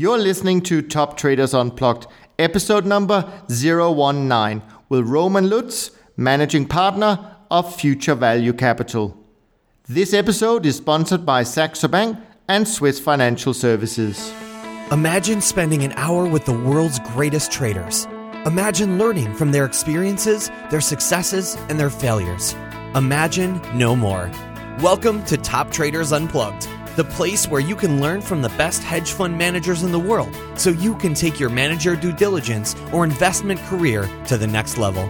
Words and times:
You're 0.00 0.16
listening 0.16 0.62
to 0.62 0.80
Top 0.80 1.18
Traders 1.18 1.52
Unplugged, 1.52 2.06
episode 2.38 2.86
number 2.86 3.30
019, 3.50 4.62
with 4.88 5.06
Roman 5.06 5.50
Lutz, 5.50 5.90
managing 6.16 6.64
partner 6.64 7.36
of 7.50 7.76
Future 7.76 8.14
Value 8.14 8.54
Capital. 8.54 9.14
This 9.86 10.14
episode 10.14 10.64
is 10.64 10.76
sponsored 10.76 11.26
by 11.26 11.42
Saxo 11.42 11.86
Bank 11.86 12.16
and 12.48 12.66
Swiss 12.66 12.98
Financial 12.98 13.52
Services. 13.52 14.32
Imagine 14.90 15.42
spending 15.42 15.84
an 15.84 15.92
hour 15.96 16.24
with 16.24 16.46
the 16.46 16.58
world's 16.58 16.98
greatest 17.00 17.52
traders. 17.52 18.06
Imagine 18.46 18.96
learning 18.96 19.34
from 19.34 19.52
their 19.52 19.66
experiences, 19.66 20.50
their 20.70 20.80
successes, 20.80 21.58
and 21.68 21.78
their 21.78 21.90
failures. 21.90 22.54
Imagine 22.94 23.60
no 23.76 23.94
more. 23.94 24.30
Welcome 24.80 25.22
to 25.26 25.36
Top 25.36 25.70
Traders 25.70 26.12
Unplugged, 26.12 26.70
the 26.96 27.04
place 27.04 27.46
where 27.46 27.60
you 27.60 27.76
can 27.76 28.00
learn 28.00 28.20
from 28.20 28.42
the 28.42 28.48
best 28.50 28.82
hedge 28.82 29.12
fund 29.12 29.36
managers 29.38 29.82
in 29.82 29.92
the 29.92 29.98
world 29.98 30.34
so 30.56 30.70
you 30.70 30.94
can 30.96 31.14
take 31.14 31.38
your 31.38 31.50
manager 31.50 31.94
due 31.94 32.12
diligence 32.12 32.74
or 32.92 33.04
investment 33.04 33.60
career 33.60 34.08
to 34.26 34.36
the 34.36 34.46
next 34.46 34.76
level. 34.76 35.06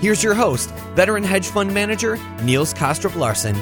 Here's 0.00 0.22
your 0.22 0.34
host, 0.34 0.70
veteran 0.94 1.24
hedge 1.24 1.48
fund 1.48 1.74
manager 1.74 2.18
Niels 2.42 2.72
Kaastrup 2.72 3.16
Larsen. 3.16 3.56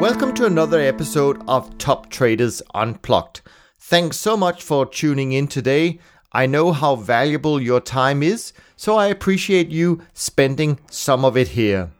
Welcome 0.00 0.34
to 0.36 0.46
another 0.46 0.80
episode 0.80 1.42
of 1.46 1.76
Top 1.76 2.08
Traders 2.10 2.62
Unplugged. 2.74 3.42
Thanks 3.78 4.16
so 4.16 4.36
much 4.36 4.62
for 4.62 4.86
tuning 4.86 5.32
in 5.32 5.46
today. 5.46 6.00
I 6.32 6.46
know 6.46 6.70
how 6.70 6.94
valuable 6.94 7.60
your 7.60 7.80
time 7.80 8.22
is, 8.22 8.52
so 8.76 8.96
I 8.96 9.08
appreciate 9.08 9.70
you 9.70 10.02
spending 10.14 10.78
some 10.88 11.24
of 11.24 11.36
it 11.36 11.48
here. 11.48 11.90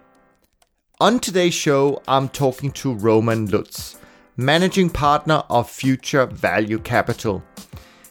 On 1.00 1.18
today's 1.18 1.54
show, 1.54 2.00
I'm 2.06 2.28
talking 2.28 2.70
to 2.72 2.94
Roman 2.94 3.46
Lutz, 3.46 3.98
managing 4.36 4.88
partner 4.88 5.42
of 5.50 5.68
Future 5.68 6.26
Value 6.26 6.78
Capital. 6.78 7.42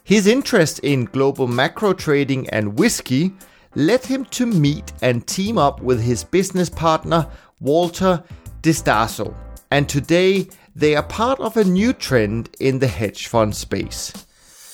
His 0.04 0.28
interest 0.28 0.80
in 0.80 1.06
global 1.06 1.48
macro 1.48 1.94
trading 1.94 2.50
and 2.50 2.78
whiskey 2.78 3.34
led 3.76 4.06
him 4.06 4.26
to 4.26 4.46
meet 4.46 4.92
and 5.02 5.26
team 5.26 5.58
up 5.58 5.82
with 5.82 6.02
his 6.02 6.26
business 6.26 6.70
partner, 6.70 7.28
Walter 7.62 8.22
Distaso. 8.62 9.34
And 9.72 9.88
today, 9.88 10.50
they 10.76 10.96
are 10.98 11.04
part 11.04 11.40
of 11.40 11.56
a 11.56 11.64
new 11.64 11.94
trend 11.94 12.50
in 12.60 12.80
the 12.80 12.88
hedge 12.88 13.28
fund 13.28 13.56
space. 13.56 14.12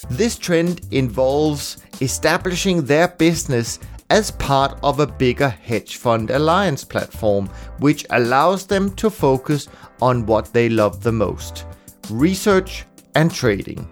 This 0.10 0.38
trend 0.38 0.82
involves 0.92 1.78
establishing 2.02 2.86
their 2.86 3.08
business 3.08 3.80
as 4.10 4.32
part 4.32 4.78
of 4.84 5.00
a 5.00 5.08
bigger 5.08 5.50
hedge 5.50 5.98
fund 5.98 6.30
alliance 6.30 6.84
platform, 6.84 7.50
which 7.80 8.06
allows 8.12 8.68
them 8.68 8.94
to 8.96 9.10
focus 9.10 9.68
on 10.02 10.26
what 10.26 10.54
they 10.54 10.70
love 10.70 11.02
the 11.02 11.12
most 11.12 11.66
research 12.12 12.86
and 13.16 13.34
trading. 13.34 13.88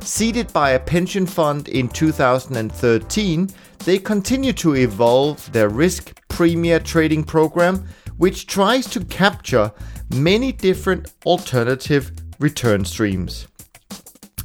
Seeded 0.00 0.52
by 0.52 0.70
a 0.70 0.78
pension 0.78 1.26
fund 1.26 1.68
in 1.68 1.88
2013, 1.88 3.50
they 3.80 3.98
continue 3.98 4.52
to 4.52 4.76
evolve 4.76 5.50
their 5.52 5.68
risk 5.68 6.20
premia 6.28 6.82
trading 6.82 7.24
program, 7.24 7.86
which 8.18 8.46
tries 8.46 8.86
to 8.86 9.04
capture 9.06 9.72
many 10.14 10.52
different 10.52 11.12
alternative 11.26 12.12
return 12.38 12.84
streams. 12.84 13.48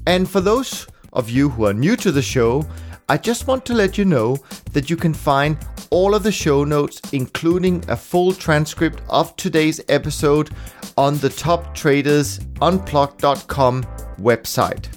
And 0.07 0.29
for 0.29 0.41
those 0.41 0.87
of 1.15 1.29
you 1.29 1.49
who 1.49 1.65
are 1.65 1.73
new 1.73 1.95
to 1.97 2.11
the 2.11 2.21
show, 2.21 2.65
I 3.09 3.17
just 3.17 3.47
want 3.47 3.65
to 3.65 3.73
let 3.73 3.97
you 3.97 4.05
know 4.05 4.37
that 4.73 4.89
you 4.89 4.97
can 4.97 5.13
find 5.13 5.57
all 5.89 6.15
of 6.15 6.23
the 6.23 6.31
show 6.31 6.63
notes, 6.63 7.01
including 7.13 7.83
a 7.87 7.95
full 7.95 8.33
transcript 8.33 9.01
of 9.09 9.35
today's 9.35 9.79
episode, 9.89 10.49
on 10.97 11.17
the 11.17 11.29
toptradersunplugged.com 11.29 13.83
website. 14.19 14.87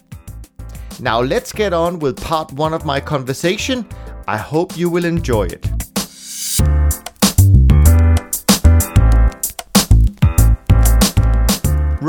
Now, 1.00 1.20
let's 1.20 1.52
get 1.52 1.72
on 1.72 1.98
with 1.98 2.20
part 2.20 2.52
one 2.52 2.74
of 2.74 2.84
my 2.84 3.00
conversation. 3.00 3.86
I 4.26 4.36
hope 4.36 4.76
you 4.76 4.90
will 4.90 5.04
enjoy 5.04 5.44
it. 5.44 5.77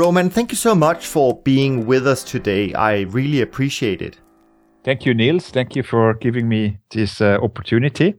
Roman, 0.00 0.30
thank 0.30 0.50
you 0.50 0.56
so 0.56 0.74
much 0.74 1.06
for 1.06 1.42
being 1.42 1.84
with 1.84 2.06
us 2.06 2.24
today. 2.24 2.72
I 2.72 3.02
really 3.02 3.42
appreciate 3.42 4.00
it. 4.00 4.18
Thank 4.82 5.04
you, 5.04 5.12
Niels. 5.12 5.50
Thank 5.50 5.76
you 5.76 5.82
for 5.82 6.14
giving 6.14 6.48
me 6.48 6.78
this 6.90 7.20
uh, 7.20 7.36
opportunity. 7.42 8.14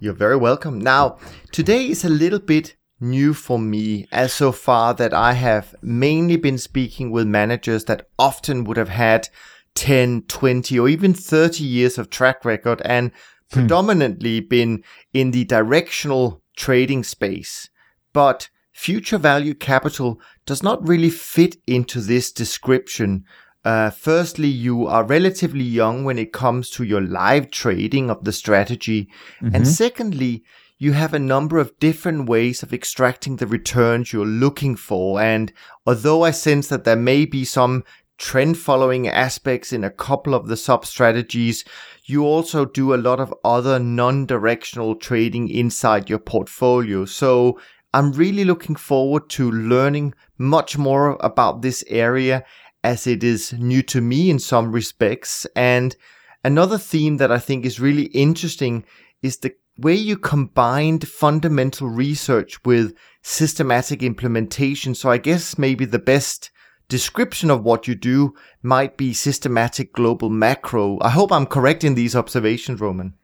You're 0.00 0.14
very 0.14 0.38
welcome. 0.38 0.80
Now, 0.80 1.18
today 1.52 1.90
is 1.90 2.02
a 2.02 2.08
little 2.08 2.38
bit 2.38 2.76
new 2.98 3.34
for 3.34 3.58
me 3.58 4.08
as 4.10 4.32
so 4.32 4.52
far 4.52 4.94
that 4.94 5.12
I 5.12 5.34
have 5.34 5.74
mainly 5.82 6.38
been 6.38 6.56
speaking 6.56 7.10
with 7.10 7.26
managers 7.26 7.84
that 7.84 8.08
often 8.18 8.64
would 8.64 8.78
have 8.78 8.88
had 8.88 9.28
10, 9.74 10.22
20, 10.28 10.78
or 10.78 10.88
even 10.88 11.12
30 11.12 11.62
years 11.62 11.98
of 11.98 12.08
track 12.08 12.42
record 12.42 12.80
and 12.86 13.10
hmm. 13.10 13.58
predominantly 13.58 14.40
been 14.40 14.82
in 15.12 15.32
the 15.32 15.44
directional 15.44 16.42
trading 16.56 17.04
space. 17.04 17.68
But 18.14 18.48
future 18.72 19.18
value 19.18 19.54
capital 19.54 20.20
does 20.46 20.62
not 20.62 20.86
really 20.86 21.10
fit 21.10 21.56
into 21.66 22.00
this 22.00 22.32
description. 22.32 23.24
Uh, 23.64 23.90
firstly, 23.90 24.48
you 24.48 24.86
are 24.86 25.04
relatively 25.04 25.62
young 25.62 26.04
when 26.04 26.18
it 26.18 26.32
comes 26.32 26.68
to 26.70 26.84
your 26.84 27.00
live 27.00 27.50
trading 27.50 28.10
of 28.10 28.24
the 28.24 28.32
strategy. 28.32 29.08
Mm-hmm. 29.40 29.54
And 29.54 29.68
secondly, 29.68 30.42
you 30.78 30.92
have 30.92 31.14
a 31.14 31.18
number 31.18 31.58
of 31.58 31.78
different 31.78 32.28
ways 32.28 32.64
of 32.64 32.72
extracting 32.72 33.36
the 33.36 33.46
returns 33.46 34.12
you're 34.12 34.26
looking 34.26 34.74
for. 34.74 35.20
And 35.20 35.52
although 35.86 36.24
I 36.24 36.32
sense 36.32 36.66
that 36.68 36.82
there 36.82 36.96
may 36.96 37.24
be 37.24 37.44
some 37.44 37.84
trend 38.18 38.58
following 38.58 39.06
aspects 39.06 39.72
in 39.72 39.84
a 39.84 39.90
couple 39.90 40.34
of 40.34 40.48
the 40.48 40.56
sub 40.56 40.84
strategies, 40.84 41.64
you 42.04 42.24
also 42.24 42.64
do 42.64 42.94
a 42.94 42.96
lot 42.96 43.20
of 43.20 43.32
other 43.44 43.78
non 43.78 44.26
directional 44.26 44.96
trading 44.96 45.48
inside 45.48 46.10
your 46.10 46.18
portfolio. 46.18 47.04
So 47.04 47.60
I'm 47.94 48.12
really 48.12 48.44
looking 48.44 48.76
forward 48.76 49.28
to 49.30 49.50
learning 49.50 50.14
much 50.38 50.78
more 50.78 51.18
about 51.20 51.62
this 51.62 51.84
area 51.88 52.44
as 52.82 53.06
it 53.06 53.22
is 53.22 53.52
new 53.52 53.82
to 53.82 54.00
me 54.00 54.30
in 54.30 54.38
some 54.38 54.72
respects. 54.72 55.46
And 55.54 55.94
another 56.42 56.78
theme 56.78 57.18
that 57.18 57.30
I 57.30 57.38
think 57.38 57.64
is 57.64 57.80
really 57.80 58.06
interesting 58.06 58.84
is 59.22 59.38
the 59.38 59.54
way 59.78 59.94
you 59.94 60.16
combined 60.16 61.06
fundamental 61.06 61.88
research 61.88 62.62
with 62.64 62.94
systematic 63.22 64.02
implementation. 64.02 64.94
So 64.94 65.10
I 65.10 65.18
guess 65.18 65.58
maybe 65.58 65.84
the 65.84 65.98
best 65.98 66.50
description 66.88 67.50
of 67.50 67.62
what 67.62 67.86
you 67.88 67.94
do 67.94 68.34
might 68.62 68.96
be 68.96 69.14
systematic 69.14 69.92
global 69.92 70.28
macro. 70.28 70.98
I 71.00 71.10
hope 71.10 71.32
I'm 71.32 71.46
correct 71.46 71.84
in 71.84 71.94
these 71.94 72.16
observations, 72.16 72.80
Roman. 72.80 73.14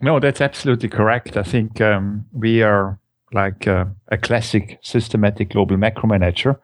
No, 0.00 0.20
that's 0.20 0.40
absolutely 0.40 0.88
correct. 0.88 1.36
I 1.36 1.42
think 1.42 1.80
um, 1.80 2.26
we 2.32 2.62
are 2.62 3.00
like 3.32 3.66
uh, 3.66 3.84
a 4.08 4.18
classic 4.18 4.78
systematic 4.82 5.50
global 5.50 5.76
macro 5.76 6.08
manager. 6.08 6.60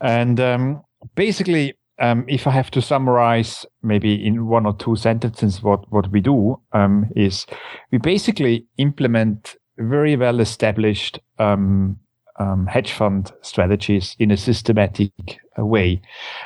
And 0.00 0.40
um, 0.40 0.82
basically, 1.14 1.74
um, 1.98 2.24
if 2.28 2.46
I 2.46 2.50
have 2.50 2.70
to 2.72 2.82
summarize 2.82 3.64
maybe 3.82 4.14
in 4.26 4.46
one 4.46 4.66
or 4.66 4.74
two 4.74 4.96
sentences 4.96 5.62
what, 5.62 5.90
what 5.92 6.10
we 6.10 6.20
do 6.20 6.60
um, 6.72 7.06
is 7.14 7.46
we 7.90 7.98
basically 7.98 8.66
implement 8.78 9.56
very 9.78 10.16
well 10.16 10.40
established 10.40 11.20
um, 11.38 11.98
um, 12.38 12.66
hedge 12.66 12.92
fund 12.92 13.32
strategies 13.42 14.16
in 14.18 14.30
a 14.30 14.36
systematic 14.36 15.12
uh, 15.58 15.64
way. 15.64 16.00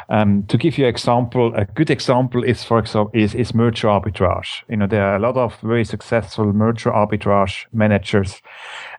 Um, 0.08 0.44
to 0.44 0.58
give 0.58 0.78
you 0.78 0.84
an 0.84 0.90
example, 0.90 1.54
a 1.54 1.64
good 1.64 1.90
example 1.90 2.42
is, 2.42 2.64
for 2.64 2.78
example, 2.78 3.10
is, 3.14 3.34
is 3.34 3.54
merger 3.54 3.88
arbitrage. 3.88 4.62
You 4.68 4.76
know, 4.76 4.86
there 4.86 5.04
are 5.04 5.16
a 5.16 5.20
lot 5.20 5.36
of 5.36 5.58
very 5.60 5.84
successful 5.84 6.52
merger 6.52 6.90
arbitrage 6.90 7.66
managers 7.72 8.40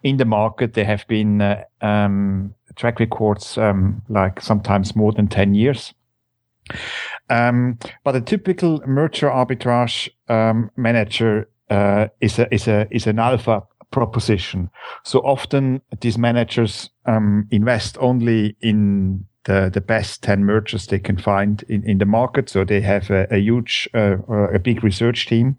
in 0.04 0.18
the 0.18 0.26
market. 0.26 0.74
They 0.74 0.86
have 0.86 1.06
been 1.08 1.42
uh, 1.42 1.64
um, 1.82 2.54
track 2.76 3.00
records 3.00 3.58
um, 3.58 4.02
like 4.10 4.42
sometimes 4.42 4.96
more 4.96 5.12
than 5.12 5.28
10 5.28 5.56
years. 5.56 5.94
Um, 7.30 7.80
but 8.04 8.16
a 8.16 8.22
typical 8.22 8.82
merger 8.86 9.30
arbitrage 9.30 10.10
um, 10.30 10.70
manager 10.76 11.50
uh, 11.70 12.08
is 12.22 12.40
a 12.40 12.54
is 12.54 12.68
a 12.68 12.88
is 12.92 13.08
an 13.08 13.20
alpha 13.20 13.64
proposition. 13.92 14.70
So 15.04 15.20
often 15.20 15.82
these 16.02 16.18
managers 16.18 16.90
um, 17.06 17.48
invest 17.52 17.98
only 18.00 18.56
in 18.62 19.26
the, 19.48 19.72
the 19.74 19.82
best 19.82 20.24
10 20.24 20.44
mergers 20.44 20.88
they 20.88 21.00
can 21.00 21.18
find 21.18 21.64
in, 21.70 21.84
in 21.90 21.98
the 21.98 22.06
market. 22.06 22.50
So 22.50 22.66
they 22.66 22.82
have 22.82 23.10
a, 23.10 23.28
a 23.32 23.38
huge, 23.38 23.90
uh, 23.94 24.18
a 24.28 24.60
big 24.60 24.84
research 24.84 25.26
team 25.26 25.58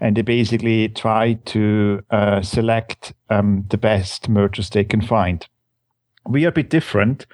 and 0.00 0.16
they 0.16 0.22
basically 0.22 0.88
try 0.88 1.34
to 1.34 2.02
uh, 2.10 2.42
select 2.42 3.14
um, 3.30 3.64
the 3.70 3.78
best 3.78 4.28
mergers 4.28 4.70
they 4.70 4.84
can 4.84 5.00
find. 5.00 5.46
We 6.26 6.44
are 6.44 6.48
a 6.48 6.52
bit 6.52 6.70
different. 6.70 7.26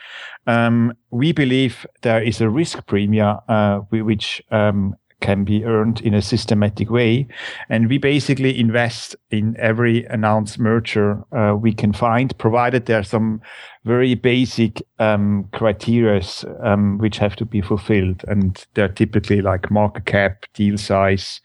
Um, 0.46 0.94
we 1.10 1.32
believe 1.32 1.86
there 2.02 2.22
is 2.22 2.40
a 2.40 2.48
risk 2.48 2.86
premium, 2.86 3.38
uh, 3.48 3.78
which 3.90 4.42
um, 4.50 4.94
can 5.20 5.44
be 5.44 5.64
earned 5.64 6.00
in 6.00 6.14
a 6.14 6.22
systematic 6.22 6.90
way. 6.90 7.26
And 7.68 7.88
we 7.88 7.98
basically 7.98 8.58
invest 8.58 9.16
in 9.30 9.56
every 9.58 10.04
announced 10.04 10.58
merger 10.58 11.22
uh, 11.32 11.54
we 11.54 11.72
can 11.72 11.92
find, 11.92 12.36
provided 12.38 12.86
there 12.86 13.00
are 13.00 13.04
some 13.04 13.40
very 13.84 14.14
basic 14.14 14.82
um, 14.98 15.48
criteria 15.52 16.22
um, 16.62 16.98
which 16.98 17.18
have 17.18 17.36
to 17.36 17.44
be 17.44 17.60
fulfilled. 17.60 18.24
And 18.28 18.64
they're 18.74 18.88
typically 18.88 19.42
like 19.42 19.70
market 19.70 20.06
cap, 20.06 20.44
deal 20.54 20.78
size, 20.78 21.40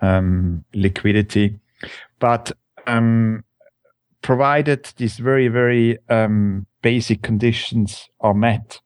um, 0.00 0.64
liquidity. 0.74 1.58
But 2.18 2.52
um, 2.86 3.44
provided 4.22 4.92
these 4.96 5.16
very, 5.16 5.48
very 5.48 5.98
um, 6.08 6.66
basic 6.82 7.22
conditions 7.22 8.08
are 8.20 8.34
met, 8.34 8.80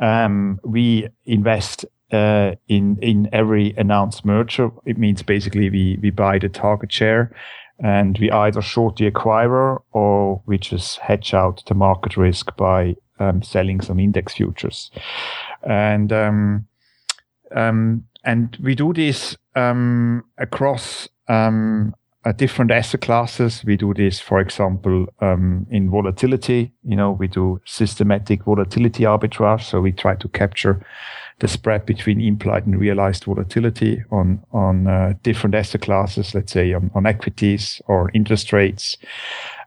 um, 0.00 0.60
we 0.64 1.08
invest 1.24 1.86
uh, 2.12 2.52
in 2.68 2.98
in 3.02 3.28
every 3.32 3.74
announced 3.76 4.24
merger. 4.24 4.70
It 4.84 4.98
means 4.98 5.22
basically 5.22 5.70
we 5.70 5.98
we 6.02 6.10
buy 6.10 6.38
the 6.38 6.48
target 6.48 6.92
share, 6.92 7.32
and 7.78 8.18
we 8.18 8.30
either 8.30 8.62
short 8.62 8.96
the 8.96 9.10
acquirer 9.10 9.80
or 9.92 10.42
we 10.46 10.58
just 10.58 10.98
hedge 10.98 11.34
out 11.34 11.62
the 11.66 11.74
market 11.74 12.16
risk 12.16 12.56
by 12.56 12.96
um, 13.18 13.42
selling 13.42 13.80
some 13.80 13.98
index 13.98 14.34
futures, 14.34 14.90
and 15.62 16.12
um, 16.12 16.66
um, 17.54 18.04
and 18.24 18.56
we 18.62 18.74
do 18.74 18.92
this 18.92 19.36
um, 19.54 20.24
across 20.38 21.08
um, 21.28 21.94
uh, 22.26 22.32
different 22.32 22.70
asset 22.72 23.00
classes. 23.00 23.62
We 23.64 23.76
do 23.76 23.94
this, 23.94 24.18
for 24.18 24.40
example, 24.40 25.06
um, 25.20 25.66
in 25.70 25.90
volatility. 25.90 26.72
You 26.82 26.96
know, 26.96 27.12
we 27.12 27.28
do 27.28 27.60
systematic 27.64 28.44
volatility 28.44 29.04
arbitrage. 29.04 29.62
So 29.62 29.80
we 29.80 29.92
try 29.92 30.16
to 30.16 30.28
capture 30.28 30.84
the 31.38 31.48
spread 31.48 31.84
between 31.84 32.20
implied 32.20 32.66
and 32.66 32.80
realized 32.80 33.24
volatility 33.24 34.02
on 34.10 34.42
on 34.52 34.86
uh, 34.86 35.12
different 35.22 35.54
asset 35.54 35.82
classes. 35.82 36.34
Let's 36.34 36.52
say 36.52 36.72
on, 36.72 36.90
on 36.94 37.06
equities 37.06 37.82
or 37.86 38.10
interest 38.14 38.52
rates, 38.52 38.96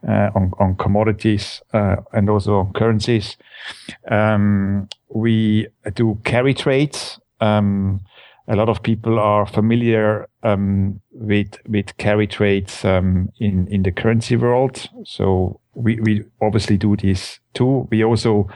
uh, 0.07 0.30
on 0.36 0.51
on 0.60 0.75
commodities, 0.75 1.62
uh, 1.74 1.98
and 2.12 2.30
also 2.30 2.60
on 2.60 2.74
currencies. 2.74 3.38
Um, 4.10 4.89
we 5.10 5.68
do 5.94 6.19
carry 6.24 6.54
trades. 6.54 7.19
Um, 7.39 8.01
a 8.48 8.56
lot 8.56 8.68
of 8.68 8.81
people 8.81 9.19
are 9.19 9.45
familiar 9.45 10.27
um, 10.42 11.00
with 11.12 11.60
with 11.68 11.95
carry 11.98 12.25
trades 12.25 12.83
um, 12.83 13.30
in 13.39 13.68
in 13.68 13.83
the 13.83 13.92
currency 13.92 14.36
world. 14.36 14.89
So 15.06 15.60
we 15.75 16.00
we 16.01 16.24
obviously 16.42 16.77
do 16.77 16.95
this 16.95 17.39
too. 17.54 17.88
We 17.92 18.04
also 18.04 18.48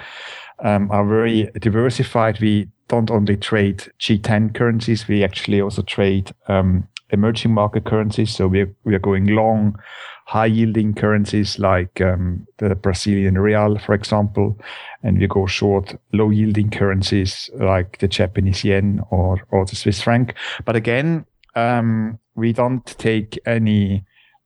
um, 0.64 0.90
are 0.92 1.06
very 1.06 1.50
diversified. 1.60 2.40
We 2.40 2.70
don't 2.88 3.12
only 3.12 3.38
trade 3.38 3.86
G10 4.00 4.56
currencies. 4.56 5.08
We 5.08 5.24
actually 5.24 5.62
also 5.62 5.82
trade 5.84 6.32
um, 6.48 6.88
emerging 7.12 7.54
market 7.54 7.86
currencies. 7.86 8.36
So 8.36 8.48
we 8.48 8.66
we 8.84 8.96
are 8.96 9.00
going 9.00 9.28
long 9.28 9.78
high 10.26 10.46
yielding 10.46 10.94
currencies 10.94 11.60
like 11.60 12.02
um, 12.02 12.48
the 12.58 12.76
Brazilian 12.76 13.38
real, 13.38 13.78
for 13.78 13.94
example, 13.94 14.58
and 15.04 15.20
we 15.20 15.28
go 15.28 15.46
short 15.46 15.96
low 16.14 16.30
yielding 16.30 16.70
currencies 16.70 17.50
like 17.56 17.98
the 18.00 18.08
Japanese 18.08 18.64
yen 18.64 19.02
or, 19.12 19.42
or 19.52 19.66
the 19.66 19.76
Swiss 19.76 20.02
franc. 20.02 20.34
But 20.66 20.76
again, 20.76 21.26
um, 21.56 22.20
we 22.36 22.54
don't 22.54 22.86
take 22.86 23.40
any 23.46 24.06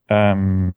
um, 0.10 0.74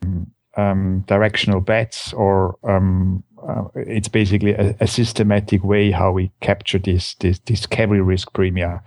um 0.56 1.04
directional 1.06 1.60
bets 1.60 2.12
or 2.12 2.56
um, 2.64 3.22
uh, 3.48 3.64
it's 3.74 4.08
basically 4.08 4.52
a, 4.52 4.74
a, 4.80 4.86
systematic 4.86 5.64
way 5.64 5.90
how 5.90 6.12
we 6.12 6.30
capture 6.40 6.78
this, 6.78 7.14
this, 7.14 7.38
this 7.40 7.66
carry 7.66 8.00
risk 8.00 8.32
premium. 8.32 8.80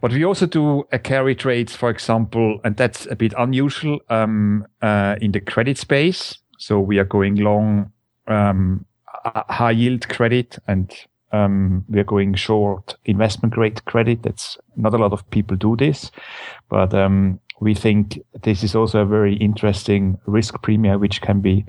But 0.00 0.12
we 0.12 0.24
also 0.24 0.46
do 0.46 0.84
a 0.92 0.98
carry 0.98 1.34
trades, 1.34 1.74
for 1.74 1.90
example, 1.90 2.60
and 2.64 2.76
that's 2.76 3.06
a 3.06 3.16
bit 3.16 3.34
unusual 3.38 4.00
um, 4.10 4.66
uh, 4.82 5.16
in 5.20 5.32
the 5.32 5.40
credit 5.40 5.78
space. 5.78 6.38
So 6.58 6.80
we 6.80 6.98
are 6.98 7.04
going 7.04 7.36
long 7.36 7.92
um, 8.26 8.84
high 9.24 9.72
yield 9.72 10.08
credit 10.08 10.58
and 10.68 10.92
um, 11.32 11.84
we 11.88 11.98
are 11.98 12.04
going 12.04 12.34
short 12.34 12.96
investment 13.04 13.54
grade 13.54 13.84
credit. 13.86 14.22
That's 14.22 14.56
not 14.76 14.94
a 14.94 14.98
lot 14.98 15.12
of 15.12 15.28
people 15.30 15.56
do 15.56 15.76
this, 15.76 16.10
but 16.68 16.94
um, 16.94 17.40
we 17.60 17.74
think 17.74 18.20
this 18.42 18.62
is 18.62 18.74
also 18.74 19.00
a 19.00 19.06
very 19.06 19.34
interesting 19.36 20.18
risk 20.26 20.62
premium 20.62 21.00
which 21.00 21.20
can 21.20 21.40
be 21.40 21.64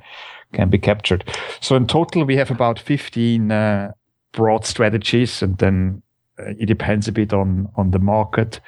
can 0.55 0.69
be 0.69 0.79
captured. 0.79 1.23
So 1.59 1.75
in 1.75 1.87
total, 1.87 2.25
we 2.25 2.37
have 2.37 2.49
about 2.49 2.79
15 2.79 3.51
uh, 3.51 3.91
broad 4.31 4.65
strategies, 4.65 5.41
and 5.41 5.57
then 5.57 6.01
uh, 6.39 6.53
it 6.59 6.65
depends 6.65 7.07
a 7.07 7.11
bit 7.11 7.33
on 7.33 7.69
on 7.75 7.91
the 7.91 7.99
market. 7.99 8.59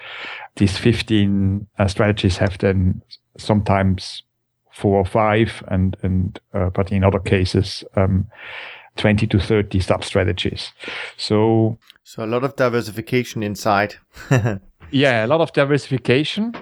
These 0.55 0.77
15 0.77 1.67
uh, 1.79 1.87
strategies 1.87 2.37
have 2.37 2.57
then 2.59 3.01
sometimes 3.37 4.23
four 4.71 4.97
or 4.97 5.05
five, 5.05 5.63
and 5.67 5.97
and 6.03 6.39
uh, 6.53 6.69
but 6.69 6.91
in 6.91 7.03
other 7.03 7.19
cases. 7.19 7.83
Um, 7.95 8.27
20 8.97 9.27
to 9.27 9.39
30 9.39 9.79
sub 9.79 10.03
strategies. 10.03 10.73
So, 11.17 11.77
so 12.03 12.23
a 12.23 12.25
lot 12.25 12.43
of 12.43 12.55
diversification 12.55 13.43
inside. 13.43 13.93
yeah, 14.91 15.23
a 15.23 15.27
lot 15.27 15.39
of 15.39 15.53
diversification, 15.53 16.55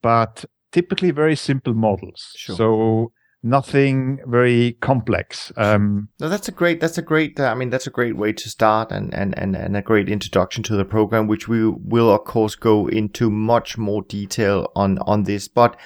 but 0.00 0.44
typically 0.72 1.10
very 1.10 1.36
simple 1.36 1.74
models. 1.74 2.34
Sure. 2.36 2.56
So 2.56 3.12
nothing 3.42 4.20
very 4.26 4.72
complex. 4.80 5.52
Um, 5.56 6.08
no, 6.20 6.28
that's 6.28 6.48
a 6.48 6.52
great. 6.52 6.80
That's 6.80 6.98
a 6.98 7.02
great. 7.02 7.38
Uh, 7.38 7.46
I 7.46 7.54
mean, 7.54 7.70
that's 7.70 7.86
a 7.86 7.90
great 7.90 8.16
way 8.16 8.32
to 8.32 8.48
start, 8.48 8.92
and, 8.92 9.12
and 9.14 9.36
and 9.38 9.56
and 9.56 9.76
a 9.76 9.82
great 9.82 10.08
introduction 10.08 10.62
to 10.64 10.76
the 10.76 10.84
program, 10.84 11.26
which 11.26 11.48
we 11.48 11.68
will 11.68 12.10
of 12.10 12.24
course 12.24 12.54
go 12.54 12.86
into 12.88 13.30
much 13.30 13.78
more 13.78 14.02
detail 14.02 14.70
on 14.74 14.98
on 14.98 15.24
this. 15.24 15.48
But 15.48 15.76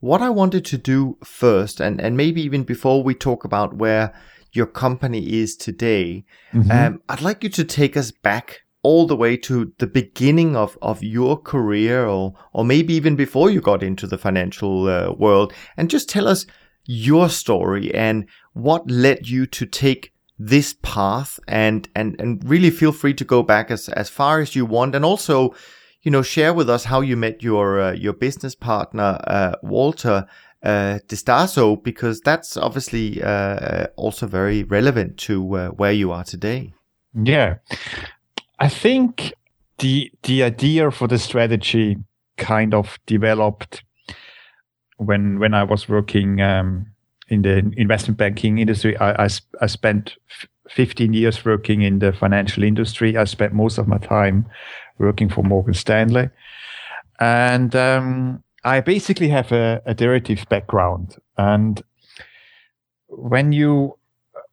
what 0.00 0.22
I 0.22 0.30
wanted 0.30 0.64
to 0.66 0.78
do 0.78 1.18
first, 1.24 1.80
and 1.80 2.00
and 2.00 2.16
maybe 2.16 2.42
even 2.42 2.64
before 2.64 3.02
we 3.02 3.14
talk 3.14 3.44
about 3.44 3.76
where 3.76 4.14
your 4.52 4.66
company 4.66 5.40
is 5.40 5.56
today, 5.56 6.24
mm-hmm. 6.52 6.70
um, 6.70 7.02
I'd 7.08 7.22
like 7.22 7.42
you 7.42 7.50
to 7.50 7.64
take 7.64 7.96
us 7.96 8.10
back 8.10 8.62
all 8.82 9.06
the 9.06 9.16
way 9.16 9.36
to 9.36 9.72
the 9.78 9.86
beginning 9.86 10.56
of, 10.56 10.76
of 10.82 11.02
your 11.02 11.40
career 11.40 12.04
or, 12.04 12.34
or 12.52 12.64
maybe 12.64 12.94
even 12.94 13.14
before 13.14 13.48
you 13.48 13.60
got 13.60 13.82
into 13.82 14.06
the 14.06 14.18
financial 14.18 14.88
uh, 14.88 15.12
world 15.12 15.52
and 15.76 15.88
just 15.88 16.08
tell 16.08 16.26
us 16.26 16.46
your 16.84 17.28
story 17.28 17.94
and 17.94 18.26
what 18.52 18.90
led 18.90 19.28
you 19.28 19.46
to 19.46 19.66
take 19.66 20.12
this 20.38 20.74
path 20.82 21.38
and 21.46 21.88
and 21.94 22.20
and 22.20 22.42
really 22.48 22.70
feel 22.70 22.92
free 22.92 23.14
to 23.14 23.24
go 23.24 23.42
back 23.42 23.70
as 23.70 23.88
as 23.90 24.08
far 24.08 24.40
as 24.40 24.56
you 24.56 24.66
want 24.66 24.94
and 24.94 25.04
also 25.04 25.54
you 26.02 26.10
know 26.10 26.22
share 26.22 26.52
with 26.52 26.68
us 26.68 26.84
how 26.84 27.00
you 27.00 27.16
met 27.16 27.42
your 27.42 27.80
uh, 27.80 27.92
your 27.92 28.12
business 28.12 28.54
partner 28.54 29.20
uh, 29.26 29.54
Walter 29.62 30.26
uh, 30.62 30.98
Distaso 31.08 31.82
because 31.82 32.20
that's 32.20 32.56
obviously 32.56 33.22
uh, 33.22 33.86
also 33.96 34.26
very 34.26 34.64
relevant 34.64 35.16
to 35.18 35.56
uh, 35.56 35.68
where 35.68 35.92
you 35.92 36.12
are 36.12 36.24
today. 36.24 36.72
Yeah, 37.14 37.56
I 38.58 38.68
think 38.68 39.34
the 39.78 40.10
the 40.22 40.42
idea 40.42 40.90
for 40.90 41.08
the 41.08 41.18
strategy 41.18 41.98
kind 42.36 42.74
of 42.74 42.98
developed 43.06 43.84
when 44.96 45.38
when 45.38 45.54
I 45.54 45.64
was 45.64 45.88
working 45.88 46.40
um, 46.40 46.86
in 47.28 47.42
the 47.42 47.72
investment 47.76 48.18
banking 48.18 48.58
industry, 48.58 48.96
I, 48.96 49.24
I, 49.24 49.28
I 49.60 49.66
spent 49.66 50.16
f- 50.30 50.48
15 50.70 51.12
years 51.12 51.44
working 51.44 51.82
in 51.82 51.98
the 51.98 52.12
financial 52.12 52.62
industry. 52.62 53.16
I 53.16 53.24
spent 53.24 53.52
most 53.52 53.78
of 53.78 53.88
my 53.88 53.98
time 53.98 54.46
working 54.98 55.28
for 55.28 55.42
Morgan 55.42 55.74
Stanley, 55.74 56.30
and 57.20 57.74
um, 57.74 58.42
I 58.64 58.80
basically 58.80 59.28
have 59.28 59.52
a, 59.52 59.82
a 59.86 59.94
derivative 59.94 60.46
background. 60.48 61.16
And 61.36 61.82
when 63.08 63.52
you 63.52 63.98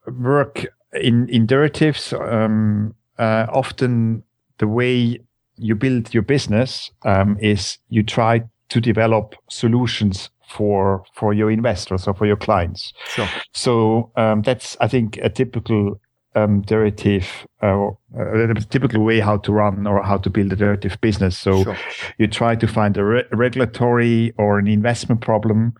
work 0.07 0.65
in 0.93 1.29
in 1.29 1.45
derivatives, 1.45 2.13
um, 2.13 2.95
uh, 3.17 3.47
often 3.51 4.23
the 4.57 4.67
way 4.67 5.19
you 5.57 5.75
build 5.75 6.13
your 6.13 6.23
business 6.23 6.91
um, 7.03 7.37
is 7.41 7.77
you 7.89 8.03
try 8.03 8.43
to 8.69 8.81
develop 8.81 9.35
solutions 9.49 10.29
for 10.49 11.03
for 11.13 11.33
your 11.33 11.51
investors 11.51 12.07
or 12.07 12.13
for 12.13 12.25
your 12.25 12.35
clients. 12.35 12.93
Sure. 13.07 13.27
So 13.53 14.11
um, 14.15 14.41
that's 14.41 14.75
I 14.79 14.87
think 14.87 15.17
a 15.21 15.29
typical 15.29 15.99
um, 16.35 16.61
derivative 16.61 17.47
uh, 17.61 17.89
a 18.17 18.53
typical 18.69 19.03
way 19.03 19.19
how 19.19 19.37
to 19.37 19.51
run 19.51 19.87
or 19.87 20.03
how 20.03 20.17
to 20.17 20.29
build 20.29 20.53
a 20.53 20.55
derivative 20.55 20.99
business. 21.01 21.37
So 21.37 21.63
sure. 21.63 21.77
you 22.17 22.27
try 22.27 22.55
to 22.55 22.67
find 22.67 22.97
a 22.97 23.03
re- 23.03 23.25
regulatory 23.31 24.33
or 24.37 24.59
an 24.59 24.67
investment 24.67 25.21
problem, 25.21 25.73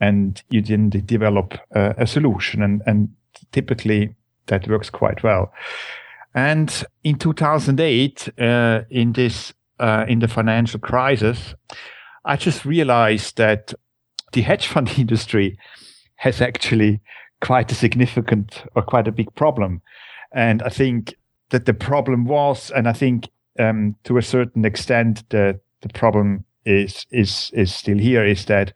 and 0.00 0.42
you 0.50 0.62
then 0.62 0.90
develop 0.90 1.58
uh, 1.74 1.94
a 1.96 2.06
solution, 2.06 2.62
and 2.62 2.82
and 2.86 3.08
typically 3.52 4.14
that 4.46 4.68
works 4.68 4.90
quite 4.90 5.22
well. 5.22 5.52
And 6.34 6.84
in 7.04 7.16
2008, 7.16 8.28
uh, 8.38 8.82
in 8.90 9.12
this 9.12 9.52
uh, 9.78 10.04
in 10.08 10.20
the 10.20 10.28
financial 10.28 10.80
crisis, 10.80 11.54
I 12.24 12.36
just 12.36 12.64
realized 12.64 13.36
that 13.36 13.74
the 14.32 14.42
hedge 14.42 14.66
fund 14.66 14.90
industry 14.98 15.58
has 16.16 16.40
actually 16.40 17.00
quite 17.40 17.72
a 17.72 17.74
significant 17.74 18.62
or 18.74 18.82
quite 18.82 19.08
a 19.08 19.12
big 19.12 19.34
problem. 19.34 19.82
And 20.32 20.62
I 20.62 20.68
think 20.68 21.14
that 21.50 21.66
the 21.66 21.74
problem 21.74 22.24
was, 22.24 22.70
and 22.70 22.88
I 22.88 22.92
think 22.92 23.28
um, 23.58 23.96
to 24.04 24.16
a 24.16 24.22
certain 24.22 24.64
extent, 24.64 25.28
the 25.30 25.60
the 25.82 25.88
problem 25.88 26.44
is 26.64 27.06
is 27.10 27.50
is 27.52 27.74
still 27.74 27.98
here. 27.98 28.24
Is 28.24 28.46
that 28.46 28.72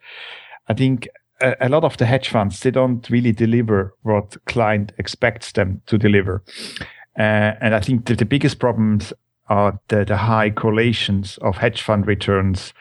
I 0.68 0.74
think 0.74 1.08
a, 1.40 1.54
a 1.60 1.68
lot 1.68 1.84
of 1.84 1.96
the 1.96 2.06
hedge 2.06 2.28
funds 2.28 2.60
they 2.60 2.70
don't 2.70 3.08
really 3.08 3.32
deliver 3.32 3.94
what 4.02 4.36
client 4.44 4.92
expects 4.98 5.52
them 5.52 5.80
to 5.86 5.96
deliver, 5.96 6.42
uh, 7.18 7.54
and 7.60 7.74
I 7.74 7.80
think 7.80 8.06
that 8.06 8.18
the 8.18 8.26
biggest 8.26 8.58
problems 8.58 9.12
are 9.48 9.80
the, 9.88 10.04
the 10.04 10.16
high 10.16 10.50
correlations 10.50 11.38
of 11.38 11.56
hedge 11.56 11.80
fund 11.80 12.06
returns 12.06 12.74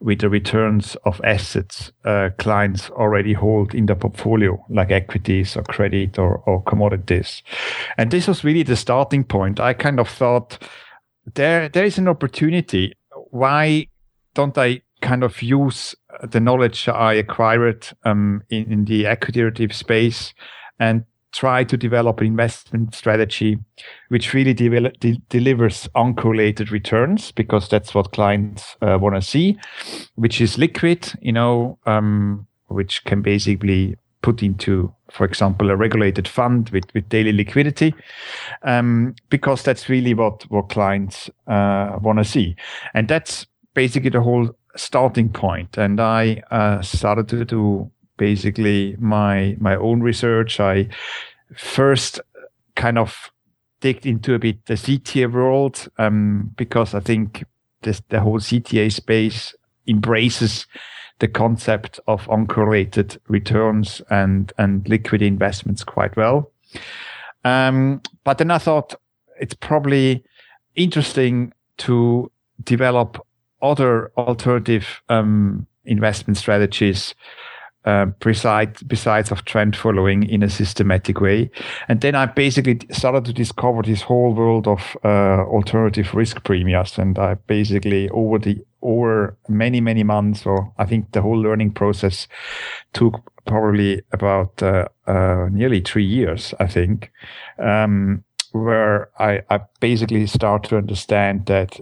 with 0.00 0.20
the 0.20 0.30
returns 0.30 0.96
of 1.04 1.20
assets 1.24 1.92
uh, 2.04 2.30
clients 2.38 2.90
already 2.90 3.34
hold 3.34 3.74
in 3.74 3.86
their 3.86 3.96
portfolio, 3.96 4.64
like 4.70 4.90
equities 4.90 5.56
or 5.56 5.62
credit 5.64 6.18
or, 6.18 6.38
or 6.46 6.62
commodities. 6.62 7.42
And 7.98 8.10
this 8.10 8.26
was 8.26 8.42
really 8.42 8.62
the 8.62 8.76
starting 8.76 9.24
point. 9.24 9.60
I 9.60 9.74
kind 9.74 10.00
of 10.00 10.08
thought 10.08 10.58
there 11.34 11.68
there 11.68 11.84
is 11.84 11.98
an 11.98 12.08
opportunity. 12.08 12.94
Why 13.30 13.88
don't 14.34 14.56
I 14.56 14.82
kind 15.02 15.22
of 15.22 15.42
use 15.42 15.94
the 16.22 16.40
knowledge 16.40 16.88
I 16.88 17.14
acquired 17.14 17.86
um, 18.04 18.42
in, 18.50 18.72
in 18.72 18.84
the 18.84 19.06
equity 19.06 19.68
space 19.70 20.34
and 20.78 21.04
try 21.32 21.64
to 21.64 21.76
develop 21.76 22.20
an 22.20 22.26
investment 22.26 22.94
strategy 22.94 23.58
which 24.08 24.34
really 24.34 24.52
de- 24.54 24.90
de- 24.98 25.22
delivers 25.28 25.88
uncorrelated 25.94 26.70
returns 26.70 27.32
because 27.32 27.68
that's 27.68 27.94
what 27.94 28.12
clients 28.12 28.76
uh, 28.82 28.98
want 29.00 29.14
to 29.14 29.22
see, 29.22 29.56
which 30.16 30.40
is 30.40 30.58
liquid, 30.58 31.12
you 31.20 31.32
know, 31.32 31.78
um, 31.86 32.46
which 32.66 33.04
can 33.04 33.22
basically 33.22 33.96
put 34.22 34.42
into, 34.42 34.92
for 35.10 35.24
example, 35.24 35.70
a 35.70 35.76
regulated 35.76 36.28
fund 36.28 36.68
with, 36.70 36.84
with 36.94 37.08
daily 37.08 37.32
liquidity, 37.32 37.94
um, 38.62 39.14
because 39.30 39.62
that's 39.62 39.88
really 39.88 40.14
what, 40.14 40.42
what 40.50 40.68
clients 40.68 41.30
uh, 41.46 41.96
want 42.02 42.18
to 42.18 42.24
see. 42.24 42.54
And 42.92 43.08
that's 43.08 43.46
basically 43.74 44.10
the 44.10 44.20
whole 44.20 44.50
starting 44.76 45.30
point. 45.30 45.78
And 45.78 46.00
I 46.00 46.42
uh, 46.50 46.82
started 46.82 47.28
to 47.28 47.44
do 47.44 47.90
basically 48.20 48.94
my 48.98 49.56
my 49.58 49.74
own 49.74 50.02
research. 50.02 50.60
I 50.60 50.88
first 51.56 52.20
kind 52.76 52.98
of 52.98 53.32
digged 53.80 54.06
into 54.06 54.34
a 54.34 54.38
bit 54.38 54.66
the 54.66 54.74
CTA 54.74 55.32
world 55.32 55.88
um, 55.98 56.52
because 56.56 56.94
I 56.94 57.00
think 57.00 57.44
this, 57.82 58.02
the 58.10 58.20
whole 58.20 58.38
CTA 58.38 58.92
space 58.92 59.54
embraces 59.88 60.66
the 61.18 61.28
concept 61.28 61.98
of 62.06 62.26
uncorrelated 62.28 63.18
returns 63.28 64.02
and 64.10 64.52
and 64.58 64.86
liquid 64.88 65.22
investments 65.22 65.82
quite 65.82 66.14
well. 66.16 66.52
Um, 67.44 68.02
but 68.22 68.36
then 68.36 68.50
I 68.50 68.58
thought 68.58 68.94
it's 69.40 69.54
probably 69.54 70.22
interesting 70.76 71.54
to 71.78 72.30
develop 72.62 73.26
other 73.62 74.12
alternative 74.18 75.02
um, 75.08 75.66
investment 75.84 76.36
strategies 76.36 77.14
uh, 77.84 78.06
besides 78.20 78.82
besides 78.82 79.30
of 79.30 79.44
trend 79.44 79.76
following 79.76 80.24
in 80.24 80.42
a 80.42 80.50
systematic 80.50 81.20
way. 81.20 81.50
And 81.88 82.00
then 82.00 82.14
I 82.14 82.26
basically 82.26 82.80
started 82.90 83.24
to 83.24 83.32
discover 83.32 83.82
this 83.82 84.02
whole 84.02 84.34
world 84.34 84.68
of 84.68 84.96
uh, 85.04 85.44
alternative 85.44 86.14
risk 86.14 86.44
premiums. 86.44 86.98
And 86.98 87.18
I 87.18 87.34
basically 87.34 88.08
over 88.10 88.38
the 88.38 88.64
over 88.82 89.36
many 89.48 89.80
many 89.80 90.02
months, 90.02 90.46
or 90.46 90.72
I 90.78 90.86
think 90.86 91.12
the 91.12 91.22
whole 91.22 91.40
learning 91.40 91.72
process 91.72 92.28
took 92.92 93.20
probably 93.46 94.02
about 94.12 94.62
uh, 94.62 94.88
uh 95.06 95.48
nearly 95.50 95.80
three 95.80 96.04
years. 96.04 96.54
I 96.60 96.66
think. 96.66 97.10
Um, 97.58 98.24
where 98.52 99.10
I, 99.18 99.42
I 99.48 99.60
basically 99.78 100.26
start 100.26 100.64
to 100.64 100.76
understand 100.76 101.46
that 101.46 101.78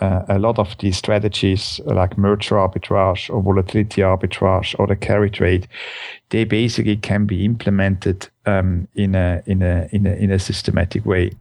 uh, 0.00 0.22
a 0.28 0.38
lot 0.38 0.58
of 0.58 0.76
these 0.78 0.96
strategies 0.96 1.80
like 1.84 2.18
merger 2.18 2.56
arbitrage 2.56 3.28
or 3.30 3.42
volatility 3.42 4.02
arbitrage 4.02 4.74
or 4.78 4.86
the 4.86 4.96
carry 4.96 5.30
trade, 5.30 5.68
they 6.30 6.44
basically 6.44 6.96
can 6.96 7.26
be 7.26 7.44
implemented 7.44 8.28
um, 8.46 8.88
in 8.94 9.14
a 9.14 9.42
in 9.46 9.62
a 9.62 9.88
in 9.92 10.06
a 10.06 10.14
in 10.14 10.30
a 10.30 10.38
systematic 10.38 11.04
way. 11.04 11.32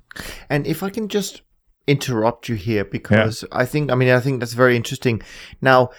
And 0.50 0.68
if 0.68 0.84
I 0.84 0.90
can 0.90 1.08
just 1.08 1.42
interrupt 1.88 2.50
you 2.50 2.56
here 2.56 2.84
because 2.84 3.44
yeah. 3.44 3.60
I 3.60 3.66
think 3.66 3.92
I 3.92 3.96
mean 3.96 4.10
I 4.10 4.20
think 4.20 4.40
that's 4.40 4.54
very 4.54 4.76
interesting. 4.76 5.22
Now 5.62 5.92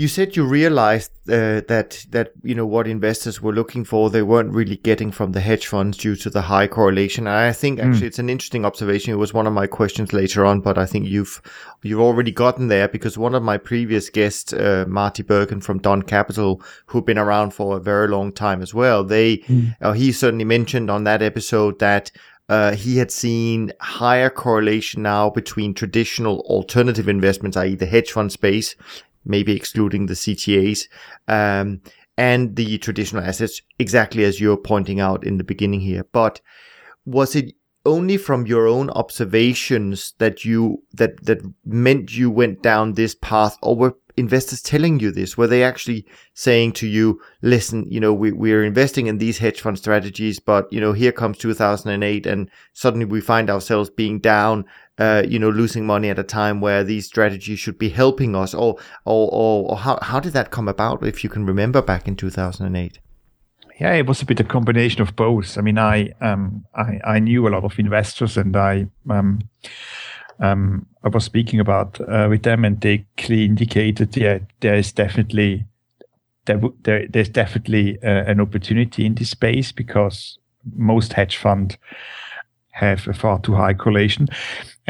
you 0.00 0.08
said 0.08 0.34
you 0.34 0.44
realized 0.46 1.10
uh, 1.28 1.60
that 1.68 2.06
that 2.08 2.32
you 2.42 2.54
know 2.54 2.64
what 2.64 2.86
investors 2.86 3.42
were 3.42 3.52
looking 3.52 3.84
for 3.84 4.08
they 4.08 4.22
weren't 4.22 4.50
really 4.50 4.76
getting 4.76 5.12
from 5.12 5.32
the 5.32 5.40
hedge 5.40 5.66
funds 5.66 5.98
due 5.98 6.16
to 6.16 6.30
the 6.30 6.40
high 6.40 6.66
correlation 6.66 7.26
and 7.26 7.36
i 7.36 7.52
think 7.52 7.78
actually 7.78 8.00
mm. 8.00 8.06
it's 8.06 8.18
an 8.18 8.30
interesting 8.30 8.64
observation 8.64 9.12
it 9.12 9.18
was 9.18 9.34
one 9.34 9.46
of 9.46 9.52
my 9.52 9.66
questions 9.66 10.14
later 10.14 10.46
on 10.46 10.58
but 10.60 10.78
i 10.78 10.86
think 10.86 11.06
you've 11.06 11.42
you've 11.82 12.00
already 12.00 12.32
gotten 12.32 12.68
there 12.68 12.88
because 12.88 13.18
one 13.18 13.34
of 13.34 13.42
my 13.42 13.58
previous 13.58 14.08
guests 14.08 14.54
uh, 14.54 14.86
Marty 14.88 15.22
Bergin 15.22 15.62
from 15.62 15.78
Dunn 15.78 16.02
capital 16.02 16.62
who've 16.86 17.04
been 17.04 17.18
around 17.18 17.52
for 17.52 17.76
a 17.76 17.80
very 17.80 18.08
long 18.08 18.32
time 18.32 18.62
as 18.62 18.72
well 18.72 19.04
they 19.04 19.38
mm. 19.38 19.76
uh, 19.82 19.92
he 19.92 20.12
certainly 20.12 20.46
mentioned 20.46 20.90
on 20.90 21.04
that 21.04 21.20
episode 21.20 21.78
that 21.78 22.10
uh, 22.50 22.72
he 22.74 22.98
had 22.98 23.12
seen 23.12 23.72
higher 23.80 24.28
correlation 24.28 25.02
now 25.02 25.30
between 25.30 25.72
traditional 25.72 26.40
alternative 26.40 27.08
investments, 27.08 27.56
i.e. 27.56 27.76
the 27.76 27.86
hedge 27.86 28.10
fund 28.10 28.32
space, 28.32 28.74
maybe 29.24 29.54
excluding 29.54 30.06
the 30.06 30.14
CTAs, 30.14 30.88
um, 31.28 31.80
and 32.16 32.56
the 32.56 32.78
traditional 32.78 33.22
assets, 33.22 33.62
exactly 33.78 34.24
as 34.24 34.40
you're 34.40 34.56
pointing 34.56 35.00
out 35.00 35.24
in 35.24 35.38
the 35.38 35.44
beginning 35.44 35.80
here. 35.80 36.04
But 36.12 36.40
was 37.04 37.34
it 37.34 37.54
only 37.86 38.18
from 38.18 38.46
your 38.46 38.66
own 38.66 38.90
observations 38.90 40.12
that 40.18 40.44
you 40.44 40.82
that 40.92 41.24
that 41.24 41.40
meant 41.64 42.14
you 42.14 42.30
went 42.30 42.62
down 42.62 42.92
this 42.92 43.14
path, 43.14 43.56
or 43.62 43.74
were 43.74 43.96
investors 44.20 44.62
telling 44.62 45.00
you 45.00 45.10
this? 45.10 45.36
Were 45.36 45.46
they 45.46 45.64
actually 45.64 46.06
saying 46.34 46.72
to 46.72 46.86
you, 46.86 47.20
listen, 47.42 47.90
you 47.90 47.98
know, 47.98 48.14
we, 48.14 48.30
we're 48.30 48.64
investing 48.64 49.06
in 49.06 49.18
these 49.18 49.38
hedge 49.38 49.60
fund 49.60 49.78
strategies, 49.78 50.38
but, 50.38 50.72
you 50.72 50.80
know, 50.80 50.92
here 50.92 51.12
comes 51.12 51.38
2008 51.38 52.26
and 52.26 52.50
suddenly 52.72 53.06
we 53.06 53.20
find 53.20 53.50
ourselves 53.50 53.90
being 53.90 54.20
down 54.20 54.64
uh, 55.00 55.22
you 55.26 55.38
know, 55.38 55.48
losing 55.48 55.86
money 55.86 56.10
at 56.10 56.18
a 56.18 56.22
time 56.22 56.60
where 56.60 56.84
these 56.84 57.06
strategies 57.06 57.58
should 57.58 57.78
be 57.78 57.88
helping 57.88 58.36
us, 58.36 58.52
or 58.52 58.76
or 59.06 59.30
or, 59.32 59.70
or 59.70 59.76
how 59.78 59.98
how 60.02 60.20
did 60.20 60.34
that 60.34 60.50
come 60.50 60.68
about? 60.68 61.04
If 61.04 61.24
you 61.24 61.30
can 61.30 61.46
remember 61.46 61.80
back 61.80 62.06
in 62.06 62.16
two 62.16 62.30
thousand 62.30 62.66
and 62.66 62.76
eight. 62.76 62.98
Yeah, 63.80 63.94
it 63.94 64.06
was 64.06 64.20
a 64.20 64.26
bit 64.26 64.40
a 64.40 64.44
combination 64.44 65.00
of 65.00 65.16
both. 65.16 65.56
I 65.56 65.62
mean, 65.62 65.78
I 65.78 66.12
um 66.20 66.66
I, 66.74 67.00
I 67.04 67.18
knew 67.18 67.48
a 67.48 67.50
lot 67.50 67.64
of 67.64 67.78
investors, 67.78 68.36
and 68.36 68.54
I 68.54 68.88
um 69.08 69.40
um 70.38 70.86
I 71.02 71.08
was 71.08 71.24
speaking 71.24 71.60
about 71.60 71.98
uh, 72.02 72.26
with 72.28 72.42
them, 72.42 72.64
and 72.66 72.78
they 72.80 73.06
clearly 73.16 73.46
indicated 73.46 74.14
yeah 74.16 74.40
there 74.60 74.74
is 74.74 74.92
definitely 74.92 75.64
there, 76.44 76.60
there 76.82 77.06
there's 77.08 77.30
definitely 77.30 77.98
uh, 78.02 78.24
an 78.30 78.38
opportunity 78.38 79.06
in 79.06 79.14
this 79.14 79.30
space 79.30 79.72
because 79.72 80.38
most 80.76 81.14
hedge 81.14 81.38
fund 81.38 81.78
have 82.72 83.08
a 83.08 83.14
far 83.14 83.40
too 83.40 83.54
high 83.54 83.74
correlation 83.74 84.28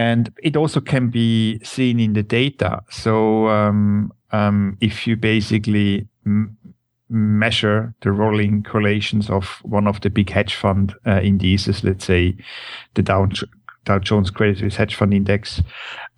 and 0.00 0.33
it 0.42 0.57
also 0.57 0.80
can 0.80 1.11
be 1.11 1.61
seen 1.62 2.00
in 2.00 2.14
the 2.14 2.23
data. 2.23 2.83
So 2.88 3.49
um, 3.49 4.11
um, 4.33 4.78
if 4.80 5.07
you 5.07 5.14
basically 5.14 6.09
m- 6.25 6.57
measure 7.11 7.95
the 8.00 8.11
rolling 8.11 8.62
correlations 8.62 9.28
of 9.28 9.61
one 9.62 9.87
of 9.87 10.00
the 10.00 10.09
big 10.09 10.30
hedge 10.30 10.54
fund 10.54 10.95
uh, 11.07 11.21
indices, 11.21 11.85
let's 11.85 12.07
say 12.07 12.35
the 12.95 13.02
Dow, 13.02 13.28
Dow 13.85 13.99
Jones 13.99 14.30
Credit 14.30 14.57
Suisse 14.57 14.76
Hedge 14.76 14.95
Fund 14.95 15.12
Index, 15.12 15.62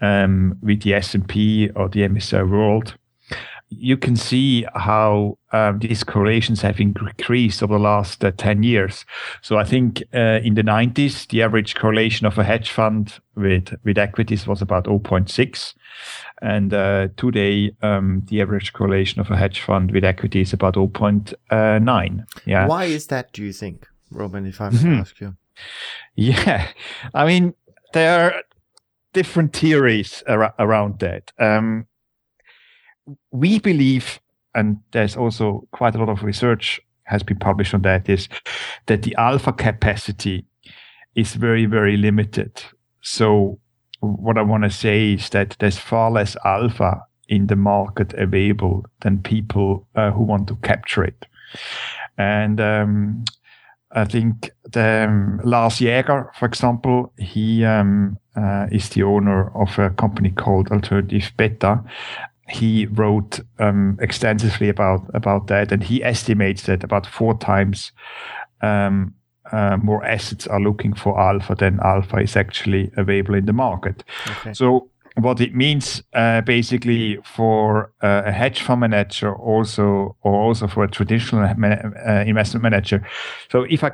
um, 0.01 0.57
with 0.63 0.83
the 0.83 0.95
S&P 0.95 1.69
or 1.75 1.89
the 1.89 2.03
MSCI 2.03 2.49
World, 2.49 2.97
you 3.79 3.97
can 3.97 4.17
see 4.17 4.67
how 4.75 5.39
um, 5.53 5.79
these 5.79 6.05
correlations 6.05 6.63
have 6.63 6.81
increased 6.81 7.63
over 7.63 7.75
the 7.75 7.81
last 7.81 8.25
uh, 8.25 8.31
10 8.33 8.63
years. 8.63 9.05
So 9.41 9.59
I 9.59 9.65
think 9.65 10.03
uh, 10.15 10.41
in 10.43 10.55
the 10.55 10.63
90s, 10.63 11.29
the 11.29 11.43
average 11.43 11.75
correlation 11.75 12.27
of 12.27 12.39
a 12.39 12.45
hedge 12.45 12.71
fund 12.71 13.19
with, 13.35 13.75
with 13.85 13.99
equities 13.99 14.47
was 14.47 14.63
about 14.63 14.85
0.6. 14.85 15.75
And 16.41 16.75
uh, 16.75 17.09
today, 17.17 17.75
um, 17.83 18.23
the 18.27 18.41
average 18.41 18.73
correlation 18.73 19.21
of 19.21 19.31
a 19.31 19.37
hedge 19.37 19.61
fund 19.61 19.93
with 19.93 20.05
equity 20.05 20.41
is 20.41 20.53
about 20.53 20.75
0.9. 20.75 22.25
Yeah. 22.47 22.67
Why 22.67 22.85
is 22.85 23.07
that, 23.09 23.33
do 23.33 23.45
you 23.45 23.53
think, 23.53 23.87
Roman, 24.11 24.47
if 24.47 24.61
I 24.61 24.71
may 24.71 24.79
mm-hmm. 24.79 24.93
ask 24.95 25.21
you? 25.21 25.37
Yeah. 26.15 26.69
I 27.15 27.27
mean, 27.27 27.55
there 27.93 28.21
are 28.21 28.43
different 29.13 29.55
theories 29.55 30.23
ar- 30.27 30.55
around 30.59 30.99
that. 31.01 31.33
Um, 31.39 31.87
we 33.31 33.59
believe, 33.59 34.21
and 34.55 34.79
there's 34.93 35.17
also 35.17 35.67
quite 35.73 35.95
a 35.95 35.99
lot 35.99 36.09
of 36.09 36.23
research 36.23 36.81
has 37.05 37.23
been 37.23 37.39
published 37.39 37.75
on 37.75 37.83
that, 37.83 38.09
is 38.09 38.29
that 38.87 39.03
the 39.03 39.15
alpha 39.17 39.53
capacity 39.53 40.45
is 41.15 41.35
very, 41.35 41.67
very 41.67 41.97
limited. 41.97 42.63
So 43.01 43.59
what 44.01 44.39
I 44.39 44.43
want 44.43 44.65
to 44.65 44.71
say 44.71 45.13
is 45.13 45.31
that 45.31 45.57
there's 45.59 45.79
far 45.79 46.11
less 46.11 46.37
alpha 46.45 47.03
in 47.29 47.47
the 47.47 47.57
market 47.57 48.13
available 48.15 48.85
than 49.01 49.23
people 49.23 49.87
uh, 49.95 50.11
who 50.11 50.23
want 50.23 50.49
to 50.49 50.57
capture 50.57 51.05
it. 51.05 51.27
And 52.19 52.61
um, 52.61 53.25
I 53.93 54.05
think 54.05 54.51
the 54.71 55.07
um, 55.09 55.41
Lars 55.45 55.75
Jäger, 55.81 56.35
for 56.35 56.47
example, 56.47 57.13
he 57.19 57.65
um, 57.65 58.19
uh, 58.37 58.67
is 58.71 58.89
the 58.91 59.03
owner 59.03 59.51
of 59.57 59.79
a 59.79 59.91
company 59.91 60.31
called 60.31 60.69
Alternative 60.71 61.31
Beta. 61.37 61.83
He 62.49 62.87
wrote 62.87 63.41
um, 63.59 63.99
extensively 64.01 64.69
about 64.69 65.03
about 65.15 65.47
that, 65.47 65.73
and 65.73 65.83
he 65.83 66.03
estimates 66.03 66.65
that 66.65 66.85
about 66.85 67.07
four 67.07 67.39
times 67.39 67.93
um, 68.63 69.15
uh, 69.53 69.77
more 69.77 70.05
assets 70.05 70.47
are 70.47 70.61
looking 70.61 70.95
for 70.95 71.19
alpha 71.21 71.55
than 71.55 71.81
alpha 71.81 72.19
is 72.19 72.37
actually 72.37 72.91
available 72.97 73.35
in 73.35 73.47
the 73.47 73.53
market. 73.53 74.05
Okay. 74.29 74.55
So 74.55 74.91
what 75.17 75.41
it 75.41 75.55
means 75.55 76.03
uh, 76.15 76.41
basically 76.41 77.19
for 77.25 77.93
uh, 78.03 78.23
a 78.27 78.33
hedge 78.33 78.63
fund 78.63 78.81
manager 78.81 79.35
also 79.35 80.17
or 80.23 80.35
also 80.35 80.67
for 80.67 80.85
a 80.85 80.91
traditional 80.91 81.45
uh, 81.45 82.25
investment 82.27 82.63
manager 82.63 83.07
so 83.51 83.65
if 83.69 83.85
i 83.85 83.93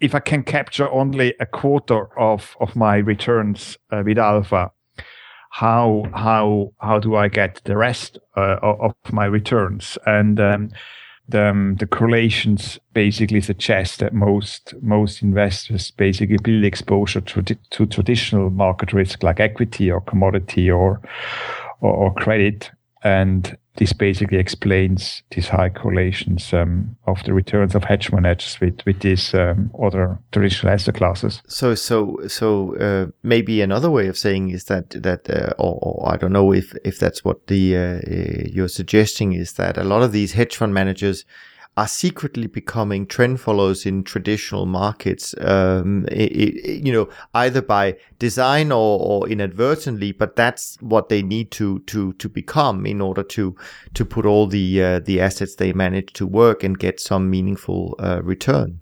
if 0.00 0.14
i 0.14 0.20
can 0.20 0.42
capture 0.42 0.90
only 0.90 1.34
a 1.40 1.46
quarter 1.46 2.18
of 2.18 2.56
of 2.60 2.76
my 2.76 2.96
returns 2.96 3.78
uh, 3.90 4.02
with 4.04 4.18
alpha 4.18 4.70
how 5.54 6.02
how 6.14 6.72
how 6.80 6.98
do 6.98 7.14
i 7.14 7.28
get 7.28 7.60
the 7.62 7.76
rest 7.76 8.18
uh, 8.36 8.58
of 8.60 8.92
my 9.12 9.24
returns? 9.24 9.96
And 10.04 10.40
um, 10.40 10.70
the, 11.28 11.46
um, 11.46 11.76
the 11.76 11.86
correlations 11.86 12.80
basically 12.92 13.40
suggest 13.40 14.00
that 14.00 14.12
most 14.12 14.74
most 14.82 15.22
investors 15.22 15.92
basically 15.92 16.38
build 16.38 16.64
exposure 16.64 17.20
to, 17.20 17.42
to 17.42 17.86
traditional 17.86 18.50
market 18.50 18.92
risk 18.92 19.22
like 19.22 19.38
equity 19.38 19.92
or 19.92 20.00
commodity 20.00 20.68
or, 20.68 21.00
or, 21.80 21.92
or 21.92 22.14
credit 22.14 22.72
and 23.04 23.56
this 23.76 23.92
basically 23.92 24.38
explains 24.38 25.22
these 25.30 25.48
high 25.48 25.68
correlations 25.68 26.54
um, 26.54 26.96
of 27.06 27.22
the 27.24 27.34
returns 27.34 27.74
of 27.74 27.84
hedge 27.84 28.10
managers 28.10 28.58
with 28.60 28.80
with 28.86 29.00
these 29.00 29.34
um, 29.34 29.70
other 29.80 30.18
traditional 30.32 30.72
asset 30.72 30.94
classes. 30.94 31.42
So, 31.46 31.74
so, 31.74 32.18
so 32.28 32.76
uh, 32.76 33.06
maybe 33.22 33.60
another 33.60 33.90
way 33.90 34.06
of 34.08 34.16
saying 34.16 34.50
is 34.50 34.64
that 34.64 34.90
that, 34.90 35.28
uh, 35.28 35.52
or, 35.58 35.78
or, 35.82 36.12
I 36.12 36.16
don't 36.16 36.32
know 36.32 36.52
if 36.52 36.74
if 36.84 36.98
that's 36.98 37.24
what 37.24 37.46
the 37.48 37.76
uh, 37.76 37.80
uh 37.80 38.48
you're 38.50 38.68
suggesting 38.68 39.32
is 39.32 39.52
that 39.54 39.76
a 39.76 39.84
lot 39.84 40.02
of 40.02 40.12
these 40.12 40.32
hedge 40.32 40.56
fund 40.56 40.72
managers 40.72 41.24
are 41.76 41.88
secretly 41.88 42.46
becoming 42.46 43.04
trend 43.06 43.40
followers 43.40 43.84
in 43.84 44.04
traditional 44.04 44.64
markets, 44.64 45.34
um, 45.40 46.06
it, 46.06 46.30
it, 46.32 46.86
you 46.86 46.92
know, 46.92 47.08
either 47.34 47.60
by 47.60 47.96
design 48.18 48.70
or, 48.70 49.00
or 49.00 49.28
inadvertently, 49.28 50.12
but 50.12 50.36
that's 50.36 50.76
what 50.80 51.08
they 51.08 51.20
need 51.20 51.50
to, 51.50 51.80
to, 51.80 52.12
to 52.14 52.28
become 52.28 52.86
in 52.86 53.00
order 53.00 53.24
to, 53.24 53.56
to 53.92 54.04
put 54.04 54.24
all 54.24 54.46
the, 54.46 54.82
uh, 54.82 55.00
the 55.00 55.20
assets 55.20 55.56
they 55.56 55.72
manage 55.72 56.12
to 56.12 56.26
work 56.26 56.62
and 56.62 56.78
get 56.78 57.00
some 57.00 57.28
meaningful, 57.28 57.96
uh, 57.98 58.22
return. 58.22 58.80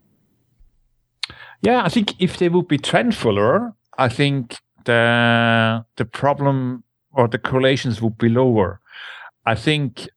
Yeah, 1.63 1.83
I 1.85 1.89
think 1.89 2.21
if 2.21 2.37
they 2.37 2.51
would 2.51 2.69
be 2.69 2.77
trend 2.77 3.15
follower, 3.15 3.75
I 3.97 4.09
think 4.09 4.57
the, 4.85 5.85
the 5.97 6.05
problem 6.05 6.85
or 7.13 7.29
the 7.29 7.39
correlations 7.39 8.03
would 8.03 8.19
be 8.19 8.29
lower. 8.29 8.81
I 9.47 9.55
think 9.55 10.09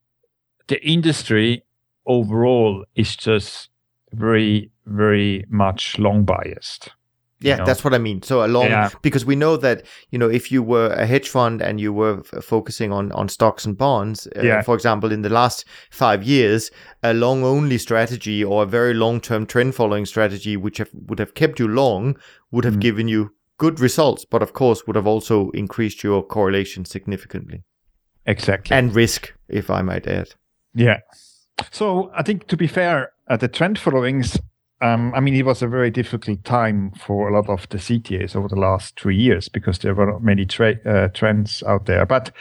the 0.68 0.84
industry 0.86 1.65
overall 2.06 2.86
is 2.96 3.16
just 3.16 3.70
very, 4.14 4.72
very 4.86 5.46
much 5.50 5.98
long 6.00 6.26
biased. 6.26 6.90
Yeah, 7.42 7.58
know? 7.58 7.66
that's 7.66 7.84
what 7.84 7.94
I 7.94 7.98
mean. 7.98 8.22
So 8.22 8.46
a 8.46 8.48
long 8.48 8.68
yeah. 8.68 8.90
because 9.02 9.26
we 9.26 9.36
know 9.36 9.58
that 9.58 9.86
you 10.10 10.18
know 10.18 10.30
if 10.30 10.52
you 10.52 10.64
were 10.64 10.88
a 10.94 11.06
hedge 11.06 11.30
fund 11.30 11.62
and 11.62 11.82
you 11.82 11.92
were 11.92 12.22
f- 12.22 12.44
focusing 12.44 12.94
on 12.94 13.12
on 13.12 13.28
stocks 13.28 13.66
and 13.66 13.78
bonds, 13.78 14.28
uh, 14.36 14.42
yeah. 14.42 14.62
for 14.62 14.74
example, 14.74 15.12
in 15.12 15.22
the 15.22 15.30
last 15.30 15.66
five 15.92 16.24
years, 16.24 16.72
a 17.04 17.14
long 17.14 17.44
only 17.44 17.78
strategy 17.78 18.44
or 18.44 18.64
a 18.64 18.66
very 18.66 18.94
long 18.94 19.20
term 19.20 19.46
trend 19.46 19.76
following 19.76 20.06
strategy, 20.06 20.56
which 20.56 20.78
have, 20.78 20.90
would 20.94 21.20
have 21.20 21.34
kept 21.34 21.60
you 21.60 21.68
long, 21.68 22.18
would 22.52 22.64
have 22.64 22.76
mm. 22.76 22.82
given 22.82 23.08
you 23.08 23.32
good 23.58 23.80
results, 23.80 24.26
but 24.26 24.42
of 24.42 24.54
course 24.54 24.88
would 24.88 24.96
have 24.96 25.08
also 25.08 25.50
increased 25.52 26.04
your 26.04 26.24
correlation 26.24 26.86
significantly. 26.86 27.64
Exactly, 28.26 28.76
and 28.76 28.96
risk, 28.96 29.34
if 29.50 29.70
I 29.70 29.82
might 29.82 30.08
add. 30.08 30.30
Yeah. 30.74 31.00
So 31.72 32.12
I 32.16 32.24
think 32.24 32.48
to 32.48 32.58
be 32.58 32.68
fair, 32.68 33.12
uh, 33.28 33.38
the 33.38 33.48
trend 33.48 33.80
followings. 33.80 34.40
Um, 34.82 35.14
I 35.16 35.22
mean, 35.22 35.36
it 35.36 35.46
was 35.46 35.62
a 35.62 35.68
very 35.68 35.90
difficult 35.90 36.44
time 36.44 36.92
for 36.92 37.30
a 37.30 37.34
lot 37.34 37.50
of 37.50 37.68
the 37.70 37.78
CTAs 37.78 38.36
over 38.36 38.50
the 38.50 38.58
last 38.58 39.00
three 39.00 39.16
years 39.16 39.48
because 39.48 39.80
there 39.80 39.96
were 39.96 40.20
many 40.20 40.46
tra- 40.46 40.80
uh, 40.86 41.08
trends 41.08 41.64
out 41.64 41.86
there. 41.86 42.06
But 42.06 42.32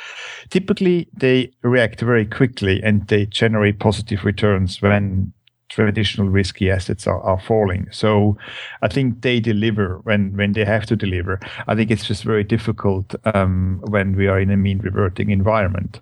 typically, 0.51 1.09
they 1.17 1.53
react 1.63 2.01
very 2.01 2.27
quickly 2.27 2.83
and 2.83 3.07
they 3.07 3.27
generate 3.27 3.79
positive 3.79 4.25
returns 4.25 4.83
when 4.83 5.33
traditional 5.69 6.29
risky 6.29 6.71
assets 6.71 7.07
are, 7.07 7.21
are 7.21 7.41
falling. 7.41 7.89
So 7.91 8.37
I 8.83 8.89
think 8.89 9.23
they 9.23 9.41
deliver 9.41 10.01
when, 10.05 10.37
when 10.37 10.53
they 10.53 10.65
have 10.65 10.87
to 10.87 10.97
deliver. 10.97 11.41
I 11.67 11.75
think 11.75 11.91
it's 11.91 12.07
just 12.07 12.25
very 12.25 12.45
difficult 12.45 13.15
um, 13.35 13.81
when 13.89 14.17
we 14.17 14.29
are 14.29 14.39
in 14.39 14.51
a 14.51 14.57
mean 14.57 14.79
reverting 14.79 15.31
environment. 15.31 16.01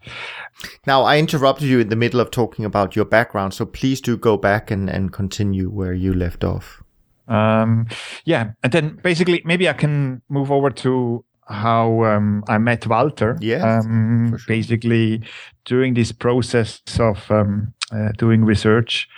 Now, 0.86 1.02
I 1.02 1.18
interrupted 1.18 1.68
you 1.68 1.80
in 1.80 1.88
the 1.88 1.96
middle 1.96 2.20
of 2.20 2.30
talking 2.30 2.64
about 2.64 2.94
your 2.94 3.04
background, 3.04 3.54
so 3.54 3.64
please 3.64 4.00
do 4.00 4.16
go 4.16 4.36
back 4.36 4.70
and, 4.70 4.88
and 4.90 5.12
continue 5.12 5.70
where 5.70 5.94
you 5.94 6.12
left 6.12 6.44
off. 6.44 6.82
Um, 7.28 7.86
yeah, 8.24 8.52
and 8.62 8.72
then 8.72 8.98
basically, 9.02 9.42
maybe 9.44 9.68
I 9.68 9.72
can 9.72 10.22
move 10.28 10.50
over 10.50 10.70
to 10.70 11.24
how 11.48 12.04
um, 12.04 12.44
I 12.48 12.58
met 12.58 12.86
Walter. 12.86 13.38
Yeah, 13.40 13.78
um, 13.78 14.30
sure. 14.30 14.38
basically 14.46 15.22
during 15.64 15.94
this 15.94 16.12
process 16.12 16.80
of 16.98 17.30
um, 17.30 17.72
uh, 17.92 18.12
doing 18.18 18.44
research, 18.44 19.08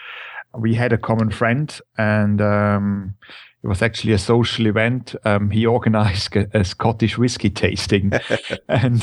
we 0.59 0.75
had 0.75 0.93
a 0.93 0.99
common 0.99 1.31
friend 1.31 1.81
and 1.99 2.41
um, 2.41 3.15
it 3.63 3.69
was 3.69 3.81
actually 3.81 4.13
a 4.13 4.19
social 4.19 4.67
event. 4.67 5.17
Um, 5.25 5.51
he 5.51 5.65
organized 5.65 6.37
a, 6.37 6.47
a, 6.53 6.65
Scottish 6.65 7.17
whiskey 7.17 7.49
tasting, 7.49 8.13
and 8.69 9.03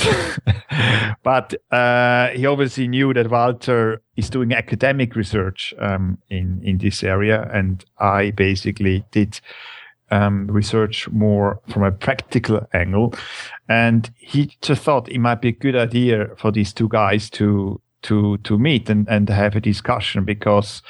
but 1.24 1.56
uh, 1.72 2.28
he 2.28 2.46
obviously 2.46 2.88
knew 2.88 3.12
that 3.16 3.32
Walter 3.32 4.04
is 4.16 4.30
doing 4.30 4.54
academic 4.54 5.16
research 5.16 5.74
um, 5.80 6.20
in 6.30 6.62
in 6.64 6.78
this 6.78 7.04
area, 7.04 7.50
and 7.52 7.84
I 7.98 8.32
basically 8.32 9.04
did 9.10 9.42
um, 10.12 10.46
research 10.46 11.10
more 11.10 11.60
from 11.68 11.84
a 11.84 11.92
practical 11.92 12.68
angle. 12.74 13.16
And 13.68 14.12
he 14.18 14.56
just 14.62 14.84
thought 14.84 15.10
it 15.10 15.20
might 15.20 15.42
be 15.42 15.50
a 15.50 15.54
good 15.54 15.76
idea 15.76 16.28
for 16.38 16.52
these 16.52 16.72
two 16.72 16.88
guys 16.88 17.32
to 17.32 17.82
to 18.04 18.38
to 18.40 18.58
meet 18.58 18.90
and, 18.90 19.08
and 19.10 19.30
have 19.30 19.56
a 19.56 19.62
discussion 19.62 20.26
because 20.26 20.82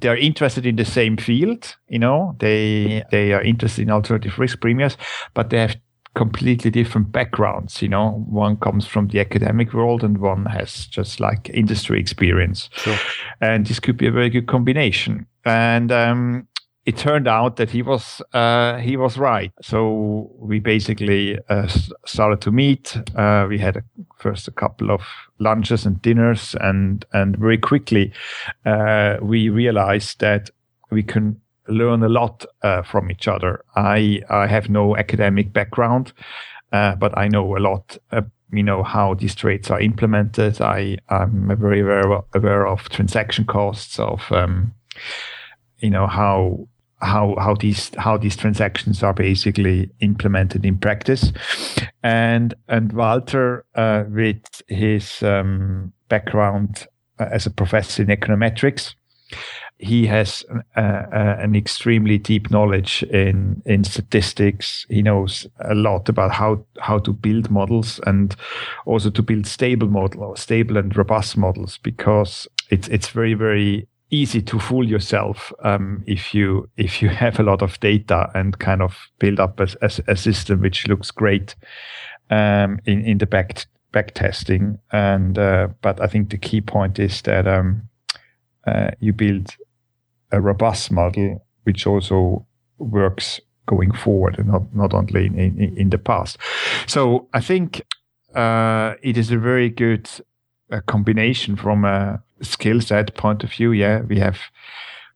they 0.00 0.08
are 0.08 0.16
interested 0.16 0.66
in 0.66 0.76
the 0.76 0.84
same 0.84 1.16
field. 1.16 1.76
You 1.88 1.98
know, 1.98 2.36
they 2.38 3.04
they 3.10 3.32
are 3.32 3.42
interested 3.42 3.82
in 3.82 3.90
alternative 3.90 4.38
risk 4.38 4.60
premiums, 4.60 4.96
but 5.34 5.50
they 5.50 5.58
have 5.58 5.76
completely 6.14 6.70
different 6.70 7.12
backgrounds. 7.12 7.82
You 7.82 7.88
know, 7.88 8.24
one 8.28 8.56
comes 8.56 8.86
from 8.86 9.08
the 9.08 9.20
academic 9.20 9.72
world 9.72 10.02
and 10.02 10.18
one 10.18 10.46
has 10.46 10.86
just 10.86 11.20
like 11.20 11.50
industry 11.50 12.00
experience, 12.00 12.68
sure. 12.72 12.96
and 13.40 13.66
this 13.66 13.80
could 13.80 13.96
be 13.96 14.06
a 14.06 14.12
very 14.12 14.30
good 14.30 14.46
combination. 14.46 15.26
And 15.44 15.92
um, 15.92 16.48
it 16.86 16.96
turned 16.96 17.26
out 17.26 17.56
that 17.56 17.70
he 17.70 17.82
was 17.82 18.22
uh, 18.32 18.78
he 18.78 18.96
was 18.96 19.18
right. 19.18 19.52
So 19.60 20.30
we 20.38 20.60
basically 20.60 21.36
uh, 21.48 21.66
started 22.06 22.40
to 22.42 22.52
meet. 22.52 22.96
Uh, 23.16 23.46
we 23.48 23.58
had 23.58 23.76
a, 23.76 23.82
first 24.18 24.46
a 24.46 24.52
couple 24.52 24.92
of 24.92 25.02
lunches 25.40 25.84
and 25.84 26.00
dinners, 26.00 26.54
and 26.60 27.04
and 27.12 27.36
very 27.36 27.58
quickly 27.58 28.12
uh, 28.64 29.16
we 29.20 29.48
realized 29.48 30.20
that 30.20 30.50
we 30.90 31.02
can 31.02 31.40
learn 31.66 32.04
a 32.04 32.08
lot 32.08 32.46
uh, 32.62 32.82
from 32.82 33.10
each 33.10 33.26
other. 33.26 33.64
I 33.74 34.22
I 34.30 34.46
have 34.46 34.70
no 34.70 34.96
academic 34.96 35.52
background, 35.52 36.12
uh, 36.72 36.94
but 36.94 37.18
I 37.18 37.26
know 37.26 37.56
a 37.56 37.58
lot. 37.58 37.98
you 38.52 38.62
know 38.62 38.84
how 38.84 39.14
these 39.14 39.34
trades 39.34 39.70
are 39.70 39.80
implemented. 39.80 40.60
I 40.60 40.98
I'm 41.08 41.48
very 41.58 41.80
aware 41.80 42.22
aware 42.32 42.66
of 42.68 42.88
transaction 42.90 43.44
costs 43.44 43.98
of. 43.98 44.30
Um, 44.30 44.72
you 45.78 45.90
know 45.90 46.06
how 46.06 46.66
how 47.00 47.34
how 47.38 47.54
these 47.54 47.90
how 47.96 48.16
these 48.16 48.36
transactions 48.36 49.02
are 49.02 49.14
basically 49.14 49.90
implemented 50.00 50.64
in 50.64 50.78
practice, 50.78 51.32
and 52.02 52.54
and 52.68 52.92
Walter 52.92 53.64
uh, 53.74 54.04
with 54.08 54.42
his 54.68 55.22
um, 55.22 55.92
background 56.08 56.86
uh, 57.18 57.28
as 57.30 57.46
a 57.46 57.50
professor 57.50 58.02
in 58.02 58.08
econometrics, 58.08 58.94
he 59.78 60.06
has 60.06 60.44
uh, 60.76 60.80
uh, 60.80 61.36
an 61.38 61.54
extremely 61.54 62.16
deep 62.18 62.50
knowledge 62.50 63.02
in 63.04 63.62
in 63.66 63.84
statistics. 63.84 64.86
He 64.88 65.02
knows 65.02 65.46
a 65.60 65.74
lot 65.74 66.08
about 66.08 66.32
how 66.32 66.64
how 66.80 66.98
to 67.00 67.12
build 67.12 67.50
models 67.50 68.00
and 68.06 68.34
also 68.86 69.10
to 69.10 69.22
build 69.22 69.46
stable 69.46 69.88
model, 69.88 70.24
or 70.24 70.36
stable 70.36 70.78
and 70.78 70.96
robust 70.96 71.36
models 71.36 71.78
because 71.82 72.48
it's 72.70 72.88
it's 72.88 73.08
very 73.08 73.34
very 73.34 73.86
easy 74.10 74.40
to 74.40 74.58
fool 74.58 74.86
yourself 74.86 75.52
um, 75.64 76.02
if 76.06 76.34
you 76.34 76.68
if 76.76 77.02
you 77.02 77.08
have 77.24 77.40
a 77.40 77.42
lot 77.42 77.62
of 77.62 77.78
data 77.80 78.30
and 78.34 78.58
kind 78.58 78.82
of 78.82 79.08
build 79.18 79.40
up 79.40 79.60
a, 79.60 79.68
a, 79.82 79.90
a 80.08 80.16
system 80.16 80.60
which 80.60 80.86
looks 80.86 81.10
great 81.10 81.54
um, 82.30 82.78
in 82.84 83.04
in 83.04 83.18
the 83.18 83.26
back 83.26 83.66
back 83.96 84.12
testing. 84.14 84.78
And 84.92 85.38
uh, 85.38 85.68
but 85.80 86.00
I 86.00 86.06
think 86.06 86.30
the 86.30 86.38
key 86.38 86.60
point 86.60 86.98
is 86.98 87.22
that 87.22 87.46
um, 87.46 87.88
uh, 88.66 88.90
you 89.00 89.12
build 89.12 89.56
a 90.32 90.40
robust 90.40 90.90
model 90.90 91.42
which 91.64 91.86
also 91.86 92.46
works 92.78 93.40
going 93.64 93.92
forward 93.92 94.38
and 94.38 94.48
not, 94.48 94.74
not 94.74 94.94
only 94.94 95.26
in, 95.26 95.38
in, 95.38 95.76
in 95.76 95.90
the 95.90 95.98
past. 95.98 96.36
So 96.86 97.28
I 97.32 97.40
think 97.40 97.82
uh, 98.34 98.94
it 99.02 99.16
is 99.16 99.32
a 99.32 99.38
very 99.38 99.70
good 99.70 100.08
uh, 100.70 100.80
combination 100.86 101.56
from 101.56 101.84
a 101.84 102.22
skill 102.42 102.80
set 102.80 103.14
point 103.14 103.44
of 103.44 103.52
view. 103.52 103.72
Yeah, 103.72 104.00
we 104.02 104.18
have 104.18 104.38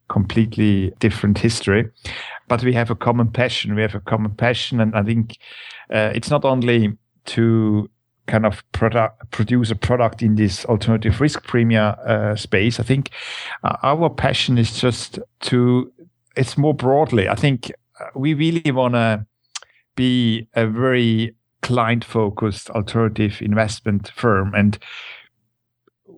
completely 0.09 0.91
different 0.99 1.37
history, 1.37 1.89
but 2.47 2.63
we 2.63 2.73
have 2.73 2.89
a 2.89 2.95
common 2.95 3.31
passion. 3.31 3.75
We 3.75 3.81
have 3.81 3.95
a 3.95 4.01
common 4.01 4.35
passion, 4.35 4.81
and 4.81 4.95
I 4.95 5.03
think 5.03 5.37
uh, 5.93 6.11
it's 6.13 6.29
not 6.29 6.45
only 6.45 6.97
to 7.25 7.89
kind 8.27 8.45
of 8.45 8.63
product, 8.71 9.31
produce 9.31 9.71
a 9.71 9.75
product 9.75 10.21
in 10.21 10.35
this 10.35 10.65
alternative 10.65 11.19
risk 11.21 11.45
premia 11.45 11.97
uh, 12.07 12.35
space. 12.35 12.79
I 12.79 12.83
think 12.83 13.09
uh, 13.63 13.77
our 13.83 14.09
passion 14.09 14.57
is 14.57 14.79
just 14.79 15.19
to. 15.41 15.91
It's 16.37 16.57
more 16.57 16.73
broadly. 16.73 17.27
I 17.27 17.35
think 17.35 17.71
uh, 17.99 18.05
we 18.15 18.33
really 18.33 18.71
want 18.71 18.93
to 18.93 19.25
be 19.95 20.47
a 20.53 20.65
very 20.65 21.35
client 21.61 22.03
focused 22.03 22.69
alternative 22.71 23.41
investment 23.41 24.11
firm 24.15 24.53
and 24.55 24.79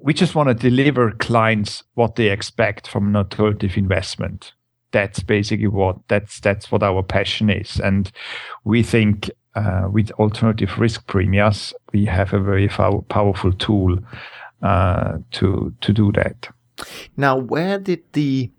we 0.03 0.13
just 0.13 0.35
want 0.35 0.49
to 0.49 0.53
deliver 0.53 1.11
clients 1.11 1.81
what 1.93 2.15
they 2.15 2.29
expect 2.29 2.89
from 2.89 3.07
an 3.07 3.15
alternative 3.15 3.77
investment. 3.77 4.51
That's 4.91 5.23
basically 5.23 5.67
what 5.67 5.95
that's 6.09 6.41
that's 6.41 6.71
what 6.71 6.83
our 6.83 7.01
passion 7.01 7.49
is. 7.49 7.79
And 7.79 8.11
we 8.65 8.83
think 8.83 9.31
uh, 9.55 9.87
with 9.89 10.11
alternative 10.11 10.77
risk 10.77 11.07
premias 11.07 11.73
we 11.93 12.05
have 12.05 12.33
a 12.33 12.39
very 12.39 12.67
pow- 12.67 13.05
powerful 13.07 13.53
tool 13.53 13.97
uh, 14.61 15.19
to 15.31 15.73
to 15.79 15.93
do 15.93 16.11
that. 16.11 16.49
Now 17.15 17.37
where 17.37 17.79
did 17.79 18.03
the 18.11 18.51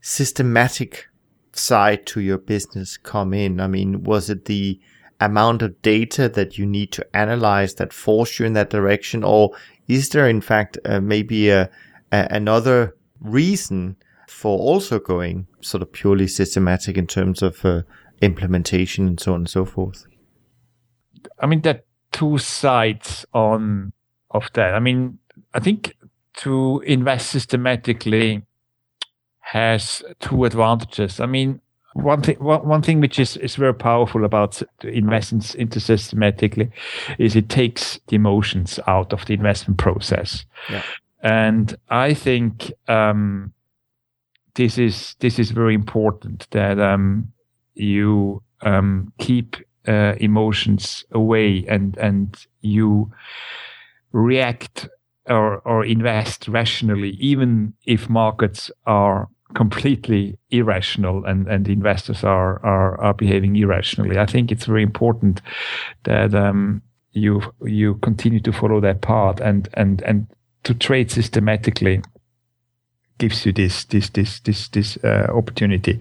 systematic 0.00 1.06
side 1.52 2.06
to 2.06 2.20
your 2.20 2.38
business 2.38 2.96
come 2.96 3.34
in? 3.34 3.60
I 3.60 3.66
mean 3.66 4.04
was 4.04 4.30
it 4.30 4.46
the 4.46 4.80
amount 5.20 5.62
of 5.62 5.82
data 5.82 6.28
that 6.28 6.56
you 6.56 6.64
need 6.64 6.92
to 6.92 7.06
analyze 7.14 7.74
that 7.74 7.92
force 7.92 8.38
you 8.38 8.46
in 8.46 8.52
that 8.54 8.70
direction 8.70 9.22
or 9.24 9.50
is 9.88 10.10
there 10.10 10.28
in 10.28 10.40
fact 10.40 10.78
uh, 10.84 11.00
maybe 11.00 11.50
a, 11.50 11.70
a, 12.12 12.28
another 12.30 12.94
reason 13.20 13.96
for 14.28 14.58
also 14.58 14.98
going 14.98 15.46
sort 15.60 15.82
of 15.82 15.92
purely 15.92 16.28
systematic 16.28 16.96
in 16.96 17.06
terms 17.06 17.42
of 17.42 17.64
uh, 17.64 17.82
implementation 18.20 19.08
and 19.08 19.20
so 19.20 19.32
on 19.32 19.40
and 19.40 19.48
so 19.48 19.64
forth? 19.64 20.06
I 21.40 21.46
mean 21.46 21.62
there 21.62 21.74
are 21.74 21.82
two 22.12 22.38
sides 22.38 23.26
on 23.32 23.92
of 24.30 24.50
that. 24.54 24.74
I 24.74 24.80
mean 24.80 25.18
i 25.54 25.60
think 25.60 25.96
to 26.36 26.82
invest 26.86 27.30
systematically 27.30 28.42
has 29.40 30.02
two 30.20 30.44
advantages. 30.44 31.20
I 31.20 31.26
mean 31.26 31.60
one 32.02 32.22
thing 32.22 32.36
one, 32.38 32.66
one 32.66 32.82
thing 32.82 33.00
which 33.00 33.18
is, 33.18 33.36
is 33.38 33.56
very 33.56 33.74
powerful 33.74 34.24
about 34.24 34.62
investments 34.82 35.54
into 35.54 35.80
systematically 35.80 36.70
is 37.18 37.36
it 37.36 37.48
takes 37.48 37.98
the 38.08 38.16
emotions 38.16 38.78
out 38.86 39.12
of 39.12 39.24
the 39.26 39.34
investment 39.34 39.78
process 39.78 40.44
yeah. 40.70 40.82
and 41.22 41.76
i 41.90 42.14
think 42.14 42.72
um, 42.88 43.52
this 44.54 44.78
is 44.78 45.16
this 45.20 45.38
is 45.38 45.50
very 45.50 45.74
important 45.74 46.48
that 46.50 46.78
um, 46.78 47.32
you 47.74 48.42
um, 48.62 49.12
keep 49.18 49.56
uh, 49.86 50.14
emotions 50.20 51.04
away 51.12 51.64
and 51.68 51.96
and 51.98 52.46
you 52.60 53.10
react 54.12 54.88
or, 55.26 55.58
or 55.60 55.84
invest 55.84 56.48
rationally 56.48 57.10
even 57.20 57.74
if 57.84 58.08
markets 58.08 58.70
are 58.86 59.28
completely 59.54 60.38
irrational 60.50 61.24
and, 61.24 61.46
and 61.48 61.68
investors 61.68 62.22
are, 62.22 62.64
are, 62.64 63.00
are 63.00 63.14
behaving 63.14 63.56
irrationally. 63.56 64.18
I 64.18 64.26
think 64.26 64.52
it's 64.52 64.66
very 64.66 64.82
important 64.82 65.40
that 66.04 66.34
um, 66.34 66.82
you 67.12 67.42
you 67.62 67.94
continue 67.96 68.40
to 68.40 68.52
follow 68.52 68.80
that 68.80 69.00
path 69.00 69.40
and 69.40 69.68
and 69.74 70.02
and 70.02 70.26
to 70.64 70.74
trade 70.74 71.10
systematically 71.10 72.02
gives 73.18 73.44
you 73.44 73.52
this 73.52 73.84
this 73.84 74.10
this 74.10 74.40
this 74.40 74.68
this 74.68 74.98
uh, 75.02 75.26
opportunity. 75.34 75.98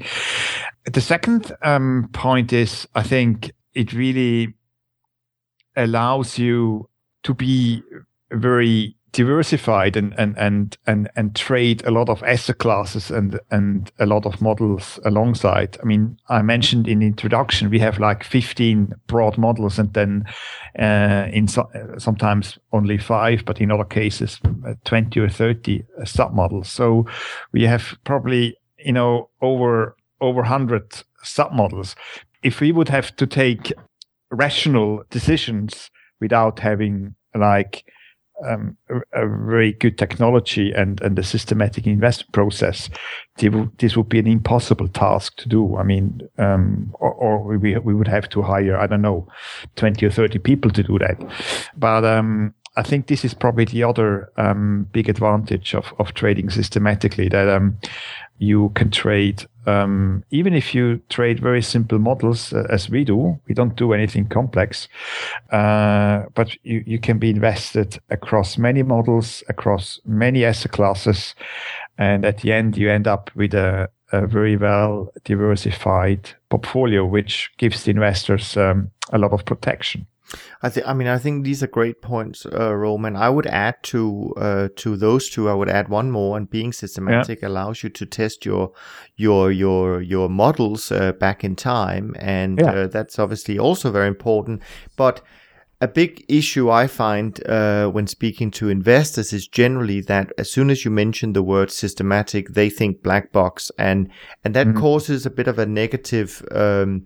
The 0.86 1.02
second 1.02 1.52
um, 1.62 2.10
point 2.14 2.54
is 2.54 2.88
I 2.96 3.04
think 3.04 3.52
it 3.74 3.94
really 3.94 4.54
allows 5.76 6.38
you 6.38 6.90
to 7.24 7.34
be 7.34 7.84
very 8.32 8.97
diversified 9.18 9.98
and 9.98 10.14
and 10.20 10.38
and 10.38 10.78
and 10.86 11.10
and 11.16 11.36
trade 11.36 11.84
a 11.88 11.90
lot 11.90 12.08
of 12.08 12.22
asset 12.22 12.60
classes 12.60 13.10
and 13.10 13.40
and 13.50 13.92
a 13.98 14.06
lot 14.06 14.28
of 14.28 14.40
models 14.42 15.00
alongside. 15.06 15.76
I 15.82 15.86
mean, 15.86 16.20
I 16.30 16.44
mentioned 16.44 16.88
in 16.88 17.00
the 17.00 17.08
introduction 17.08 17.72
we 17.72 17.80
have 17.80 17.98
like 17.98 18.24
15 18.24 18.94
broad 19.08 19.36
models, 19.40 19.80
and 19.80 19.92
then 19.94 20.24
uh, 20.78 21.30
in 21.34 21.48
so, 21.48 21.68
sometimes 21.98 22.60
only 22.74 23.00
five, 23.00 23.44
but 23.44 23.60
in 23.60 23.72
other 23.72 23.86
cases 23.86 24.40
uh, 24.68 24.76
20 24.86 25.20
or 25.20 25.30
30 25.30 25.84
uh, 26.00 26.06
sub 26.06 26.32
models. 26.36 26.70
So 26.70 27.08
we 27.52 27.64
have 27.64 27.98
probably 28.04 28.56
you 28.78 28.94
know 28.94 29.30
over 29.42 29.96
over 30.22 30.42
100 30.42 31.04
sub 31.24 31.52
models. 31.54 31.96
If 32.44 32.60
we 32.60 32.72
would 32.72 32.90
have 32.90 33.16
to 33.16 33.26
take 33.26 33.74
rational 34.30 35.06
decisions 35.10 35.90
without 36.22 36.60
having 36.60 37.16
like 37.34 37.84
um, 38.46 38.78
a, 38.90 39.24
a, 39.24 39.28
very 39.28 39.74
good 39.74 39.98
technology 39.98 40.72
and, 40.72 41.02
and 41.02 41.18
a 41.18 41.24
systematic 41.24 41.88
investment 41.88 42.32
process, 42.34 42.90
this 43.38 43.98
would 43.98 44.10
be 44.10 44.20
an 44.20 44.28
impossible 44.28 44.88
task 44.88 45.38
to 45.38 45.50
do. 45.50 45.78
I 45.78 45.84
mean, 45.84 46.22
um, 46.38 46.94
or, 47.00 47.14
or, 47.14 47.58
we, 47.58 47.78
we 47.78 47.94
would 47.94 48.08
have 48.08 48.30
to 48.30 48.42
hire, 48.42 48.78
I 48.78 48.88
don't 48.88 49.02
know, 49.02 49.28
20 49.76 50.06
or 50.06 50.12
30 50.12 50.40
people 50.40 50.72
to 50.72 50.84
do 50.84 51.00
that. 51.00 51.18
But 51.76 52.06
um, 52.06 52.54
I 52.76 52.84
think 52.84 53.08
this 53.08 53.26
is 53.26 53.34
probably 53.34 53.66
the 53.66 53.84
other 53.84 54.32
um, 54.38 54.88
big 54.92 55.10
advantage 55.10 55.74
of, 55.74 55.94
of 55.98 56.14
trading 56.14 56.52
systematically 56.52 57.28
that 57.30 57.50
um, 57.50 57.80
you 58.38 58.70
can 58.76 58.92
trade 58.92 59.46
um, 59.68 60.24
even 60.32 60.54
if 60.54 60.74
you 60.74 61.02
trade 61.10 61.42
very 61.42 61.62
simple 61.62 62.00
models 62.00 62.54
uh, 62.54 62.66
as 62.70 62.90
we 62.90 63.04
do, 63.04 63.38
we 63.50 63.54
don't 63.54 63.76
do 63.76 63.92
anything 63.92 64.26
complex, 64.26 64.88
uh, 65.52 66.24
but 66.36 66.56
you, 66.64 66.84
you 66.88 66.98
can 66.98 67.20
be 67.20 67.30
invested 67.30 68.00
across 68.10 68.58
many 68.58 68.82
models, 68.82 69.44
across 69.50 70.00
many 70.06 70.46
asset 70.46 70.72
classes. 70.72 71.36
And 71.98 72.24
at 72.24 72.40
the 72.40 72.54
end, 72.54 72.78
you 72.78 72.90
end 72.90 73.08
up 73.08 73.30
with 73.36 73.54
a, 73.54 73.90
a 74.14 74.26
very 74.26 74.56
well 74.56 75.12
diversified 75.26 76.30
portfolio, 76.50 77.06
which 77.06 77.52
gives 77.58 77.84
the 77.84 77.92
investors 77.92 78.56
um, 78.56 78.90
a 79.12 79.18
lot 79.18 79.34
of 79.34 79.44
protection. 79.44 80.08
I 80.62 80.70
think. 80.70 80.88
I 80.88 80.94
mean, 80.94 81.08
I 81.08 81.18
think 81.18 81.44
these 81.44 81.64
are 81.64 81.68
great 81.68 82.02
points, 82.02 82.46
uh, 82.46 82.76
Roman. 82.76 83.16
I 83.16 83.30
would 83.30 83.48
add 83.48 83.82
to 83.84 84.34
uh, 84.38 84.68
to 84.76 84.98
those 84.98 85.30
two. 85.30 85.50
I 85.50 85.54
would 85.54 85.70
add 85.70 85.90
one 85.90 86.12
more. 86.12 86.38
And 86.38 86.50
being 86.50 86.74
systematic 86.74 87.42
yeah. 87.42 87.48
allows 87.48 87.84
you 87.84 87.90
to 87.90 88.06
test 88.06 88.46
your 88.46 88.72
your 89.16 89.52
your 89.52 90.02
your 90.02 90.30
models 90.30 90.92
uh, 90.92 91.14
back 91.14 91.44
in 91.44 91.56
time, 91.56 92.16
and 92.20 92.60
yeah. 92.60 92.72
uh, 92.72 92.88
that's 92.88 93.20
obviously 93.20 93.58
also 93.58 93.92
very 93.92 94.08
important. 94.08 94.62
But 94.96 95.22
a 95.80 95.88
big 95.88 96.26
issue 96.28 96.72
I 96.72 96.88
find 96.88 97.40
uh, 97.48 97.88
when 97.90 98.08
speaking 98.08 98.50
to 98.52 98.70
investors 98.70 99.32
is 99.32 99.48
generally 99.48 100.02
that 100.02 100.32
as 100.38 100.52
soon 100.52 100.72
as 100.72 100.84
you 100.84 100.90
mention 100.90 101.34
the 101.34 101.44
word 101.44 101.70
systematic, 101.72 102.50
they 102.50 102.70
think 102.70 103.04
black 103.04 103.32
box, 103.32 103.72
and 103.78 104.10
and 104.44 104.56
that 104.56 104.68
mm-hmm. 104.68 104.80
causes 104.80 105.26
a 105.26 105.30
bit 105.30 105.48
of 105.48 105.60
a 105.60 105.66
negative. 105.66 106.44
Um, 106.52 107.06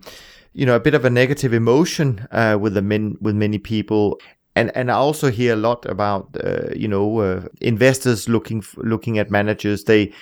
you 0.52 0.66
know 0.66 0.76
a 0.76 0.80
bit 0.80 0.94
of 0.94 1.04
a 1.04 1.10
negative 1.10 1.52
emotion 1.52 2.26
uh, 2.30 2.56
with 2.60 2.74
the 2.74 2.82
men 2.82 3.16
with 3.20 3.34
many 3.34 3.58
people 3.58 4.18
and 4.54 4.74
and 4.76 4.90
I 4.90 4.94
also 4.94 5.30
hear 5.30 5.54
a 5.54 5.56
lot 5.56 5.86
about 5.86 6.36
uh, 6.42 6.70
you 6.74 6.88
know 6.88 7.18
uh, 7.18 7.42
investors 7.60 8.28
looking 8.28 8.62
looking 8.76 9.18
at 9.18 9.30
managers 9.30 9.84
they 9.84 10.12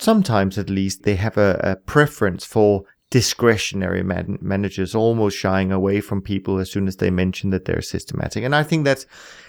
sometimes 0.00 0.58
at 0.58 0.70
least 0.70 1.04
they 1.04 1.16
have 1.16 1.36
a, 1.36 1.60
a 1.62 1.76
preference 1.76 2.44
for 2.44 2.84
discretionary 3.10 4.02
man- 4.02 4.38
managers 4.40 4.94
almost 4.94 5.38
shying 5.38 5.70
away 5.70 6.00
from 6.00 6.20
people 6.20 6.58
as 6.58 6.70
soon 6.70 6.88
as 6.88 6.96
they 6.96 7.10
mention 7.10 7.50
that 7.50 7.64
they're 7.64 7.82
systematic 7.82 8.42
and 8.42 8.56
I 8.56 8.64
think 8.64 8.84
that's 8.84 9.06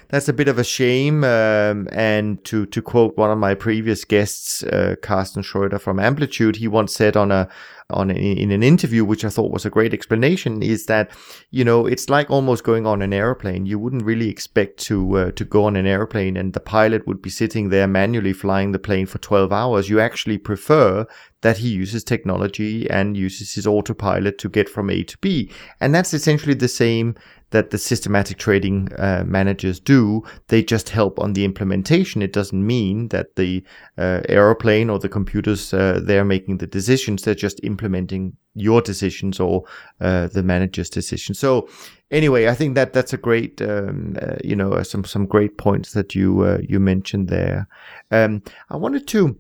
that's 0.10 0.30
a 0.30 0.34
bit 0.34 0.48
of 0.48 0.60
a 0.60 0.64
shame. 0.64 1.24
Um, 1.24 1.88
and 1.92 2.44
to 2.46 2.66
to 2.68 2.82
quote 2.82 3.18
one 3.18 3.32
of 3.32 3.38
my 3.38 3.54
previous 3.54 4.06
guests, 4.06 4.64
uh, 4.64 4.96
Carsten 5.02 5.44
Schroeder 5.44 5.80
from 5.80 6.00
Amplitude, 6.00 6.58
he 6.58 6.68
once 6.68 6.94
said 6.94 7.18
on 7.18 7.32
a 7.32 7.50
on 7.90 8.10
in 8.10 8.52
an 8.52 8.64
interview, 8.64 9.06
which 9.06 9.24
I 9.24 9.30
thought 9.30 9.52
was 9.52 9.66
a 9.66 9.70
great 9.70 9.94
explanation, 9.94 10.64
is 10.64 10.86
that 10.88 11.12
you 11.52 11.64
know 11.64 11.86
it's 11.86 12.10
like 12.10 12.30
almost 12.30 12.64
going 12.64 12.88
on 12.88 13.02
an 13.02 13.14
airplane. 13.14 13.66
You 13.66 13.78
wouldn't 13.80 14.04
really 14.04 14.30
expect 14.30 14.80
to 14.86 15.18
uh, 15.18 15.32
to 15.32 15.46
go 15.46 15.66
on 15.66 15.76
an 15.76 15.86
airplane 15.86 16.38
and 16.38 16.54
the 16.54 16.60
pilot 16.60 17.06
would 17.08 17.22
be 17.22 17.30
sitting 17.30 17.70
there 17.70 17.88
manually 17.88 18.34
flying 18.34 18.72
the 18.72 18.80
plane 18.80 19.06
for 19.06 19.20
12 19.20 19.52
hours. 19.52 19.90
You 19.90 20.00
actually 20.00 20.38
prefer 20.38 21.06
that 21.46 21.60
he 21.60 21.70
uses 21.70 22.04
technology 22.04 22.90
and 22.90 23.16
uses 23.16 23.54
his 23.54 23.68
autopilot 23.68 24.40
to 24.40 24.50
get 24.50 24.68
from 24.68 24.90
A 24.90 25.04
to 25.04 25.16
B, 25.20 25.52
and 25.80 25.94
that's 25.94 26.12
essentially 26.12 26.56
the 26.56 26.68
same 26.68 27.14
that 27.52 27.70
the 27.70 27.78
systematic 27.78 28.40
trading 28.40 28.92
uh, 28.98 29.24
managers 29.28 29.80
do. 29.80 30.24
They 30.48 30.64
just 30.64 30.90
help 30.90 31.20
on 31.20 31.34
the 31.34 31.46
implementation. 31.46 32.24
It 32.24 32.34
doesn't 32.34 32.66
mean 32.66 33.10
that 33.10 33.36
the 33.36 33.64
uh, 33.96 34.22
aeroplane 34.28 34.90
or 34.90 34.98
the 34.98 35.08
computers 35.08 35.72
uh, 35.72 36.00
they're 36.04 36.26
making 36.26 36.58
the 36.58 36.68
decisions. 36.68 37.22
They're 37.22 37.36
just 37.36 37.60
implementing 37.64 38.36
your 38.56 38.82
decisions 38.82 39.40
or 39.40 39.66
uh, 40.02 40.28
the 40.28 40.42
manager's 40.42 40.90
decisions. 40.90 41.38
So 41.38 41.70
anyway, 42.10 42.48
I 42.48 42.56
think 42.56 42.74
that 42.74 42.94
that's 42.94 43.14
a 43.14 43.18
great, 43.18 43.62
um, 43.62 44.18
uh, 44.20 44.38
you 44.44 44.56
know, 44.56 44.82
some 44.82 45.04
some 45.06 45.28
great 45.28 45.60
points 45.60 45.92
that 45.92 46.16
you 46.16 46.42
uh, 46.42 46.58
you 46.68 46.80
mentioned 46.80 47.28
there. 47.28 47.68
Um, 48.10 48.42
I 48.72 48.78
wanted 48.78 49.06
to 49.10 49.38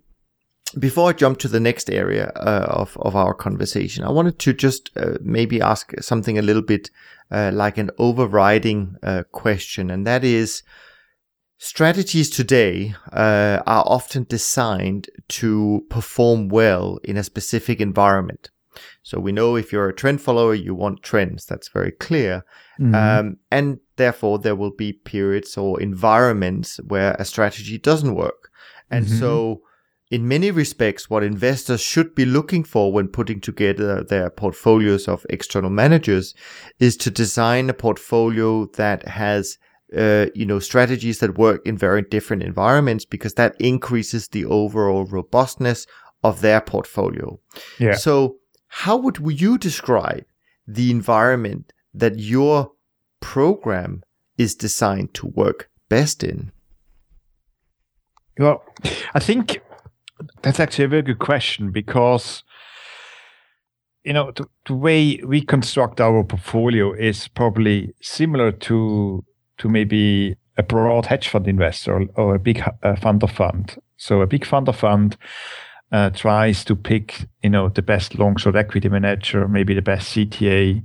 before 0.80 1.10
I 1.10 1.14
jump 1.14 1.40
to 1.40 1.48
the 1.48 1.60
next 1.60 1.90
area 1.90 2.32
uh, 2.36 2.68
of 2.70 2.98
of 2.98 3.16
our 3.16 3.34
conversation, 3.34 4.04
I 4.04 4.12
wanted 4.12 4.40
to 4.40 4.54
just 4.54 4.92
uh, 4.96 5.18
maybe 5.22 5.62
ask 5.62 5.94
something 6.02 6.38
a 6.38 6.42
little 6.42 6.62
bit 6.62 6.90
uh, 7.32 7.52
like 7.54 7.78
an 7.78 7.92
overriding 7.98 8.96
uh, 9.04 9.24
question, 9.32 9.92
and 9.92 10.06
that 10.06 10.24
is. 10.24 10.64
Strategies 11.58 12.30
today 12.30 12.94
uh, 13.14 13.62
are 13.66 13.86
often 13.88 14.26
designed 14.26 15.10
to 15.30 15.86
perform 15.90 16.50
well 16.50 17.00
in 17.06 17.16
a 17.16 17.24
specific 17.24 17.80
environment. 17.80 18.52
So 19.04 19.20
we 19.20 19.32
know 19.32 19.56
if 19.56 19.72
you're 19.72 19.88
a 19.88 19.94
trend 19.94 20.22
follower, 20.22 20.54
you 20.54 20.76
want 20.76 21.02
trends. 21.02 21.46
That's 21.46 21.70
very 21.70 21.92
clear. 21.92 22.44
Mm-hmm. 22.80 22.96
Um, 22.96 23.38
and 23.52 23.80
therefore, 23.96 24.40
there 24.40 24.56
will 24.56 24.72
be 24.72 24.94
periods 24.94 25.58
or 25.58 25.80
environments 25.80 26.78
where 26.88 27.16
a 27.18 27.26
strategy 27.26 27.78
doesn't 27.78 28.16
work. 28.16 28.52
And 28.92 29.06
mm-hmm. 29.06 29.20
so 29.20 29.62
in 30.12 30.28
many 30.28 30.52
respects, 30.52 31.10
what 31.10 31.24
investors 31.24 31.82
should 31.82 32.13
be 32.13 32.26
looking 32.26 32.63
for 32.63 32.91
when 32.94 33.08
putting 33.08 33.41
together 33.41 34.04
their 34.04 34.30
portfolios 34.30 35.08
of 35.08 35.26
external 35.30 35.72
managers 35.72 36.36
is 36.80 36.96
to 36.98 37.10
design 37.10 37.70
a 37.70 37.74
portfolio 37.74 38.65
that 38.76 39.08
has 39.08 39.58
uh, 39.96 40.28
you 40.36 40.46
know 40.46 40.60
strategies 40.60 41.20
that 41.20 41.38
work 41.38 41.62
in 41.65 41.78
very 41.78 42.02
different 42.02 42.44
environments 42.44 43.06
because 43.06 43.36
that 43.36 43.56
increases 43.60 44.28
the 44.28 44.46
overall 44.46 45.06
robustness 45.06 45.88
of 46.24 46.41
their 46.41 46.62
portfolio. 46.62 47.39
Yeah. 47.80 47.96
So, 47.96 48.38
how 48.68 48.98
would 48.98 49.20
you 49.41 49.58
describe 49.58 50.26
the 50.68 50.91
environment 50.91 51.74
that 51.94 52.20
your 52.20 52.72
program 53.22 54.04
is 54.38 54.56
designed 54.56 55.13
to 55.15 55.28
work 55.28 55.70
best 55.89 56.24
in? 56.24 56.52
Well, 58.38 58.63
I 59.13 59.20
think 59.20 59.62
that's 60.42 60.60
actually 60.60 60.86
a 60.86 60.90
very 60.90 61.02
good 61.02 61.20
question 61.20 61.72
because 61.72 62.44
you 64.04 64.14
know 64.14 64.32
the, 64.32 64.46
the, 64.66 64.76
way 64.76 65.20
we 65.26 65.42
construct 65.42 66.00
our 66.00 66.24
portfolio 66.24 66.94
is 66.94 67.28
probably 67.28 67.94
similar 68.02 68.52
to 68.52 69.24
to 69.58 69.70
maybe 69.70 70.36
a 70.58 70.64
broad 70.64 71.08
hedge 71.08 71.28
fund 71.28 71.48
investor 71.48 71.94
or, 71.94 72.06
or 72.16 72.36
a 72.36 72.40
big 72.40 72.64
uh, 72.84 72.96
fund 72.96 73.24
of 73.24 73.32
fund. 73.32 73.78
So 73.98 74.22
a 74.22 74.28
big 74.28 74.46
fund 74.46 74.70
of 74.70 74.76
fund 74.76 75.18
uh, 75.92 76.10
tries 76.12 76.64
to 76.66 76.76
pick 76.76 77.26
you 77.42 77.50
know 77.50 77.70
the 77.70 77.82
best 77.82 78.18
long 78.18 78.36
short 78.36 78.56
equity 78.56 78.90
manager, 78.90 79.48
maybe 79.48 79.74
the 79.74 79.82
best 79.82 80.16
CTA, 80.16 80.84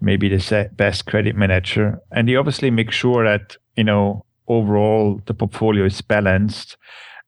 maybe 0.00 0.28
the 0.28 0.70
best 0.76 1.06
credit 1.06 1.36
manager, 1.36 2.00
and 2.10 2.28
they 2.28 2.36
obviously 2.36 2.70
make 2.70 2.90
sure 2.90 3.24
that 3.24 3.56
you 3.76 3.84
know 3.84 4.24
overall 4.48 5.20
the 5.26 5.34
portfolio 5.34 5.84
is 5.84 6.00
balanced 6.00 6.76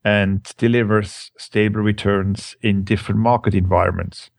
and 0.06 0.44
delivers 0.56 1.32
stable 1.36 1.80
returns 1.80 2.54
in 2.62 2.84
different 2.84 3.20
market 3.20 3.54
environments. 3.56 4.30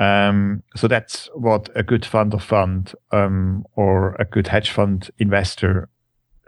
Um, 0.00 0.64
so 0.74 0.88
that's 0.88 1.30
what 1.32 1.68
a 1.76 1.84
good 1.84 2.04
fund 2.04 2.34
of 2.34 2.42
fund 2.42 2.92
um, 3.12 3.64
or 3.76 4.16
a 4.18 4.24
good 4.24 4.48
hedge 4.48 4.72
fund 4.72 5.08
investor 5.18 5.88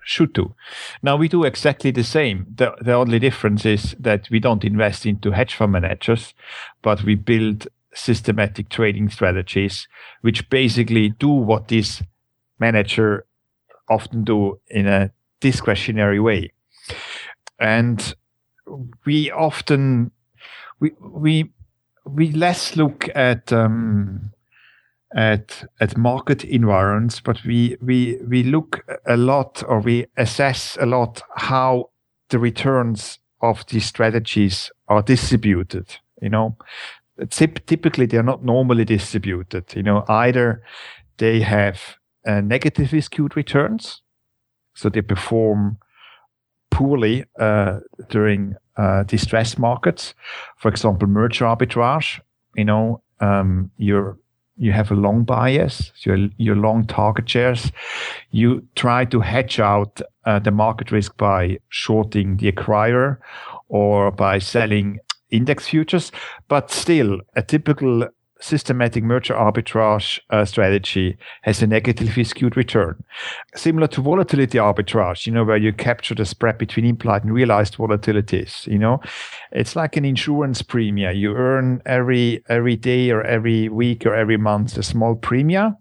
should 0.02 0.32
do. 0.32 0.56
Now 1.04 1.14
we 1.14 1.28
do 1.28 1.44
exactly 1.44 1.92
the 1.92 2.02
same. 2.02 2.46
The, 2.52 2.74
the 2.80 2.94
only 2.94 3.20
difference 3.20 3.64
is 3.64 3.94
that 4.00 4.28
we 4.28 4.40
don't 4.40 4.64
invest 4.64 5.06
into 5.06 5.30
hedge 5.30 5.54
fund 5.54 5.70
managers, 5.70 6.34
but 6.82 7.04
we 7.04 7.14
build 7.14 7.68
systematic 7.94 8.70
trading 8.70 9.08
strategies, 9.08 9.86
which 10.22 10.50
basically 10.50 11.10
do 11.10 11.28
what 11.28 11.68
this 11.68 12.02
manager 12.58 13.24
often 13.88 14.24
do 14.24 14.58
in 14.68 14.88
a 14.88 15.12
discretionary 15.40 16.18
way. 16.18 16.50
And 17.60 18.14
we 19.04 19.30
often 19.30 20.10
we 20.80 20.92
we 21.00 21.50
we 22.04 22.32
less 22.32 22.76
look 22.76 23.08
at 23.14 23.52
um, 23.52 24.30
at 25.14 25.64
at 25.80 25.96
market 25.96 26.44
environments, 26.44 27.20
but 27.20 27.44
we 27.44 27.76
we 27.80 28.18
we 28.26 28.42
look 28.42 28.84
a 29.06 29.16
lot 29.16 29.62
or 29.66 29.80
we 29.80 30.06
assess 30.16 30.76
a 30.80 30.86
lot 30.86 31.22
how 31.36 31.90
the 32.28 32.38
returns 32.38 33.18
of 33.40 33.64
these 33.66 33.86
strategies 33.86 34.70
are 34.88 35.02
distributed. 35.02 35.96
You 36.20 36.30
know, 36.30 36.56
typically 37.30 38.06
they 38.06 38.16
are 38.16 38.22
not 38.22 38.44
normally 38.44 38.84
distributed. 38.84 39.74
You 39.74 39.82
know, 39.82 40.04
either 40.08 40.62
they 41.18 41.40
have 41.40 41.96
uh, 42.26 42.40
negatively 42.40 43.00
skewed 43.00 43.36
returns, 43.36 44.02
so 44.74 44.88
they 44.88 45.02
perform 45.02 45.78
poorly 46.70 47.24
uh, 47.38 47.80
during 48.08 48.54
uh, 48.76 49.02
distressed 49.04 49.58
markets. 49.58 50.14
For 50.56 50.68
example, 50.68 51.08
merger 51.08 51.44
arbitrage. 51.44 52.20
You 52.56 52.64
know, 52.64 53.02
um, 53.20 53.70
you're 53.76 54.18
you 54.58 54.72
have 54.72 54.90
a 54.90 54.96
long 54.96 55.22
bias, 55.22 55.92
so 55.94 56.10
you're, 56.10 56.28
you're 56.36 56.56
long 56.56 56.84
target 56.84 57.28
shares. 57.28 57.70
You 58.32 58.66
try 58.74 59.04
to 59.04 59.20
hedge 59.20 59.60
out 59.60 60.00
uh, 60.24 60.40
the 60.40 60.50
market 60.50 60.90
risk 60.90 61.16
by 61.16 61.58
shorting 61.68 62.38
the 62.38 62.50
acquirer 62.50 63.18
or 63.68 64.10
by 64.10 64.40
selling 64.40 64.98
index 65.30 65.68
futures. 65.68 66.10
But 66.48 66.70
still, 66.70 67.20
a 67.36 67.42
typical 67.42 68.08
systematic 68.40 69.02
merger 69.02 69.34
arbitrage 69.34 70.20
uh, 70.30 70.44
strategy 70.44 71.16
has 71.42 71.62
a 71.62 71.66
negatively 71.66 72.24
skewed 72.24 72.56
return. 72.56 73.02
Similar 73.54 73.88
to 73.88 74.00
volatility 74.00 74.58
arbitrage, 74.58 75.26
you 75.26 75.32
know, 75.32 75.44
where 75.44 75.56
you 75.56 75.72
capture 75.72 76.14
the 76.14 76.24
spread 76.24 76.58
between 76.58 76.86
implied 76.86 77.24
and 77.24 77.32
realized 77.32 77.76
volatilities, 77.76 78.66
you 78.66 78.78
know, 78.78 79.00
it's 79.52 79.76
like 79.76 79.96
an 79.96 80.04
insurance 80.04 80.62
premium. 80.62 81.16
You 81.16 81.34
earn 81.34 81.82
every, 81.86 82.42
every 82.48 82.76
day 82.76 83.10
or 83.10 83.22
every 83.22 83.68
week 83.68 84.06
or 84.06 84.14
every 84.14 84.36
month 84.36 84.76
a 84.76 84.82
small 84.82 85.14
premium 85.14 85.76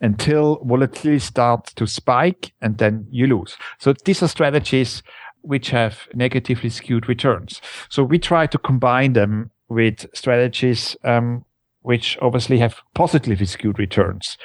until 0.00 0.62
volatility 0.64 1.18
starts 1.18 1.74
to 1.74 1.86
spike 1.86 2.52
and 2.60 2.78
then 2.78 3.06
you 3.10 3.26
lose. 3.26 3.56
So 3.78 3.92
these 4.04 4.22
are 4.22 4.28
strategies 4.28 5.02
which 5.42 5.70
have 5.70 6.08
negatively 6.14 6.70
skewed 6.70 7.08
returns. 7.08 7.60
So 7.88 8.04
we 8.04 8.18
try 8.18 8.46
to 8.46 8.58
combine 8.58 9.14
them 9.14 9.50
with 9.68 10.06
strategies 10.14 10.96
um, 11.04 11.44
which 11.82 12.18
obviously 12.20 12.58
have 12.58 12.76
positively 12.94 13.46
skewed 13.46 13.78
returns. 13.78 14.36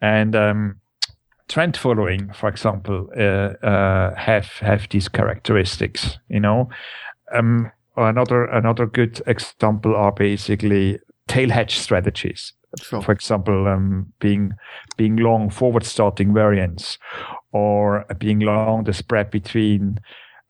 And 0.00 0.36
um, 0.36 0.80
trend 1.48 1.76
following, 1.76 2.32
for 2.32 2.48
example, 2.48 3.08
uh, 3.16 3.54
uh, 3.66 4.14
have 4.14 4.46
have 4.60 4.88
these 4.90 5.08
characteristics. 5.08 6.18
You 6.28 6.40
know, 6.40 6.68
um, 7.34 7.70
another 7.96 8.44
another 8.44 8.86
good 8.86 9.20
example 9.26 9.94
are 9.96 10.12
basically 10.12 10.98
tail 11.28 11.50
hedge 11.50 11.78
strategies. 11.78 12.52
Sure. 12.80 13.02
For 13.02 13.12
example, 13.12 13.68
um, 13.68 14.12
being 14.18 14.54
being 14.96 15.16
long 15.16 15.50
forward 15.50 15.84
starting 15.84 16.32
variance, 16.32 16.98
or 17.52 18.06
being 18.18 18.40
long 18.40 18.84
the 18.84 18.94
spread 18.94 19.30
between 19.30 20.00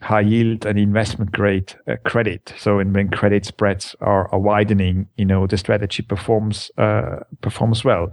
high 0.02 0.20
yield 0.20 0.66
and 0.66 0.78
investment 0.78 1.32
grade 1.32 1.74
uh, 1.86 1.96
credit. 2.04 2.52
So 2.58 2.76
when 2.76 3.08
credit 3.10 3.46
spreads 3.46 3.94
are, 4.00 4.28
are, 4.32 4.38
widening, 4.38 5.08
you 5.16 5.24
know, 5.24 5.46
the 5.46 5.56
strategy 5.56 6.02
performs, 6.02 6.70
uh, 6.76 7.20
performs 7.40 7.84
well. 7.84 8.12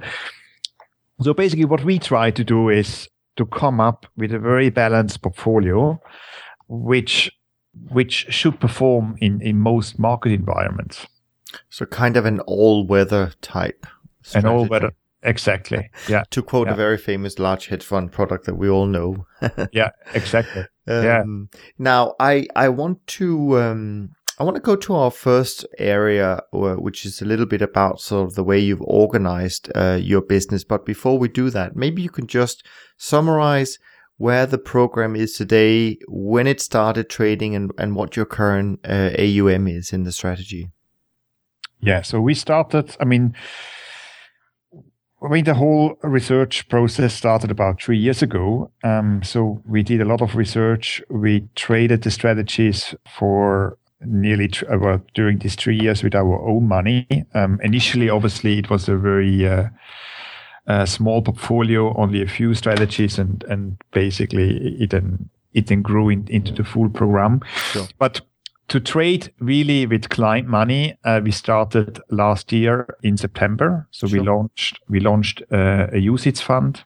So 1.21 1.33
basically 1.33 1.65
what 1.65 1.83
we 1.83 1.99
try 1.99 2.31
to 2.31 2.43
do 2.43 2.69
is 2.69 3.09
to 3.37 3.45
come 3.45 3.79
up 3.79 4.05
with 4.15 4.33
a 4.33 4.39
very 4.39 4.69
balanced 4.69 5.21
portfolio, 5.21 5.99
which, 6.67 7.31
which 7.89 8.27
should 8.29 8.59
perform 8.59 9.15
in, 9.19 9.41
in 9.41 9.57
most 9.57 9.97
market 9.97 10.31
environments. 10.31 11.07
So 11.69 11.85
kind 11.85 12.15
of 12.15 12.25
an 12.25 12.39
all 12.41 12.85
weather 12.85 13.33
type. 13.41 13.87
Strategy. 14.21 14.47
An 14.47 14.53
all 14.53 14.65
weather. 14.65 14.91
Exactly. 15.23 15.89
Yeah. 16.07 16.23
to 16.29 16.41
quote 16.41 16.67
yeah. 16.67 16.73
a 16.73 16.77
very 16.77 16.97
famous 16.97 17.39
large 17.39 17.67
hedge 17.67 17.83
fund 17.83 18.11
product 18.11 18.45
that 18.45 18.55
we 18.55 18.69
all 18.69 18.85
know. 18.85 19.25
yeah, 19.71 19.89
exactly. 20.13 20.65
Um, 20.89 21.03
yeah. 21.03 21.23
Now, 21.77 22.15
I 22.19 22.47
I 22.55 22.69
want 22.69 23.05
to 23.07 23.59
um, 23.59 24.09
I 24.39 24.43
want 24.43 24.55
to 24.55 24.61
go 24.61 24.75
to 24.75 24.95
our 24.95 25.11
first 25.11 25.65
area, 25.77 26.41
uh, 26.53 26.75
which 26.75 27.05
is 27.05 27.21
a 27.21 27.25
little 27.25 27.45
bit 27.45 27.61
about 27.61 28.01
sort 28.01 28.27
of 28.27 28.35
the 28.35 28.43
way 28.43 28.57
you've 28.57 28.81
organized 28.81 29.69
uh, 29.75 29.99
your 30.01 30.21
business. 30.21 30.63
But 30.63 30.85
before 30.85 31.19
we 31.19 31.27
do 31.27 31.49
that, 31.51 31.75
maybe 31.75 32.01
you 32.01 32.09
can 32.09 32.25
just 32.27 32.65
summarize 32.97 33.77
where 34.17 34.45
the 34.45 34.57
program 34.57 35.15
is 35.15 35.33
today, 35.33 35.97
when 36.07 36.47
it 36.47 36.59
started 36.59 37.09
trading, 37.09 37.55
and 37.55 37.71
and 37.77 37.95
what 37.95 38.15
your 38.15 38.25
current 38.25 38.79
uh, 38.83 39.11
AUM 39.17 39.67
is 39.67 39.93
in 39.93 40.03
the 40.03 40.11
strategy. 40.11 40.71
Yeah. 41.81 42.01
So 42.01 42.19
we 42.19 42.33
started. 42.33 42.95
I 42.99 43.05
mean 43.05 43.35
I 45.21 45.27
mean, 45.27 45.43
the 45.43 45.53
whole 45.53 45.97
research 46.01 46.67
process 46.69 47.13
started 47.13 47.51
about 47.51 47.81
three 47.81 47.97
years 47.97 48.21
ago. 48.21 48.71
Um, 48.83 49.21
so 49.23 49.61
we 49.65 49.83
did 49.83 50.01
a 50.01 50.05
lot 50.05 50.21
of 50.21 50.35
research. 50.35 51.01
We 51.09 51.47
traded 51.55 52.03
the 52.03 52.11
strategies 52.11 52.95
for 53.17 53.77
nearly 54.01 54.47
tr- 54.47 54.71
uh, 54.71 54.77
well, 54.77 55.01
during 55.13 55.39
these 55.39 55.55
three 55.55 55.77
years 55.77 56.03
with 56.03 56.15
our 56.15 56.41
own 56.47 56.67
money. 56.67 57.07
Um, 57.33 57.59
initially, 57.61 58.09
obviously, 58.09 58.59
it 58.59 58.69
was 58.69 58.87
a 58.87 58.95
very 58.95 59.45
uh, 59.45 59.65
uh, 60.67 60.85
small 60.85 61.21
portfolio, 61.21 61.93
only 61.97 62.21
a 62.21 62.27
few 62.27 62.53
strategies, 62.53 63.19
and 63.19 63.43
and 63.49 63.77
basically 63.91 64.75
it 64.79 64.91
then 64.91 65.29
it 65.53 65.67
then 65.67 65.81
grew 65.81 66.09
in, 66.09 66.27
into 66.29 66.53
the 66.53 66.63
full 66.63 66.89
program. 66.89 67.41
Sure. 67.71 67.87
But 67.97 68.21
to 68.69 68.79
trade 68.79 69.33
really 69.39 69.85
with 69.85 70.09
client 70.09 70.47
money, 70.47 70.97
uh, 71.03 71.19
we 71.23 71.31
started 71.31 71.99
last 72.09 72.51
year 72.51 72.87
in 73.03 73.17
September. 73.17 73.87
So 73.91 74.07
sure. 74.07 74.19
we 74.19 74.25
launched 74.25 74.79
we 74.87 74.99
launched 74.99 75.41
uh, 75.51 75.87
a 75.91 75.97
UCITS 75.97 76.41
fund. 76.41 76.83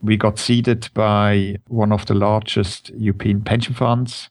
We 0.00 0.16
got 0.16 0.38
seeded 0.38 0.88
by 0.94 1.56
one 1.66 1.92
of 1.92 2.06
the 2.06 2.14
largest 2.14 2.90
European 2.90 3.42
pension 3.42 3.74
funds. 3.74 4.30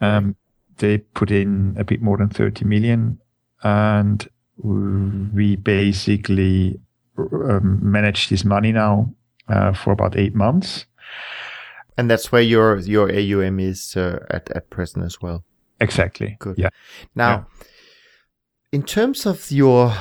Um, 0.00 0.36
they 0.76 0.98
put 0.98 1.30
in 1.30 1.74
a 1.78 1.84
bit 1.84 2.00
more 2.02 2.18
than 2.18 2.28
30 2.28 2.64
million, 2.66 3.18
and 3.62 4.28
we 4.62 5.56
basically 5.56 6.78
um, 7.18 7.80
manage 7.82 8.28
this 8.28 8.44
money 8.44 8.70
now 8.70 9.12
uh, 9.48 9.72
for 9.72 9.92
about 9.92 10.16
eight 10.16 10.34
months. 10.34 10.86
And 11.96 12.10
that's 12.10 12.30
where 12.30 12.42
your 12.42 12.78
your 12.78 13.10
AUM 13.10 13.60
is 13.60 13.96
uh, 13.96 14.18
at 14.30 14.50
at 14.50 14.70
present 14.70 15.04
as 15.04 15.20
well. 15.20 15.44
Exactly. 15.82 16.36
Good. 16.38 16.58
Yeah. 16.58 16.68
Now, 17.14 17.46
yeah. 17.60 17.66
in 18.72 18.82
terms 18.84 19.26
of 19.26 19.50
your 19.50 19.92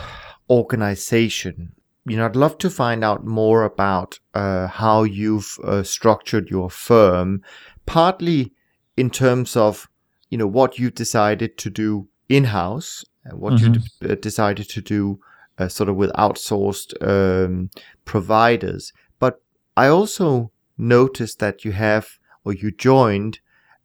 organization, 0.49 1.73
you 2.05 2.17
know, 2.17 2.25
I'd 2.25 2.35
love 2.35 2.57
to 2.59 2.69
find 2.69 3.03
out 3.03 3.25
more 3.25 3.63
about 3.63 4.19
uh, 4.33 4.67
how 4.67 5.03
you've 5.03 5.57
uh, 5.63 5.83
structured 5.83 6.49
your 6.49 6.69
firm, 6.69 7.41
partly 7.85 8.53
in 8.95 9.09
terms 9.09 9.55
of, 9.55 9.89
you 10.29 10.37
know, 10.37 10.47
what 10.47 10.79
you 10.79 10.89
decided 10.91 11.57
to 11.57 11.69
do 11.69 12.07
in 12.29 12.45
house, 12.45 13.03
and 13.25 13.39
what 13.39 13.53
mm-hmm. 13.53 13.73
you 13.73 13.79
de- 14.01 14.13
uh, 14.13 14.15
decided 14.15 14.69
to 14.69 14.81
do 14.81 15.19
uh, 15.57 15.67
sort 15.67 15.89
of 15.89 15.95
with 15.95 16.11
outsourced 16.13 16.93
um, 17.01 17.69
providers. 18.05 18.93
But 19.19 19.41
I 19.77 19.87
also 19.87 20.51
noticed 20.77 21.39
that 21.39 21.65
you 21.65 21.71
have, 21.73 22.19
or 22.43 22.53
you 22.53 22.71
joined 22.71 23.39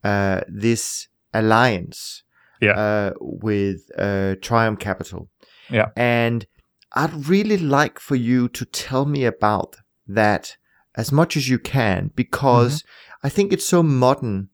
uh, 0.04 0.40
this 0.48 1.08
alliance 1.38 2.22
yeah. 2.60 2.72
uh, 2.72 3.12
with 3.20 3.90
uh, 3.98 4.36
Trium 4.40 4.76
Capital. 4.76 5.28
Yeah. 5.70 5.90
And 5.96 6.46
I'd 6.92 7.28
really 7.28 7.58
like 7.58 7.98
for 7.98 8.16
you 8.16 8.48
to 8.48 8.64
tell 8.64 9.04
me 9.04 9.24
about 9.24 9.76
that 10.06 10.56
as 10.94 11.12
much 11.12 11.36
as 11.36 11.48
you 11.48 11.58
can 11.58 12.10
because 12.14 12.82
mm-hmm. 12.82 13.26
I 13.26 13.28
think 13.28 13.52
it's 13.52 13.66
so 13.66 13.82
modern 13.82 14.48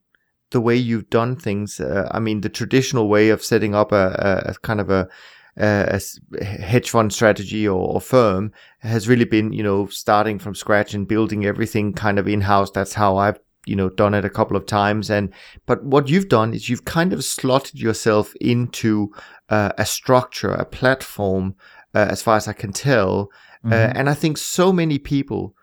the 0.50 0.60
way 0.60 0.76
you've 0.76 1.10
done 1.10 1.36
things. 1.36 1.80
Uh, 1.80 2.08
I 2.10 2.20
mean, 2.20 2.40
the 2.40 2.48
traditional 2.48 3.08
way 3.08 3.30
of 3.30 3.42
setting 3.42 3.74
up 3.74 3.92
a, 3.92 4.42
a, 4.46 4.50
a 4.50 4.54
kind 4.62 4.80
of 4.80 4.90
a, 4.90 5.08
a, 5.56 6.00
hedge 6.42 6.90
fund 6.90 7.12
strategy 7.12 7.66
or, 7.66 7.94
or, 7.94 8.00
firm 8.00 8.52
has 8.78 9.08
really 9.08 9.24
been, 9.24 9.52
you 9.52 9.62
know, 9.62 9.86
starting 9.86 10.38
from 10.38 10.54
scratch 10.54 10.94
and 10.94 11.08
building 11.08 11.44
everything 11.44 11.92
kind 11.92 12.18
of 12.18 12.28
in 12.28 12.42
house. 12.42 12.70
That's 12.70 12.94
how 12.94 13.16
I've 13.16 13.38
you 13.66 13.76
know 13.76 13.88
done 13.88 14.14
it 14.14 14.24
a 14.24 14.30
couple 14.30 14.56
of 14.56 14.66
times. 14.66 15.10
And 15.10 15.32
but 15.66 15.84
what 15.84 16.08
you've 16.08 16.28
done 16.28 16.54
is 16.54 16.68
you've 16.68 16.84
kind 16.84 17.12
of 17.12 17.24
slotted 17.24 17.80
yourself 17.80 18.34
into 18.36 19.12
uh, 19.48 19.72
a 19.78 19.86
structure 19.86 20.50
a 20.50 20.64
platform 20.64 21.54
uh, 21.94 22.06
as 22.10 22.22
far 22.22 22.36
as 22.36 22.48
i 22.48 22.52
can 22.52 22.72
tell. 22.72 23.30
Uh, 23.64 23.68
mm-hmm. 23.68 23.72
uh, 23.72 23.92
and 23.98 24.10
i 24.10 24.14
think 24.14 24.36
so 24.36 24.72
many 24.72 24.98
people 24.98 25.54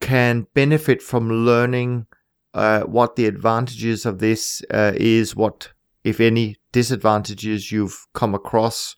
can 0.00 0.46
benefit 0.54 1.02
from 1.02 1.28
learning 1.44 2.06
uh, 2.54 2.82
what 2.82 3.16
the 3.16 3.26
advantages 3.26 4.06
of 4.06 4.18
this 4.18 4.62
uh, 4.70 4.92
is 4.94 5.34
what 5.34 5.72
if 6.04 6.20
any 6.20 6.56
disadvantages 6.72 7.72
you've 7.72 8.06
come 8.14 8.34
across 8.34 8.94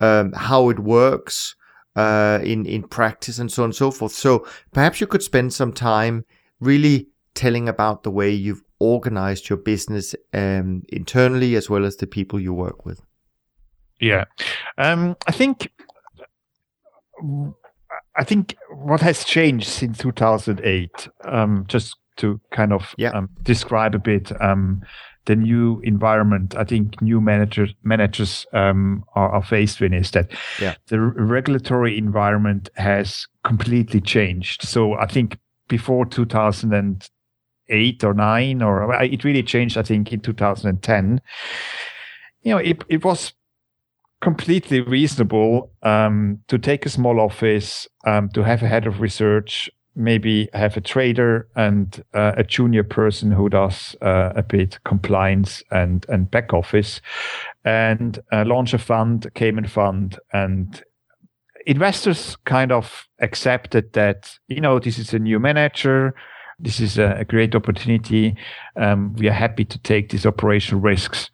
um, 0.00 0.32
how 0.32 0.68
it 0.68 0.78
works 0.78 1.56
in 1.96 2.64
in 2.66 2.84
practice 2.84 3.40
and 3.40 3.50
so 3.50 3.64
on 3.64 3.68
and 3.68 3.74
so 3.74 3.90
forth. 3.90 4.12
So 4.12 4.46
perhaps 4.72 5.00
you 5.00 5.08
could 5.08 5.22
spend 5.22 5.52
some 5.52 5.72
time 5.72 6.24
really 6.60 7.08
telling 7.34 7.68
about 7.68 8.02
the 8.02 8.10
way 8.10 8.30
you've 8.30 8.62
organized 8.80 9.48
your 9.48 9.58
business 9.58 10.14
um, 10.32 10.82
internally 10.88 11.56
as 11.56 11.68
well 11.68 11.84
as 11.84 11.96
the 11.96 12.06
people 12.06 12.40
you 12.40 12.52
work 12.52 12.84
with. 12.84 13.00
Yeah, 14.00 14.24
um, 14.76 15.16
I 15.26 15.32
think 15.32 15.72
I 18.16 18.24
think 18.24 18.56
what 18.70 19.00
has 19.00 19.24
changed 19.24 19.68
since 19.68 19.98
2008, 19.98 21.08
um, 21.24 21.64
just 21.68 21.96
to 22.16 22.40
kind 22.50 22.72
of 22.72 22.94
yeah. 22.98 23.10
um, 23.10 23.30
describe 23.42 23.94
a 23.94 23.98
bit 23.98 24.30
um, 24.40 24.82
the 25.26 25.36
new 25.36 25.80
environment. 25.84 26.56
I 26.56 26.64
think 26.64 27.00
new 27.00 27.20
managers 27.20 27.74
managers 27.82 28.46
um, 28.52 29.04
are, 29.14 29.30
are, 29.30 29.42
faced 29.42 29.80
with 29.80 29.92
is 29.92 30.10
that 30.12 30.30
yeah. 30.60 30.74
the 30.88 31.00
regulatory 31.00 31.96
environment 31.96 32.70
has 32.76 33.26
completely 33.44 34.00
changed. 34.00 34.62
So 34.62 34.94
I 34.94 35.06
think 35.06 35.38
before 35.68 36.04
2008 36.06 38.04
or 38.04 38.14
9 38.14 38.62
or 38.62 39.02
it 39.02 39.24
really 39.24 39.42
changed 39.42 39.76
i 39.76 39.82
think 39.82 40.12
in 40.12 40.20
2010 40.20 41.20
you 42.42 42.52
know 42.52 42.58
it, 42.58 42.82
it 42.88 43.04
was 43.04 43.32
completely 44.20 44.80
reasonable 44.80 45.70
um, 45.84 46.40
to 46.48 46.58
take 46.58 46.84
a 46.84 46.88
small 46.88 47.20
office 47.20 47.86
um, 48.04 48.28
to 48.30 48.42
have 48.42 48.62
a 48.62 48.66
head 48.66 48.86
of 48.86 49.00
research 49.00 49.70
maybe 49.98 50.48
have 50.54 50.76
a 50.76 50.80
trader 50.80 51.48
and 51.56 52.02
uh, 52.14 52.32
a 52.36 52.44
junior 52.44 52.84
person 52.84 53.32
who 53.32 53.48
does 53.48 53.96
uh, 54.00 54.32
a 54.36 54.42
bit 54.42 54.78
compliance 54.84 55.62
and 55.70 56.06
and 56.08 56.30
back 56.30 56.54
office. 56.54 57.00
And 57.64 58.18
uh, 58.32 58.44
launch 58.46 58.72
a 58.72 58.78
fund 58.78 59.26
cayman 59.34 59.66
fund 59.66 60.18
and 60.32 60.82
investors 61.66 62.36
kind 62.44 62.72
of 62.72 63.08
accepted 63.20 63.92
that 63.92 64.38
you 64.48 64.60
know 64.60 64.78
this 64.78 64.98
is 64.98 65.12
a 65.12 65.18
new 65.18 65.38
manager 65.38 66.14
this 66.58 66.80
is 66.80 66.98
a, 66.98 67.24
great 67.28 67.54
opportunity 67.54 68.36
um, 68.76 69.14
we 69.14 69.28
are 69.28 69.32
happy 69.32 69.64
to 69.64 69.78
take 69.78 70.10
these 70.10 70.26
operational 70.26 70.80
risks. 70.80 71.30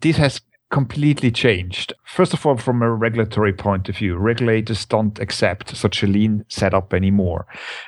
This 0.00 0.16
has 0.16 0.40
completely 0.70 1.30
changed. 1.30 1.92
First 2.04 2.34
of 2.34 2.44
all 2.44 2.56
from 2.56 2.82
a 2.82 2.90
regulatory 2.90 3.52
point 3.52 3.88
of 3.88 3.96
view 3.96 4.16
regulators 4.16 4.84
don't 4.84 5.18
accept 5.18 5.74
such 5.74 6.02
a 6.02 6.06
lean 6.06 6.44
setup 6.48 6.92
anymore. 6.92 7.46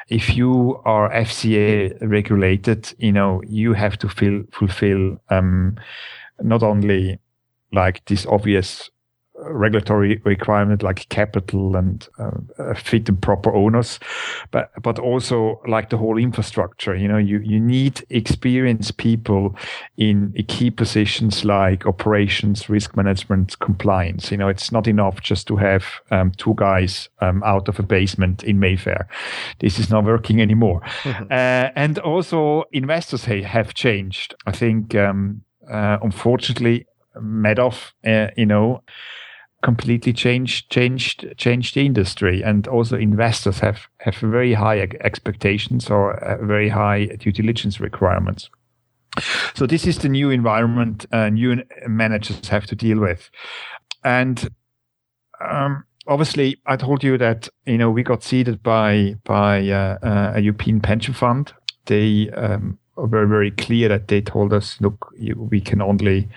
If 0.08 0.34
you 0.34 0.80
are 0.84 1.10
fca 1.10 1.96
regulated 2.00 2.92
you 2.98 3.12
know 3.12 3.42
you 3.46 3.74
have 3.74 3.98
to 3.98 4.08
fill, 4.08 4.42
fulfill 4.50 5.20
um, 5.28 5.76
not 6.40 6.62
only 6.62 7.18
like 7.72 8.04
this 8.06 8.26
obvious 8.26 8.90
regulatory 9.42 10.20
requirement 10.24 10.82
like 10.82 11.08
capital 11.08 11.76
and 11.76 12.08
uh, 12.18 12.74
fit 12.74 13.08
and 13.08 13.20
proper 13.20 13.54
owners, 13.54 13.98
but 14.50 14.70
but 14.82 14.98
also 14.98 15.60
like 15.66 15.90
the 15.90 15.96
whole 15.96 16.18
infrastructure. 16.18 16.94
You 16.94 17.08
know, 17.08 17.18
you 17.18 17.40
you 17.40 17.60
need 17.60 18.04
experienced 18.10 18.96
people 18.96 19.56
in 19.96 20.32
key 20.48 20.70
positions 20.70 21.44
like 21.44 21.86
operations, 21.86 22.68
risk 22.68 22.96
management, 22.96 23.58
compliance. 23.58 24.30
You 24.30 24.36
know, 24.36 24.48
it's 24.48 24.72
not 24.72 24.86
enough 24.86 25.20
just 25.20 25.46
to 25.48 25.56
have 25.56 25.84
um, 26.10 26.32
two 26.36 26.54
guys 26.56 27.08
um, 27.20 27.42
out 27.42 27.68
of 27.68 27.78
a 27.78 27.82
basement 27.82 28.42
in 28.44 28.58
Mayfair. 28.58 29.08
This 29.58 29.78
is 29.78 29.90
not 29.90 30.04
working 30.04 30.40
anymore. 30.40 30.80
Mm-hmm. 31.02 31.24
Uh, 31.30 31.70
and 31.76 31.98
also, 31.98 32.64
investors 32.72 33.24
have 33.24 33.74
changed. 33.74 34.34
I 34.46 34.52
think, 34.52 34.94
um, 34.94 35.42
uh, 35.70 35.98
unfortunately, 36.02 36.86
Madoff, 37.16 37.92
uh, 38.04 38.30
you 38.36 38.46
know, 38.46 38.82
completely 39.62 40.12
changed 40.12 40.70
changed 40.70 41.34
changed 41.36 41.74
the 41.74 41.84
industry. 41.84 42.42
And 42.42 42.66
also 42.68 42.96
investors 42.96 43.60
have 43.60 43.88
have 43.98 44.16
very 44.16 44.54
high 44.54 44.80
expectations 45.00 45.90
or 45.90 46.14
uh, 46.24 46.44
very 46.44 46.68
high 46.68 47.06
due 47.06 47.32
diligence 47.32 47.80
requirements. 47.80 48.50
So 49.54 49.66
this 49.66 49.86
is 49.86 49.98
the 49.98 50.08
new 50.08 50.30
environment 50.30 51.06
uh, 51.12 51.30
new 51.30 51.62
managers 51.86 52.48
have 52.48 52.66
to 52.66 52.76
deal 52.76 53.00
with. 53.00 53.30
And 54.04 54.48
um, 55.40 55.84
obviously 56.06 56.58
i 56.66 56.76
told 56.76 57.04
you 57.04 57.18
that 57.18 57.48
you 57.66 57.76
know 57.76 57.90
we 57.90 58.02
got 58.02 58.22
seeded 58.22 58.62
by 58.62 59.14
by 59.24 59.68
uh, 59.68 59.98
uh 60.02 60.32
a 60.34 60.40
european 60.40 60.80
pension 60.80 61.14
fund. 61.14 61.52
They 61.86 62.30
um, 62.30 62.78
were 62.96 63.26
very 63.26 63.50
clear 63.50 63.88
that 63.88 64.08
they 64.08 64.20
told 64.20 64.52
us 64.52 64.80
look 64.80 65.12
you, 65.18 65.34
we 65.50 65.60
can 65.60 65.80
only 65.80 66.28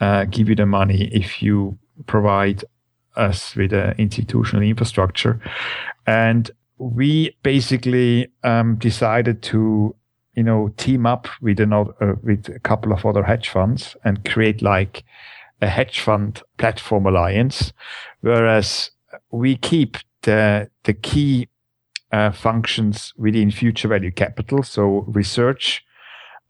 uh, 0.00 0.24
give 0.24 0.48
you 0.48 0.56
the 0.56 0.66
money 0.66 1.08
if 1.12 1.42
you 1.42 1.78
provide 2.06 2.64
us 3.16 3.54
with 3.56 3.72
an 3.72 3.94
institutional 3.98 4.62
infrastructure. 4.62 5.40
And 6.06 6.50
we 6.78 7.36
basically 7.42 8.28
um, 8.42 8.76
decided 8.76 9.42
to, 9.42 9.94
you 10.34 10.42
know, 10.42 10.72
team 10.76 11.06
up 11.06 11.28
with 11.40 11.60
another, 11.60 11.92
uh, 12.00 12.14
with 12.22 12.48
a 12.48 12.58
couple 12.58 12.92
of 12.92 13.04
other 13.04 13.22
hedge 13.22 13.48
funds 13.48 13.96
and 14.04 14.24
create 14.24 14.62
like 14.62 15.04
a 15.60 15.68
hedge 15.68 16.00
fund 16.00 16.42
platform 16.58 17.06
alliance. 17.06 17.72
Whereas 18.20 18.90
we 19.30 19.56
keep 19.56 19.96
the 20.22 20.70
the 20.84 20.94
key 20.94 21.48
uh, 22.12 22.30
functions 22.30 23.12
within 23.16 23.50
future 23.50 23.88
value 23.88 24.10
capital, 24.10 24.62
so 24.62 25.04
research, 25.08 25.84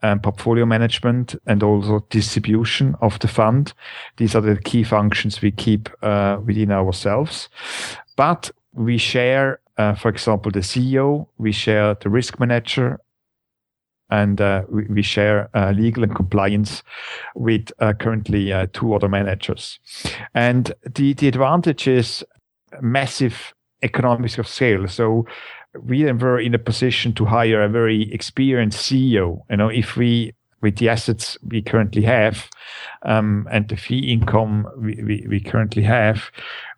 um, 0.02 0.20
portfolio 0.20 0.66
management, 0.66 1.34
and 1.46 1.62
also 1.62 2.04
distribution 2.10 2.94
of 3.00 3.18
the 3.20 3.28
fund. 3.28 3.72
These 4.16 4.34
are 4.34 4.40
the 4.40 4.56
key 4.56 4.84
functions 4.84 5.40
we 5.40 5.50
keep 5.50 5.88
uh, 6.02 6.38
within 6.44 6.70
ourselves. 6.70 7.48
But 8.16 8.50
we 8.74 8.98
share, 8.98 9.60
uh, 9.78 9.94
for 9.94 10.08
example, 10.08 10.50
the 10.50 10.60
CEO, 10.60 11.26
we 11.38 11.52
share 11.52 11.94
the 11.94 12.08
risk 12.08 12.40
manager, 12.40 13.00
and 14.10 14.40
uh, 14.40 14.62
we, 14.68 14.84
we, 14.84 15.02
share 15.02 15.48
uh, 15.54 15.72
legal 15.72 16.02
and 16.02 16.14
compliance 16.14 16.82
with 17.34 17.72
uh, 17.78 17.94
currently 17.94 18.52
uh, 18.52 18.66
two 18.74 18.92
other 18.94 19.08
managers. 19.08 19.80
And 20.34 20.72
the, 20.84 21.14
the 21.14 21.28
advantage 21.28 21.88
is 21.88 22.22
massive 22.82 23.54
economies 23.80 24.38
of 24.38 24.46
scale. 24.46 24.86
So 24.86 25.26
we 25.80 26.10
were 26.12 26.38
in 26.38 26.54
a 26.54 26.58
position 26.58 27.12
to 27.14 27.24
hire 27.24 27.62
a 27.62 27.68
very 27.68 28.12
experienced 28.12 28.78
CEO. 28.78 29.40
You 29.50 29.56
know, 29.56 29.68
if 29.68 29.96
we 29.96 30.34
with 30.60 30.76
the 30.76 30.88
assets 30.88 31.36
we 31.42 31.60
currently 31.60 32.02
have 32.02 32.48
um, 33.02 33.48
and 33.50 33.68
the 33.68 33.76
fee 33.76 34.12
income 34.12 34.66
we, 34.78 34.94
we, 35.02 35.26
we, 35.28 35.40
currently 35.40 35.82
have, 35.82 36.30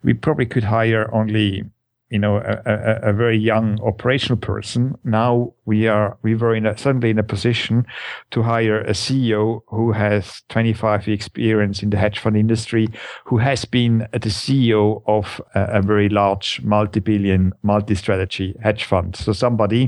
we 0.03 0.13
probably 0.13 0.47
could 0.47 0.63
hire 0.63 1.13
only 1.13 1.63
you 2.09 2.19
know 2.19 2.37
a, 2.37 2.61
a, 2.65 3.09
a, 3.09 3.13
very 3.13 3.37
young 3.37 3.79
operational 3.81 4.37
person 4.37 4.95
now 5.03 5.53
we 5.65 5.87
are 5.87 6.17
we 6.21 6.35
were 6.35 6.55
in 6.55 6.65
a, 6.65 6.77
suddenly 6.77 7.09
in 7.09 7.19
a 7.19 7.23
position 7.23 7.85
to 8.31 8.41
hire 8.43 8.81
a 8.81 8.91
ceo 8.91 9.61
who 9.67 9.91
has 9.91 10.41
25 10.49 11.07
years 11.07 11.15
experience 11.15 11.83
in 11.83 11.89
the 11.89 11.97
hedge 11.97 12.19
fund 12.19 12.37
industry 12.37 12.87
who 13.25 13.37
has 13.37 13.65
been 13.65 14.07
the 14.11 14.29
ceo 14.29 15.01
of 15.07 15.41
a, 15.55 15.79
a 15.79 15.81
very 15.81 16.09
large 16.09 16.61
multi-billion 16.61 17.51
multi-strategy 17.63 18.55
hedge 18.61 18.83
fund 18.83 19.15
so 19.15 19.33
somebody 19.33 19.87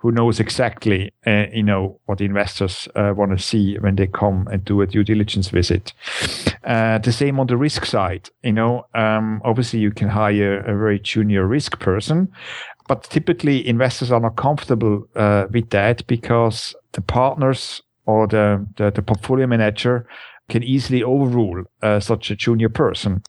who 0.00 0.10
knows 0.10 0.40
exactly, 0.40 1.12
uh, 1.26 1.44
you 1.52 1.62
know, 1.62 2.00
what 2.06 2.22
investors 2.22 2.88
uh, 2.94 3.12
want 3.14 3.36
to 3.36 3.38
see 3.38 3.76
when 3.76 3.96
they 3.96 4.06
come 4.06 4.48
and 4.50 4.64
do 4.64 4.80
a 4.80 4.86
due 4.86 5.04
diligence 5.04 5.50
visit. 5.50 5.92
Uh, 6.64 6.96
the 6.98 7.12
same 7.12 7.38
on 7.38 7.46
the 7.46 7.56
risk 7.56 7.84
side. 7.84 8.30
You 8.42 8.52
know, 8.52 8.86
um, 8.94 9.42
obviously 9.44 9.80
you 9.80 9.90
can 9.90 10.08
hire 10.08 10.60
a 10.60 10.76
very 10.76 11.00
junior 11.00 11.46
risk 11.46 11.78
person, 11.80 12.32
but 12.90 13.04
typically 13.04 13.64
investors 13.68 14.10
are 14.10 14.18
not 14.18 14.34
comfortable 14.34 15.06
uh, 15.14 15.46
with 15.52 15.70
that 15.70 16.04
because 16.08 16.74
the 16.90 17.00
partners 17.00 17.82
or 18.04 18.26
the, 18.26 18.66
the, 18.78 18.90
the 18.90 19.00
portfolio 19.00 19.46
manager 19.46 20.08
can 20.48 20.64
easily 20.64 21.00
overrule 21.00 21.62
uh, 21.82 22.00
such 22.00 22.32
a 22.32 22.34
junior 22.34 22.68
person. 22.68 23.22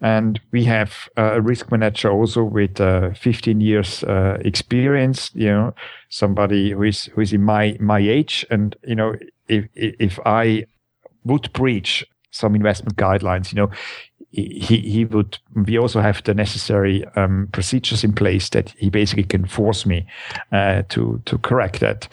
And 0.00 0.40
we 0.50 0.64
have 0.64 1.08
uh, 1.16 1.34
a 1.34 1.40
risk 1.40 1.70
manager 1.70 2.10
also 2.10 2.42
with 2.42 2.80
uh, 2.80 3.14
15 3.14 3.60
years 3.60 4.02
uh, 4.02 4.38
experience, 4.40 5.30
you 5.32 5.46
know, 5.46 5.74
somebody 6.08 6.72
who 6.72 6.82
is, 6.82 7.04
who 7.04 7.20
is 7.20 7.32
in 7.32 7.44
my, 7.44 7.76
my 7.78 8.00
age. 8.00 8.44
And, 8.50 8.74
you 8.82 8.96
know, 8.96 9.14
if, 9.46 9.66
if 9.76 10.18
I 10.26 10.66
would 11.22 11.52
breach 11.52 12.04
some 12.32 12.56
investment 12.56 12.96
guidelines, 12.96 13.52
you 13.52 13.56
know, 13.58 13.70
he, 14.34 14.78
he 14.80 15.04
would, 15.04 15.38
we 15.54 15.78
also 15.78 16.00
have 16.00 16.22
the 16.24 16.34
necessary 16.34 17.04
um, 17.16 17.48
procedures 17.52 18.04
in 18.04 18.12
place 18.12 18.48
that 18.50 18.74
he 18.78 18.90
basically 18.90 19.24
can 19.24 19.46
force 19.46 19.86
me 19.86 20.06
uh, 20.52 20.82
to, 20.88 21.22
to 21.24 21.38
correct 21.38 21.80
that. 21.80 22.08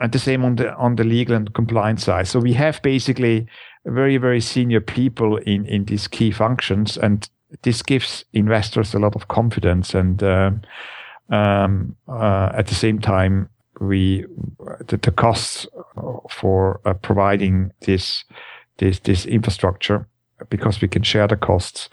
And 0.00 0.10
the 0.12 0.18
same 0.18 0.44
on 0.44 0.56
the, 0.56 0.74
on 0.74 0.96
the 0.96 1.04
legal 1.04 1.36
and 1.36 1.52
compliance 1.54 2.04
side. 2.04 2.26
So 2.26 2.40
we 2.40 2.54
have 2.54 2.82
basically, 2.82 3.46
very, 3.84 4.16
very 4.16 4.40
senior 4.40 4.80
people 4.80 5.36
in, 5.38 5.66
in 5.66 5.84
these 5.84 6.08
key 6.08 6.30
functions. 6.30 6.96
And 6.96 7.28
this 7.62 7.82
gives 7.82 8.24
investors 8.32 8.94
a 8.94 8.98
lot 8.98 9.16
of 9.16 9.28
confidence. 9.28 9.94
And 9.94 10.22
uh, 10.22 10.52
um, 11.30 11.96
uh, 12.08 12.50
at 12.54 12.66
the 12.66 12.74
same 12.74 12.98
time, 12.98 13.48
we 13.80 14.24
the, 14.86 14.96
the 14.96 15.10
costs 15.10 15.66
for 16.30 16.80
uh, 16.84 16.94
providing 16.94 17.72
this 17.80 18.24
this 18.78 19.00
this 19.00 19.26
infrastructure 19.26 20.06
because 20.50 20.80
we 20.80 20.88
can 20.88 21.02
share 21.02 21.26
the 21.28 21.36
costs 21.36 21.88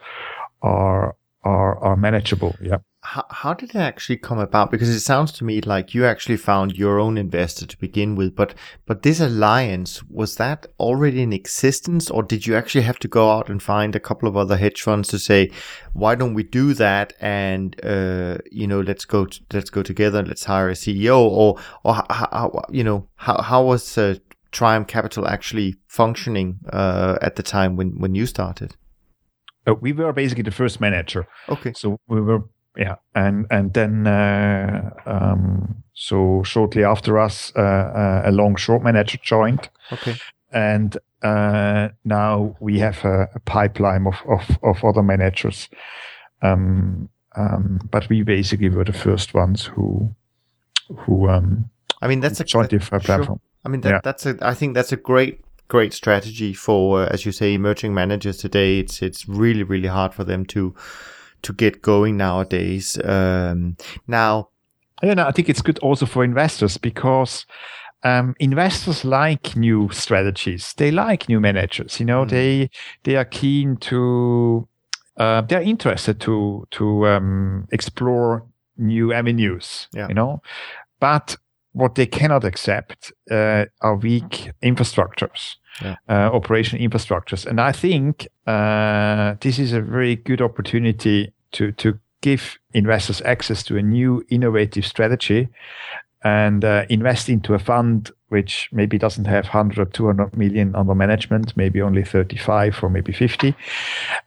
are 0.62 1.16
are 1.44 1.78
are 1.80 1.96
manageable. 1.96 2.56
Yeah 2.62 2.80
how, 3.02 3.26
how 3.30 3.54
did 3.54 3.70
it 3.70 3.76
actually 3.78 4.18
come 4.18 4.40
about? 4.40 4.72
Because 4.72 4.90
it 4.90 5.00
sounds 5.00 5.32
to 5.34 5.46
me 5.46 5.62
like 5.62 5.94
you 5.94 6.06
actually 6.06 6.36
found 6.36 6.78
your 6.78 7.00
own 7.00 7.18
investor 7.18 7.66
to 7.66 7.78
begin 7.78 8.16
with, 8.16 8.36
but 8.36 8.54
but 8.86 9.04
this 9.04 9.22
alliance 9.22 10.04
was 10.04 10.36
that 10.36 10.68
already 10.80 11.22
in 11.22 11.32
existence, 11.32 12.12
or 12.12 12.24
did 12.24 12.46
you 12.46 12.56
actually 12.56 12.82
have 12.82 13.00
to 13.00 13.08
go 13.08 13.32
out 13.32 13.50
and 13.50 13.64
find 13.64 13.96
a 13.96 14.02
couple 14.02 14.28
of 14.28 14.36
other 14.36 14.58
hedge 14.58 14.82
funds 14.82 15.08
to 15.10 15.20
say, 15.20 15.50
why 15.94 16.14
don't 16.16 16.34
we 16.34 16.44
do 16.44 16.74
that? 16.74 17.14
And 17.22 17.80
uh, 17.86 18.40
you 18.52 18.68
know, 18.68 18.82
let's 18.82 19.06
go 19.06 19.26
to, 19.26 19.40
let's 19.54 19.70
go 19.70 19.82
together, 19.82 20.20
and 20.20 20.28
let's 20.28 20.44
hire 20.44 20.70
a 20.70 20.74
CEO, 20.74 21.20
or 21.20 21.58
or 21.84 21.96
how, 21.96 22.06
how 22.10 22.66
you 22.70 22.84
know 22.84 23.08
how 23.16 23.42
how 23.42 23.64
was 23.64 23.98
uh, 23.98 24.16
Trium 24.52 24.86
Capital 24.86 25.28
actually 25.28 25.76
functioning 25.88 26.60
uh, 26.72 27.18
at 27.22 27.36
the 27.36 27.44
time 27.44 27.76
when 27.76 28.00
when 28.00 28.16
you 28.16 28.26
started? 28.26 28.76
Uh, 29.68 29.76
we 29.76 29.92
were 29.92 30.14
basically 30.14 30.44
the 30.44 30.52
first 30.52 30.80
manager. 30.80 31.28
Okay. 31.48 31.74
So 31.76 32.00
we 32.08 32.22
were 32.22 32.44
yeah 32.78 32.96
and 33.16 33.46
and 33.50 33.74
then 33.74 34.08
uh, 34.08 34.90
um, 35.06 35.84
so 35.94 36.42
shortly 36.44 36.84
after 36.84 37.20
us 37.20 37.52
uh, 37.56 37.62
uh, 37.62 38.22
a 38.26 38.32
long 38.32 38.56
short 38.56 38.84
manager 38.84 39.18
joined 39.22 39.70
okay 39.92 40.16
and 40.52 40.98
uh, 41.22 41.90
now 42.06 42.56
we 42.60 42.80
have 42.80 43.04
a, 43.04 43.28
a, 43.36 43.40
pipeline 43.42 44.08
of, 44.08 44.16
of, 44.28 44.58
of 44.64 44.84
other 44.86 45.04
managers 45.04 45.70
um, 46.42 47.10
um, 47.36 47.80
but 47.92 48.08
we 48.10 48.24
basically 48.24 48.70
were 48.70 48.86
the 48.86 48.94
first 48.94 49.34
ones 49.34 49.66
who 49.66 50.16
who 50.96 51.28
um, 51.28 51.70
I 52.02 52.08
mean 52.08 52.20
that's 52.20 52.40
a 52.40 52.44
joined 52.44 52.70
the 52.70 52.80
platform. 52.80 53.40
I 53.66 53.70
mean 53.70 53.82
that, 53.82 53.90
yeah. 53.90 54.02
that's 54.04 54.26
a 54.26 54.38
I 54.42 54.54
think 54.54 54.74
that's 54.74 54.92
a 54.92 54.98
great 54.98 55.42
great 55.68 55.94
strategy 55.94 56.54
for 56.54 57.04
uh, 57.04 57.08
as 57.08 57.26
you 57.26 57.32
say 57.32 57.54
emerging 57.54 57.94
managers 57.94 58.38
today. 58.38 58.80
It's 58.80 59.02
it's 59.02 59.28
really 59.28 59.64
really 59.64 59.88
hard 59.88 60.14
for 60.14 60.24
them 60.24 60.46
to 60.48 60.76
to 61.42 61.54
get 61.54 61.82
going 61.82 62.18
nowadays. 62.18 63.00
Um, 63.04 63.78
now, 64.08 64.50
yeah, 65.02 65.14
no, 65.14 65.28
I 65.28 65.32
think 65.32 65.50
it's 65.50 65.62
good 65.62 65.80
also 65.80 66.06
for 66.06 66.24
investors 66.24 66.78
because 66.78 67.46
um, 68.04 68.36
investors 68.40 69.06
like 69.06 69.56
new 69.56 69.90
strategies. 69.92 70.74
They 70.74 70.92
like 70.92 71.30
new 71.30 71.40
managers. 71.40 72.00
You 72.00 72.06
know, 72.06 72.26
mm. 72.26 72.30
they 72.30 72.70
they 73.04 73.16
are 73.16 73.26
keen 73.26 73.78
to. 73.78 74.68
Uh, 75.18 75.42
they're 75.42 75.62
interested 75.62 76.20
to 76.22 76.66
to 76.72 77.08
um, 77.08 77.68
explore 77.72 78.46
new 78.78 79.14
avenues. 79.14 79.88
Yeah. 79.94 80.08
You 80.08 80.14
know, 80.14 80.42
but 81.00 81.36
what 81.74 81.96
they 81.96 82.06
cannot 82.06 82.44
accept 82.44 83.12
uh, 83.32 83.66
are 83.82 83.96
weak 83.96 84.52
infrastructures. 84.64 85.56
Yeah. 85.82 85.96
Uh, 86.10 86.30
operation 86.34 86.80
infrastructures. 86.80 87.46
And 87.46 87.62
I 87.62 87.72
think 87.72 88.28
uh, 88.48 89.36
this 89.40 89.60
is 89.60 89.72
a 89.72 89.82
very 89.82 90.16
good 90.16 90.42
opportunity 90.42 91.34
to 91.54 91.72
to 91.74 92.00
give 92.22 92.60
investors 92.74 93.22
access 93.22 93.64
to 93.64 93.78
a 93.78 93.82
new 93.82 94.24
innovative 94.30 94.86
strategy 94.86 95.48
and 96.24 96.66
uh, 96.66 96.86
invest 96.90 97.30
into 97.30 97.54
a 97.54 97.60
fund 97.60 98.12
which 98.28 98.70
maybe 98.72 98.98
doesn't 98.98 99.26
have 99.26 99.46
100 99.46 99.80
or 99.80 99.86
200 99.86 100.36
million 100.36 100.76
under 100.76 100.94
management 100.94 101.56
maybe 101.56 101.82
only 101.82 102.04
35 102.04 102.84
or 102.84 102.90
maybe 102.90 103.14
50 103.14 103.56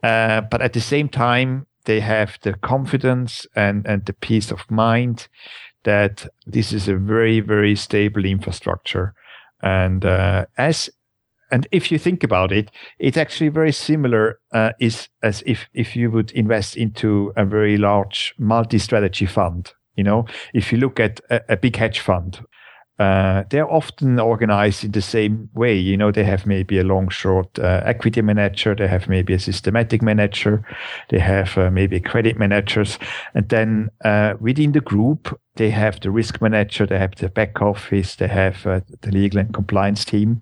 uh, 0.02 0.40
but 0.40 0.62
at 0.62 0.72
the 0.72 0.80
same 0.80 1.08
time 1.08 1.66
they 1.84 2.00
have 2.00 2.38
the 2.42 2.54
confidence 2.54 3.46
and, 3.54 3.86
and 3.86 4.06
the 4.06 4.12
peace 4.14 4.50
of 4.50 4.70
mind 4.70 5.28
that 5.84 6.26
this 6.46 6.72
is 6.72 6.88
a 6.88 6.96
very 6.96 7.40
very 7.40 7.76
stable 7.76 8.24
infrastructure 8.24 9.14
and 9.62 10.04
uh, 10.04 10.46
as 10.58 10.90
and 11.52 11.68
if 11.70 11.92
you 11.92 11.98
think 11.98 12.24
about 12.24 12.50
it, 12.50 12.70
it's 12.98 13.18
actually 13.18 13.50
very 13.50 13.72
similar 13.72 14.40
uh, 14.52 14.72
is 14.80 15.08
as 15.22 15.42
if 15.46 15.68
if 15.74 15.94
you 15.94 16.10
would 16.10 16.32
invest 16.32 16.76
into 16.76 17.32
a 17.36 17.44
very 17.44 17.76
large 17.76 18.34
multi-strategy 18.38 19.26
fund. 19.26 19.72
You 19.94 20.04
know, 20.04 20.24
if 20.54 20.72
you 20.72 20.78
look 20.78 20.98
at 20.98 21.20
a, 21.28 21.42
a 21.50 21.56
big 21.58 21.76
hedge 21.76 22.00
fund, 22.00 22.40
uh, 22.98 23.44
they're 23.50 23.70
often 23.70 24.20
organized 24.20 24.84
in 24.84 24.92
the 24.92 25.00
same 25.00 25.48
way. 25.54 25.74
You 25.74 25.96
know, 25.96 26.12
they 26.12 26.24
have 26.24 26.46
maybe 26.46 26.78
a 26.78 26.84
long 26.84 27.08
short 27.08 27.58
uh, 27.58 27.82
equity 27.84 28.22
manager, 28.22 28.74
they 28.74 28.86
have 28.86 29.08
maybe 29.08 29.32
a 29.34 29.38
systematic 29.38 30.02
manager, 30.02 30.64
they 31.08 31.18
have 31.18 31.56
uh, 31.56 31.70
maybe 31.70 32.00
credit 32.00 32.38
managers, 32.38 32.98
and 33.34 33.48
then 33.48 33.90
uh, 34.04 34.34
within 34.40 34.72
the 34.72 34.80
group, 34.80 35.38
they 35.56 35.70
have 35.70 36.00
the 36.00 36.10
risk 36.10 36.40
manager, 36.40 36.86
they 36.86 36.98
have 36.98 37.14
the 37.16 37.28
back 37.28 37.60
office, 37.60 38.16
they 38.16 38.28
have 38.28 38.66
uh, 38.66 38.80
the 39.02 39.10
legal 39.10 39.40
and 39.40 39.52
compliance 39.52 40.04
team. 40.04 40.40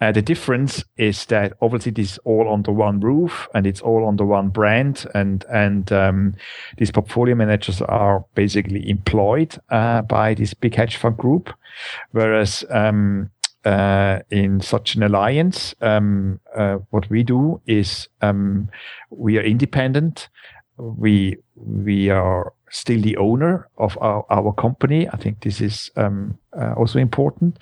Uh, 0.00 0.12
the 0.12 0.22
difference 0.22 0.84
is 0.96 1.26
that 1.26 1.52
obviously 1.60 1.92
this 1.92 2.12
is 2.12 2.18
all 2.24 2.52
under 2.52 2.72
one 2.72 3.00
roof 3.00 3.48
and 3.54 3.66
it's 3.66 3.80
all 3.80 4.08
under 4.08 4.24
one 4.24 4.48
brand, 4.48 5.06
and 5.14 5.44
and 5.52 5.92
um, 5.92 6.34
these 6.78 6.90
portfolio 6.90 7.34
managers 7.34 7.82
are 7.82 8.24
basically 8.34 8.88
employed 8.88 9.58
uh, 9.70 10.02
by 10.02 10.34
this 10.34 10.54
big 10.54 10.74
hedge 10.74 10.96
fund 10.96 11.16
group, 11.16 11.52
whereas 12.12 12.64
um, 12.70 13.30
uh, 13.64 14.20
in 14.30 14.60
such 14.60 14.94
an 14.94 15.02
alliance, 15.02 15.74
um, 15.82 16.40
uh, 16.56 16.78
what 16.90 17.10
we 17.10 17.22
do 17.22 17.60
is 17.66 18.08
um, 18.22 18.68
we 19.10 19.36
are 19.36 19.42
independent 19.42 20.28
we 20.80 21.36
we 21.56 22.10
are 22.10 22.52
still 22.70 23.00
the 23.00 23.16
owner 23.16 23.68
of 23.78 23.98
our, 24.00 24.24
our 24.30 24.52
company. 24.52 25.08
I 25.08 25.16
think 25.16 25.40
this 25.40 25.60
is 25.60 25.90
um, 25.96 26.38
uh, 26.56 26.72
also 26.76 26.98
important. 26.98 27.58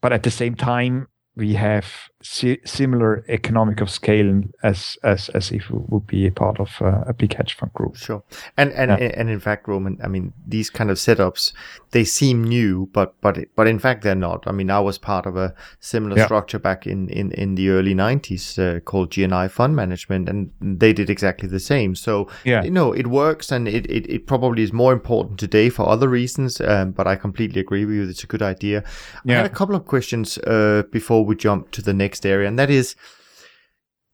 But 0.00 0.12
at 0.12 0.22
the 0.22 0.30
same 0.30 0.54
time, 0.54 1.08
we 1.36 1.54
have 1.54 1.86
si- 2.22 2.60
similar 2.64 3.24
economic 3.28 3.80
of 3.80 3.90
scale 3.90 4.42
as 4.62 4.98
as 5.02 5.28
as 5.30 5.50
if 5.50 5.70
it 5.70 5.90
would 5.90 6.06
be 6.06 6.26
a 6.26 6.32
part 6.32 6.58
of 6.58 6.70
uh, 6.80 7.02
a 7.06 7.12
big 7.12 7.34
hedge 7.34 7.54
fund 7.54 7.72
group. 7.72 7.96
Sure, 7.96 8.22
and 8.56 8.72
and 8.72 8.90
yeah. 8.90 9.12
and 9.14 9.28
in 9.28 9.40
fact, 9.40 9.68
Roman, 9.68 9.98
I 10.02 10.08
mean, 10.08 10.32
these 10.46 10.70
kind 10.70 10.90
of 10.90 10.96
setups 10.96 11.52
they 11.90 12.04
seem 12.04 12.44
new, 12.44 12.88
but 12.92 13.14
but 13.20 13.38
but 13.54 13.66
in 13.66 13.78
fact 13.78 14.02
they're 14.02 14.14
not. 14.14 14.44
I 14.46 14.52
mean, 14.52 14.70
I 14.70 14.80
was 14.80 14.98
part 14.98 15.26
of 15.26 15.36
a 15.36 15.54
similar 15.80 16.16
yeah. 16.16 16.24
structure 16.24 16.58
back 16.58 16.86
in 16.86 17.08
in 17.08 17.32
in 17.32 17.54
the 17.54 17.70
early 17.70 17.94
'90s 17.94 18.58
uh, 18.58 18.80
called 18.80 19.10
GNI 19.10 19.50
Fund 19.50 19.76
Management, 19.76 20.28
and 20.28 20.50
they 20.60 20.92
did 20.92 21.10
exactly 21.10 21.48
the 21.48 21.60
same. 21.60 21.94
So 21.94 22.28
yeah, 22.44 22.62
you 22.62 22.70
know, 22.70 22.92
it 22.92 23.06
works, 23.06 23.52
and 23.52 23.68
it 23.68 23.86
it, 23.86 24.08
it 24.10 24.26
probably 24.26 24.62
is 24.62 24.72
more 24.72 24.92
important 24.92 25.38
today 25.38 25.68
for 25.68 25.88
other 25.88 26.08
reasons. 26.08 26.60
Um, 26.60 26.92
but 26.92 27.06
I 27.06 27.16
completely 27.16 27.60
agree 27.60 27.84
with 27.84 27.94
you; 27.94 28.08
it's 28.08 28.24
a 28.24 28.26
good 28.26 28.42
idea. 28.42 28.84
Yeah. 29.24 29.34
I 29.34 29.36
had 29.38 29.46
a 29.46 29.54
couple 29.54 29.76
of 29.76 29.86
questions 29.86 30.38
uh, 30.38 30.82
before 30.90 31.24
we 31.24 31.36
jump 31.36 31.70
to 31.72 31.82
the 31.82 31.94
next 31.94 32.15
area, 32.24 32.48
and 32.48 32.58
that 32.58 32.70
is 32.70 32.96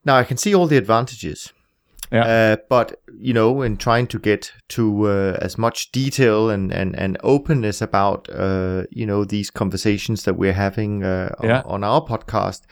now 0.05 0.17
I 0.17 0.25
can 0.25 0.37
see 0.37 0.55
all 0.55 0.67
the 0.67 0.77
advantages. 0.77 1.53
Yeah. 2.11 2.25
Uh, 2.25 2.57
but 2.69 3.01
you 3.19 3.33
know, 3.33 3.63
in 3.63 3.79
trying 3.79 4.07
to 4.09 4.19
get 4.19 4.53
to 4.71 5.09
uh, 5.09 5.39
as 5.41 5.57
much 5.57 5.93
detail 5.93 6.51
and, 6.51 6.71
and, 6.71 6.95
and 6.99 7.17
openness 7.23 7.81
about 7.81 8.29
uh, 8.31 8.85
you 8.91 9.07
know 9.07 9.25
these 9.25 9.51
conversations 9.51 10.25
that 10.25 10.35
we're 10.35 10.53
having 10.53 11.05
uh, 11.05 11.35
yeah. 11.43 11.63
on, 11.65 11.83
on, 11.83 11.85
our 11.85 12.05
podcast, 12.05 12.63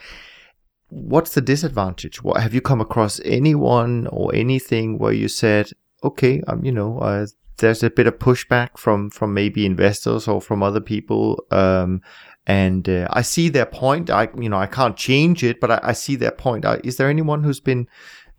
what's 0.89 1.33
the 1.33 1.41
disadvantage? 1.41 2.23
What 2.23 2.39
have 2.39 2.53
you 2.53 2.61
come 2.61 2.81
across 2.81 3.19
anyone 3.25 4.07
or 4.07 4.33
anything 4.35 4.99
where 4.99 5.13
you 5.13 5.27
said, 5.27 5.71
okay, 6.03 6.43
um, 6.47 6.63
you 6.63 6.71
know, 6.71 6.99
uh, 6.99 7.25
there's 7.57 7.81
a 7.81 7.89
bit 7.89 8.05
of 8.05 8.19
pushback 8.19 8.77
from 8.77 9.09
from 9.09 9.33
maybe 9.33 9.65
investors 9.65 10.27
or 10.27 10.39
from 10.39 10.61
other 10.61 10.81
people 10.81 11.43
um, 11.49 12.01
and 12.47 12.87
uh, 12.89 13.07
I 13.11 13.21
see 13.21 13.49
their 13.49 13.65
point. 13.65 14.09
I 14.09 14.29
you 14.37 14.49
know 14.49 14.57
I 14.57 14.67
can't 14.67 14.97
change 14.97 15.43
it, 15.43 15.59
but 15.59 15.71
I, 15.71 15.79
I 15.83 15.93
see 15.93 16.15
their 16.15 16.31
point. 16.31 16.65
Uh, 16.65 16.77
is 16.83 16.97
there 16.97 17.09
anyone 17.09 17.43
who's 17.43 17.59
been 17.59 17.87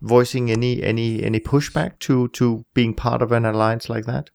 voicing 0.01 0.51
any 0.51 0.83
any 0.83 1.23
any 1.23 1.39
pushback 1.39 1.99
to 1.99 2.27
to 2.29 2.65
being 2.73 2.93
part 2.93 3.21
of 3.21 3.31
an 3.31 3.45
alliance 3.45 3.89
like 3.89 4.05
that? 4.05 4.29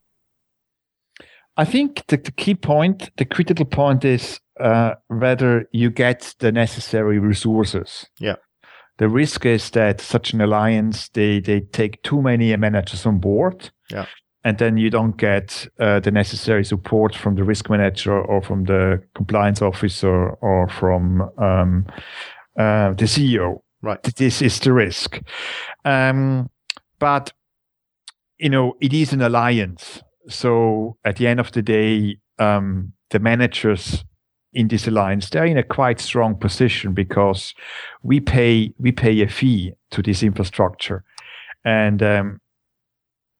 I 1.57 1.65
think 1.65 2.05
the, 2.07 2.17
the 2.17 2.31
key 2.31 2.55
point, 2.55 3.11
the 3.17 3.25
critical 3.25 3.65
point, 3.65 4.05
is 4.05 4.39
uh, 4.59 4.93
whether 5.07 5.67
you 5.71 5.89
get 5.89 6.35
the 6.39 6.51
necessary 6.51 7.19
resources. 7.19 8.07
Yeah. 8.17 8.37
The 8.97 9.09
risk 9.09 9.45
is 9.45 9.69
that 9.71 10.01
such 10.01 10.33
an 10.33 10.41
alliance 10.41 11.09
they 11.09 11.39
they 11.39 11.61
take 11.61 12.01
too 12.03 12.21
many 12.21 12.55
managers 12.57 13.05
on 13.05 13.19
board. 13.19 13.71
Yeah 13.89 14.05
and 14.43 14.57
then 14.57 14.77
you 14.77 14.89
don't 14.89 15.17
get 15.17 15.67
uh, 15.79 15.99
the 15.99 16.11
necessary 16.11 16.63
support 16.63 17.15
from 17.15 17.35
the 17.35 17.43
risk 17.43 17.69
manager 17.69 18.19
or 18.21 18.41
from 18.41 18.63
the 18.65 19.01
compliance 19.15 19.61
officer 19.61 20.29
or 20.29 20.69
from 20.69 21.29
um, 21.37 21.85
uh, 22.57 22.93
the 22.93 23.05
CEO. 23.05 23.61
Right. 23.81 24.01
This 24.03 24.41
is 24.41 24.59
the 24.59 24.73
risk. 24.73 25.21
Um, 25.85 26.49
but, 26.99 27.31
you 28.37 28.49
know, 28.49 28.75
it 28.81 28.93
is 28.93 29.13
an 29.13 29.21
alliance. 29.21 30.01
So 30.27 30.97
at 31.03 31.17
the 31.17 31.27
end 31.27 31.39
of 31.39 31.51
the 31.51 31.61
day, 31.61 32.17
um, 32.37 32.93
the 33.09 33.19
managers 33.19 34.03
in 34.53 34.67
this 34.67 34.87
alliance, 34.87 35.29
they're 35.29 35.45
in 35.45 35.57
a 35.57 35.63
quite 35.63 35.99
strong 35.99 36.35
position 36.35 36.93
because 36.93 37.53
we 38.03 38.19
pay 38.19 38.73
we 38.79 38.91
pay 38.91 39.21
a 39.21 39.27
fee 39.27 39.73
to 39.91 40.01
this 40.01 40.23
infrastructure. 40.23 41.03
And 41.63 42.01
um, 42.01 42.41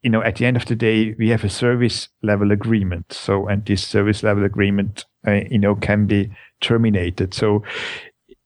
you 0.01 0.09
know, 0.09 0.21
at 0.23 0.37
the 0.37 0.45
end 0.45 0.57
of 0.57 0.65
the 0.65 0.75
day, 0.75 1.13
we 1.17 1.29
have 1.29 1.43
a 1.43 1.49
service 1.49 2.09
level 2.21 2.51
agreement. 2.51 3.11
So, 3.11 3.47
and 3.47 3.65
this 3.65 3.85
service 3.85 4.23
level 4.23 4.45
agreement, 4.45 5.05
uh, 5.27 5.41
you 5.49 5.59
know, 5.59 5.75
can 5.75 6.05
be 6.05 6.31
terminated. 6.61 7.33
So, 7.33 7.63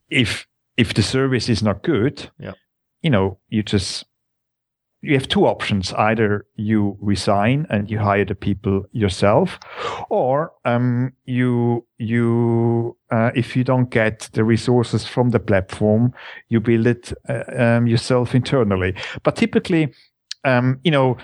if 0.10 0.48
if 0.78 0.94
the 0.94 1.04
service 1.04 1.50
is 1.50 1.62
not 1.62 1.84
good, 1.84 2.30
yeah. 2.40 2.54
you 3.02 3.10
know, 3.10 3.38
you 3.50 3.62
just 3.62 4.06
you 5.02 5.14
have 5.14 5.28
two 5.28 5.46
options: 5.46 5.94
either 5.94 6.48
you 6.56 6.98
resign 7.00 7.68
and 7.70 7.92
you 7.92 8.00
hire 8.00 8.26
the 8.26 8.36
people 8.36 8.86
yourself, 8.92 9.60
or 10.10 10.54
um, 10.66 11.14
you 11.26 11.86
you 12.00 12.98
uh, 13.12 13.30
if 13.36 13.56
you 13.56 13.64
don't 13.64 13.92
get 13.92 14.30
the 14.34 14.44
resources 14.44 15.06
from 15.06 15.30
the 15.30 15.40
platform, 15.40 16.14
you 16.50 16.60
build 16.60 16.88
it 16.88 17.14
uh, 17.30 17.44
um, 17.56 17.86
yourself 17.86 18.34
internally. 18.34 18.96
But 19.22 19.36
typically, 19.36 19.94
um, 20.46 20.80
you 20.84 20.90
know, 20.92 21.18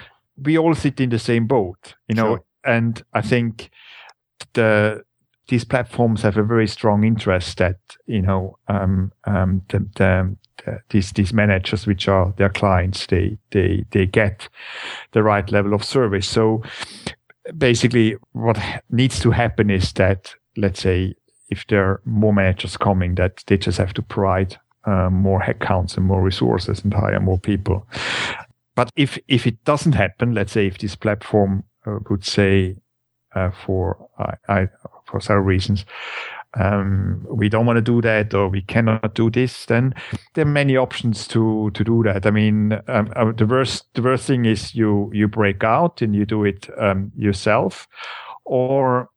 we 0.44 0.58
all 0.58 0.76
sit 0.76 1.00
in 1.00 1.10
the 1.10 1.20
same 1.20 1.48
boat, 1.48 1.96
you 2.08 2.16
know, 2.16 2.36
sure. 2.36 2.44
and 2.64 3.02
I 3.14 3.22
think 3.22 3.70
the 4.54 5.04
these 5.48 5.66
platforms 5.66 6.22
have 6.22 6.38
a 6.38 6.44
very 6.44 6.68
strong 6.68 7.04
interest 7.04 7.58
that 7.58 7.78
you 8.06 8.22
know 8.22 8.58
um, 8.68 9.12
um, 9.26 9.62
the, 9.70 9.80
the, 9.96 10.36
the, 10.66 10.80
these 10.90 11.12
these 11.12 11.34
managers, 11.34 11.88
which 11.88 12.08
are 12.08 12.34
their 12.38 12.50
clients, 12.50 13.08
they 13.08 13.38
they 13.52 13.86
they 13.92 14.06
get 14.06 14.48
the 15.12 15.24
right 15.24 15.52
level 15.52 15.74
of 15.74 15.84
service. 15.84 16.28
So 16.28 16.64
basically, 17.58 18.16
what 18.32 18.60
needs 18.90 19.20
to 19.20 19.32
happen 19.32 19.70
is 19.70 19.92
that 19.94 20.34
let's 20.56 20.82
say 20.82 21.16
if 21.50 21.66
there 21.68 21.84
are 21.84 22.02
more 22.06 22.34
managers 22.34 22.78
coming, 22.78 23.16
that 23.16 23.44
they 23.48 23.58
just 23.58 23.78
have 23.78 23.94
to 23.94 24.02
provide 24.02 24.58
uh, 24.86 25.10
more 25.10 25.42
headcounts 25.42 25.98
and 25.98 26.06
more 26.06 26.22
resources 26.22 26.84
and 26.84 26.94
hire 26.94 27.20
more 27.20 27.40
people. 27.40 27.88
But 28.80 28.92
if 28.96 29.20
if 29.28 29.46
it 29.46 29.66
doesn't 29.66 29.92
happen, 29.92 30.34
let's 30.34 30.54
say 30.54 30.66
if 30.66 30.78
this 30.78 30.96
platform 30.96 31.66
uh, 31.86 32.00
would 32.10 32.24
say 32.24 32.78
uh, 33.36 33.52
for 33.52 34.08
I, 34.48 34.70
for 35.06 35.20
several 35.20 35.44
reasons 35.44 35.84
um, 36.54 37.26
we 37.30 37.50
don't 37.50 37.66
want 37.66 37.76
to 37.76 37.82
do 37.82 38.02
that 38.02 38.34
or 38.34 38.48
we 38.48 38.62
cannot 38.62 39.16
do 39.16 39.30
this, 39.30 39.66
then 39.66 39.94
there 40.34 40.46
are 40.46 40.50
many 40.50 40.78
options 40.78 41.28
to 41.28 41.72
to 41.72 41.84
do 41.84 42.04
that. 42.04 42.26
I 42.26 42.32
mean, 42.32 42.80
um, 42.88 43.12
uh, 43.18 43.34
the 43.34 43.46
worst 43.46 43.94
the 43.96 44.02
worst 44.02 44.28
thing 44.28 44.46
is 44.46 44.74
you 44.74 45.12
you 45.14 45.28
break 45.28 45.62
out 45.62 46.02
and 46.02 46.16
you 46.16 46.26
do 46.26 46.46
it 46.46 46.70
um, 46.78 47.12
yourself, 47.18 47.86
or 48.46 49.10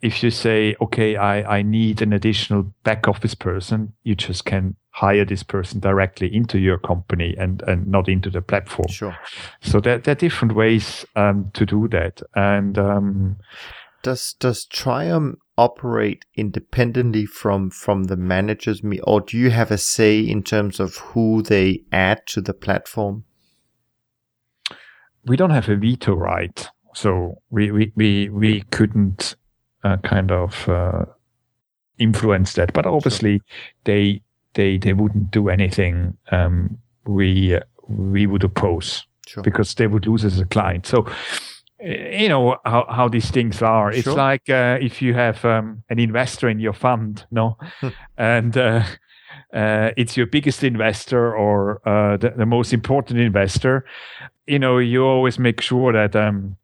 if 0.00 0.22
you 0.22 0.30
say, 0.30 0.76
okay, 0.80 1.16
I 1.16 1.58
I 1.58 1.62
need 1.62 2.02
an 2.02 2.12
additional 2.12 2.62
back 2.84 3.08
office 3.08 3.34
person, 3.34 3.92
you 4.02 4.14
just 4.14 4.44
can 4.44 4.76
hire 4.90 5.24
this 5.24 5.44
person 5.44 5.78
directly 5.78 6.34
into 6.34 6.58
your 6.58 6.78
company 6.78 7.34
and 7.38 7.62
and 7.62 7.86
not 7.86 8.08
into 8.08 8.30
the 8.30 8.42
platform. 8.42 8.88
Sure. 8.88 9.16
So 9.60 9.80
there, 9.80 9.98
there 9.98 10.12
are 10.12 10.16
different 10.16 10.54
ways 10.54 11.06
um, 11.14 11.50
to 11.54 11.64
do 11.64 11.88
that. 11.88 12.20
And 12.34 12.78
um, 12.78 13.36
does 14.02 14.34
does 14.40 14.64
Trium 14.64 15.38
operate 15.56 16.24
independently 16.34 17.26
from 17.26 17.70
from 17.70 18.04
the 18.04 18.16
managers, 18.16 18.82
or 19.04 19.20
do 19.20 19.36
you 19.36 19.50
have 19.50 19.70
a 19.70 19.78
say 19.78 20.20
in 20.20 20.42
terms 20.42 20.80
of 20.80 20.96
who 20.96 21.42
they 21.42 21.82
add 21.92 22.26
to 22.28 22.40
the 22.40 22.54
platform? 22.54 23.24
We 25.24 25.36
don't 25.36 25.50
have 25.50 25.68
a 25.68 25.76
veto 25.76 26.14
right, 26.14 26.68
so 26.94 27.42
we 27.50 27.70
we 27.70 27.92
we, 27.94 28.28
we 28.28 28.62
couldn't 28.70 29.36
uh, 29.84 29.96
kind 29.98 30.30
of. 30.30 30.68
Uh, 30.68 31.04
influence 32.00 32.52
that 32.52 32.72
but 32.74 32.86
obviously 32.86 33.42
they 33.82 34.22
they 34.54 34.78
they 34.78 34.92
wouldn't 34.92 35.32
do 35.32 35.48
anything 35.48 36.16
um, 36.30 36.78
we 37.06 37.56
uh, 37.56 37.60
we 37.88 38.26
would 38.26 38.44
oppose 38.44 39.04
sure. 39.26 39.42
because 39.42 39.74
they 39.74 39.86
would 39.86 40.06
lose 40.06 40.24
as 40.24 40.38
a 40.38 40.44
client. 40.44 40.86
So 40.86 41.06
you 41.80 42.28
know 42.28 42.56
how, 42.64 42.86
how 42.88 43.08
these 43.08 43.30
things 43.30 43.62
are. 43.62 43.92
Sure. 43.92 43.98
It's 43.98 44.08
like 44.08 44.48
uh, 44.50 44.78
if 44.80 45.00
you 45.00 45.14
have 45.14 45.44
um, 45.44 45.82
an 45.88 45.98
investor 45.98 46.48
in 46.48 46.58
your 46.58 46.72
fund, 46.72 47.24
no, 47.30 47.56
and 48.18 48.56
uh, 48.56 48.84
uh, 49.54 49.90
it's 49.96 50.16
your 50.16 50.26
biggest 50.26 50.64
investor 50.64 51.34
or 51.34 51.80
uh, 51.88 52.16
the, 52.16 52.30
the, 52.30 52.46
most 52.46 52.72
important 52.72 53.20
investor. 53.20 53.84
You 54.46 54.58
know, 54.58 54.78
you 54.78 55.04
always 55.04 55.38
make 55.38 55.60
sure 55.60 55.92
that 55.92 56.16
um, 56.16 56.56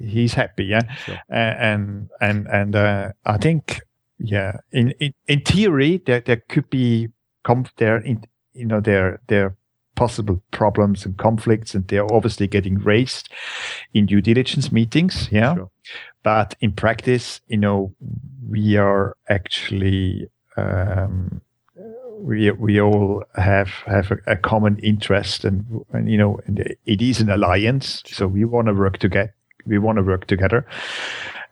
he's 0.00 0.34
happy, 0.34 0.64
yeah, 0.64 0.92
sure. 0.94 1.18
and 1.28 2.08
and 2.20 2.46
and 2.48 2.76
uh, 2.76 3.12
I 3.24 3.38
think 3.38 3.80
yeah 4.22 4.58
in, 4.70 4.90
in 5.00 5.12
in 5.26 5.40
theory 5.40 6.00
there 6.06 6.20
there 6.20 6.42
could 6.48 6.68
be 6.70 7.08
com- 7.42 7.66
there 7.76 7.98
in 7.98 8.22
you 8.54 8.66
know 8.66 8.80
there 8.80 9.20
there 9.26 9.56
possible 9.94 10.42
problems 10.52 11.04
and 11.04 11.18
conflicts 11.18 11.74
and 11.74 11.86
they're 11.88 12.10
obviously 12.12 12.46
getting 12.46 12.78
raised 12.78 13.28
in 13.92 14.06
due 14.06 14.20
diligence 14.20 14.72
meetings 14.72 15.28
yeah 15.30 15.54
sure. 15.54 15.70
but 16.22 16.54
in 16.60 16.72
practice 16.72 17.40
you 17.48 17.58
know 17.58 17.94
we 18.48 18.76
are 18.76 19.16
actually 19.28 20.28
um, 20.56 21.40
we 22.18 22.50
we 22.52 22.80
all 22.80 23.22
have 23.34 23.68
have 23.86 24.10
a, 24.12 24.32
a 24.32 24.36
common 24.36 24.78
interest 24.78 25.44
and, 25.44 25.66
and 25.92 26.10
you 26.10 26.16
know 26.16 26.40
it 26.86 27.02
is 27.02 27.20
an 27.20 27.28
alliance 27.28 28.02
so 28.06 28.26
we 28.26 28.44
want 28.44 28.68
to 28.68 28.74
work 28.74 28.98
together 28.98 29.34
we 29.66 29.78
want 29.78 29.96
to 29.98 30.02
work 30.02 30.26
together 30.26 30.64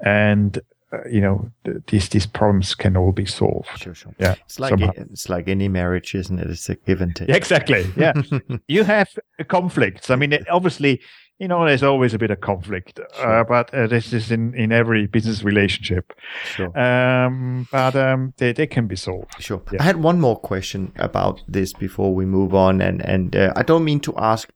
and 0.01 0.59
uh, 0.93 0.99
you 1.09 1.21
know 1.21 1.51
th- 1.65 1.77
these 1.87 2.09
these 2.09 2.27
problems 2.27 2.75
can 2.75 2.97
all 2.97 3.13
be 3.13 3.27
solved. 3.27 3.69
Sure, 3.77 3.95
sure. 3.95 4.15
Yeah, 4.19 4.35
It's 4.45 4.59
like 4.59 4.75
it's 4.81 5.29
like 5.29 5.47
any 5.49 5.69
marriage, 5.69 6.15
isn't 6.15 6.39
it? 6.39 6.51
It's 6.51 6.69
a 6.69 6.75
give 6.75 7.01
and 7.01 7.15
take. 7.15 7.29
Exactly. 7.29 7.85
Yeah, 7.97 8.13
you 8.69 8.85
have 8.85 9.09
conflicts. 9.49 10.11
I 10.11 10.17
mean, 10.17 10.33
it, 10.33 10.49
obviously, 10.49 11.01
you 11.39 11.47
know, 11.49 11.65
there's 11.65 11.83
always 11.85 12.13
a 12.15 12.19
bit 12.19 12.31
of 12.31 12.41
conflict, 12.41 12.99
Sure. 13.15 13.41
uh, 13.41 13.45
but 13.45 13.73
uh, 13.73 13.87
this 13.87 14.13
is 14.13 14.31
in 14.31 14.53
in 14.55 14.73
every 14.73 15.07
business 15.07 15.45
relationship. 15.45 16.13
Sure. 16.45 16.77
Um, 16.77 17.69
but 17.71 17.95
um, 17.95 18.33
they 18.39 18.53
they 18.53 18.67
can 18.67 18.87
be 18.89 18.97
solved. 18.97 19.35
Sure. 19.39 19.63
Yeah. 19.73 19.83
I 19.83 19.85
had 19.85 20.03
one 20.03 20.19
more 20.21 20.41
question 20.41 20.93
about 20.97 21.41
this 21.53 21.73
before 21.73 22.13
we 22.15 22.25
move 22.27 22.53
on, 22.55 22.81
and 22.81 23.01
and 23.05 23.37
uh, 23.37 23.53
I 23.55 23.63
don't 23.63 23.85
mean 23.85 24.01
to 24.01 24.13
ask 24.17 24.49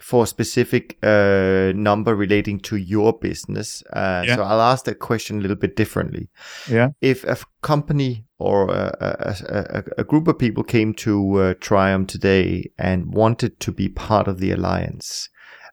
for 0.00 0.24
a 0.24 0.26
specific 0.26 0.96
uh, 1.02 1.72
number 1.74 2.14
relating 2.14 2.60
to 2.60 2.76
your 2.76 3.12
business. 3.18 3.82
Uh, 3.92 4.22
Yeah. 4.26 4.36
So 4.36 4.42
I'll 4.42 4.60
ask 4.60 4.84
that 4.84 4.98
question 5.00 5.38
a 5.38 5.40
little 5.40 5.56
bit 5.56 5.76
differently. 5.76 6.28
Yeah. 6.70 6.90
If 7.00 7.24
a 7.24 7.36
company 7.62 8.24
or 8.38 8.70
a, 8.70 8.96
a, 9.00 9.34
a, 9.78 9.84
a 9.98 10.04
group 10.04 10.28
of 10.28 10.38
people 10.38 10.62
came 10.62 10.94
to 10.94 11.34
uh, 11.34 11.54
Trium 11.60 12.06
today 12.06 12.70
and 12.78 13.12
wanted 13.12 13.58
to 13.60 13.72
be 13.72 13.88
part 13.88 14.28
of 14.28 14.38
the 14.38 14.52
alliance, 14.52 15.28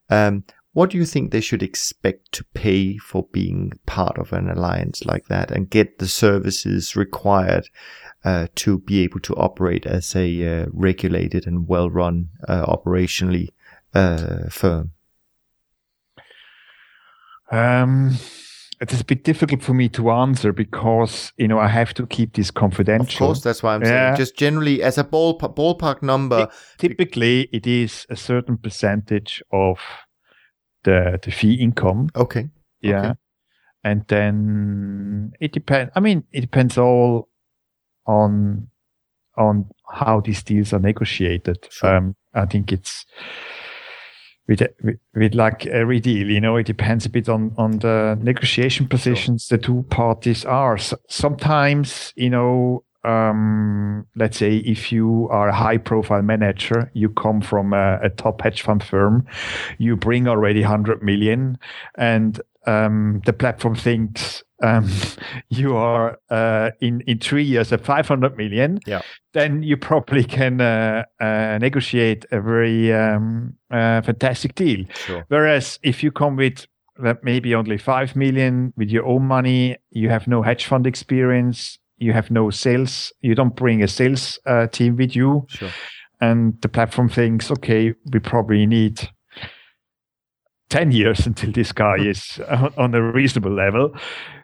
um, 0.09 0.43
what 0.73 0.89
do 0.89 0.97
you 0.97 1.05
think 1.05 1.31
they 1.31 1.39
should 1.39 1.63
expect 1.63 2.33
to 2.33 2.43
pay 2.53 2.97
for 2.97 3.27
being 3.31 3.71
part 3.85 4.17
of 4.17 4.33
an 4.33 4.49
alliance 4.49 5.05
like 5.05 5.27
that 5.27 5.49
and 5.49 5.69
get 5.69 5.99
the 5.99 6.07
services 6.07 6.97
required 6.97 7.69
uh, 8.25 8.47
to 8.55 8.79
be 8.79 8.99
able 9.01 9.21
to 9.21 9.33
operate 9.35 9.85
as 9.85 10.13
a 10.15 10.63
uh, 10.63 10.65
regulated 10.73 11.47
and 11.47 11.69
well-run 11.69 12.27
uh, 12.49 12.65
operationally 12.65 13.47
uh, 13.95 14.49
firm? 14.49 14.91
Um, 17.51 18.17
it 18.81 18.91
is 18.91 19.01
a 19.01 19.05
bit 19.05 19.23
difficult 19.23 19.61
for 19.61 19.73
me 19.73 19.87
to 19.89 20.11
answer 20.11 20.51
because 20.51 21.31
you 21.37 21.47
know 21.47 21.59
I 21.59 21.67
have 21.67 21.93
to 21.95 22.05
keep 22.05 22.33
this 22.33 22.51
confidential. 22.51 23.27
Of 23.27 23.29
course, 23.29 23.41
that's 23.41 23.63
why 23.63 23.75
I'm 23.75 23.85
saying 23.85 24.17
just 24.17 24.35
generally 24.37 24.83
as 24.83 24.97
a 24.97 25.03
ballpark, 25.03 25.55
ballpark 25.55 26.01
number. 26.01 26.49
Typically, 26.77 27.49
it 27.53 27.65
is 27.65 28.05
a 28.09 28.15
certain 28.15 28.57
percentage 28.57 29.41
of 29.51 29.79
the 30.83 31.19
the 31.23 31.31
fee 31.31 31.53
income. 31.53 32.09
Okay. 32.15 32.49
Yeah. 32.81 32.99
Okay. 32.99 33.13
And 33.83 34.05
then 34.07 35.31
it 35.39 35.53
depends. 35.53 35.91
I 35.95 35.99
mean, 35.99 36.23
it 36.31 36.41
depends 36.41 36.77
all 36.77 37.29
on 38.05 38.67
on 39.37 39.69
how 39.89 40.21
these 40.21 40.43
deals 40.43 40.73
are 40.73 40.79
negotiated. 40.79 41.67
Sure. 41.69 41.95
Um, 41.95 42.15
I 42.33 42.45
think 42.45 42.71
it's 42.73 43.05
with, 44.47 44.61
with 45.13 45.33
like 45.33 45.65
every 45.67 45.99
deal, 45.99 46.29
you 46.29 46.39
know, 46.39 46.55
it 46.57 46.65
depends 46.65 47.05
a 47.05 47.09
bit 47.09 47.29
on 47.29 47.53
on 47.57 47.79
the 47.79 48.17
negotiation 48.21 48.87
positions 48.87 49.47
the 49.47 49.57
two 49.57 49.83
parties 49.89 50.45
are. 50.45 50.75
S 50.75 50.93
sometimes, 51.07 52.13
you 52.15 52.29
know, 52.29 52.83
um, 53.03 54.05
let's 54.15 54.37
say 54.37 54.57
if 54.57 54.91
you 54.91 55.27
are 55.31 55.49
a 55.49 55.55
high 55.55 55.77
profile 55.77 56.21
manager, 56.21 56.91
you 56.93 57.09
come 57.09 57.41
from 57.41 57.73
a, 57.73 57.99
a 58.01 58.09
top 58.09 58.41
hedge 58.41 58.61
fund 58.61 58.83
firm, 58.83 59.25
you 59.77 59.95
bring 59.95 60.27
already 60.27 60.61
100 60.61 61.03
million 61.03 61.57
and 61.97 62.41
um, 62.67 63.21
the 63.25 63.33
platform 63.33 63.75
thinks 63.75 64.43
um, 64.63 64.89
you 65.49 65.75
are 65.75 66.17
uh, 66.29 66.71
in 66.81 67.01
in 67.07 67.19
three 67.19 67.43
years 67.43 67.71
at 67.73 67.81
500 67.85 68.37
million, 68.37 68.79
Yeah. 68.87 69.01
then 69.33 69.63
you 69.63 69.77
probably 69.77 70.23
can 70.23 70.61
uh, 70.61 71.03
uh, 71.19 71.57
negotiate 71.61 72.25
a 72.31 72.39
very 72.41 72.93
um, 72.93 73.53
uh, 73.71 74.01
fantastic 74.01 74.55
deal. 74.55 74.85
Sure. 74.93 75.25
Whereas 75.27 75.79
if 75.83 76.03
you 76.03 76.11
come 76.11 76.35
with 76.37 76.65
uh, 77.03 77.15
maybe 77.23 77.53
only 77.55 77.77
five 77.77 78.15
million 78.15 78.73
with 78.77 78.89
your 78.89 79.05
own 79.05 79.23
money, 79.27 79.77
you 79.91 80.09
have 80.09 80.27
no 80.27 80.41
hedge 80.41 80.65
fund 80.65 80.87
experience, 80.87 81.77
you 81.97 82.13
have 82.13 82.31
no 82.31 82.49
sales, 82.51 83.11
you 83.21 83.35
don't 83.35 83.55
bring 83.55 83.83
a 83.83 83.87
sales 83.87 84.39
uh, 84.45 84.67
team 84.67 84.95
with 84.95 85.15
you, 85.15 85.45
Sure. 85.49 85.71
and 86.21 86.53
the 86.61 86.69
platform 86.69 87.09
thinks, 87.09 87.51
okay, 87.51 87.93
we 88.13 88.19
probably 88.19 88.65
need 88.65 89.09
10 90.75 90.91
years 90.91 91.25
until 91.27 91.51
this 91.51 91.71
guy 91.71 91.95
is 91.99 92.39
on- 92.77 92.93
a 92.95 93.01
reasonable 93.01 93.51
level, 93.51 93.95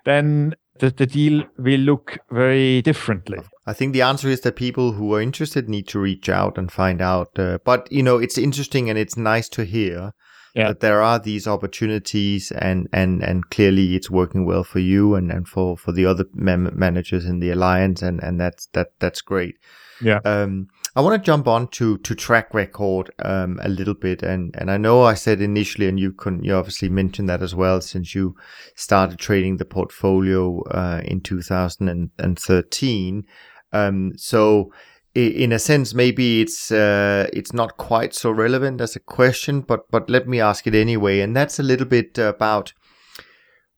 then 0.05 0.55
the, 0.79 0.89
the 0.89 1.05
deal 1.05 1.43
will 1.57 1.79
look 1.79 2.17
very 2.32 2.82
differently. 2.82 3.39
I 3.67 3.73
think 3.73 3.93
the 3.93 4.01
answer 4.01 4.29
is 4.29 4.41
that 4.41 4.55
people 4.55 4.93
who 4.93 5.13
are 5.13 5.21
interested 5.21 5.69
need 5.69 5.88
to 5.89 5.99
reach 5.99 6.29
out 6.29 6.57
and 6.57 6.71
find 6.71 7.01
out. 7.01 7.38
Uh, 7.38 7.57
but 7.65 7.91
you 7.91 8.01
know, 8.03 8.17
it's 8.17 8.38
interesting 8.38 8.89
and 8.89 8.97
it's 8.97 9.17
nice 9.17 9.49
to 9.49 9.63
hear 9.65 10.11
Yeah. 10.55 10.67
that 10.69 10.79
there 10.79 11.01
are 11.01 11.19
these 11.19 11.47
opportunities, 11.47 12.51
and 12.51 12.88
and 12.91 13.23
and 13.23 13.49
clearly 13.49 13.95
it's 13.95 14.09
working 14.09 14.45
well 14.45 14.63
for 14.63 14.79
you 14.79 15.15
and 15.15 15.32
and 15.32 15.47
for 15.47 15.77
for 15.77 15.93
the 15.93 16.05
other 16.05 16.25
mem- 16.34 16.73
managers 16.77 17.25
in 17.25 17.39
the 17.39 17.51
alliance, 17.51 18.01
and 18.07 18.19
and 18.23 18.39
that's 18.39 18.67
that 18.73 18.88
that's 18.99 19.21
great. 19.21 19.55
Yeah. 20.01 20.19
Um, 20.25 20.67
I 20.93 21.01
want 21.01 21.21
to 21.21 21.25
jump 21.25 21.47
on 21.47 21.69
to 21.69 21.97
to 21.99 22.15
track 22.15 22.53
record 22.53 23.11
um 23.23 23.59
a 23.63 23.69
little 23.69 23.93
bit, 23.93 24.23
and 24.23 24.53
and 24.57 24.69
I 24.69 24.77
know 24.77 25.03
I 25.03 25.13
said 25.13 25.41
initially, 25.41 25.87
and 25.87 25.99
you 25.99 26.11
can 26.11 26.43
you 26.43 26.55
obviously 26.55 26.89
mentioned 26.89 27.29
that 27.29 27.41
as 27.41 27.55
well, 27.55 27.81
since 27.81 28.13
you 28.13 28.35
started 28.75 29.17
trading 29.17 29.57
the 29.57 29.65
portfolio 29.65 30.61
uh, 30.63 31.01
in 31.05 31.21
2013. 31.21 33.25
Um, 33.73 34.11
so 34.17 34.73
in 35.13 35.51
a 35.51 35.59
sense, 35.59 35.93
maybe 35.93 36.41
it's 36.41 36.71
uh, 36.71 37.27
it's 37.33 37.53
not 37.53 37.77
quite 37.77 38.13
so 38.13 38.31
relevant 38.31 38.81
as 38.81 38.95
a 38.95 38.99
question, 38.99 39.61
but 39.61 39.89
but 39.91 40.09
let 40.09 40.27
me 40.27 40.39
ask 40.39 40.67
it 40.67 40.75
anyway, 40.75 41.19
and 41.19 41.35
that's 41.35 41.59
a 41.59 41.63
little 41.63 41.87
bit 41.87 42.17
about 42.17 42.73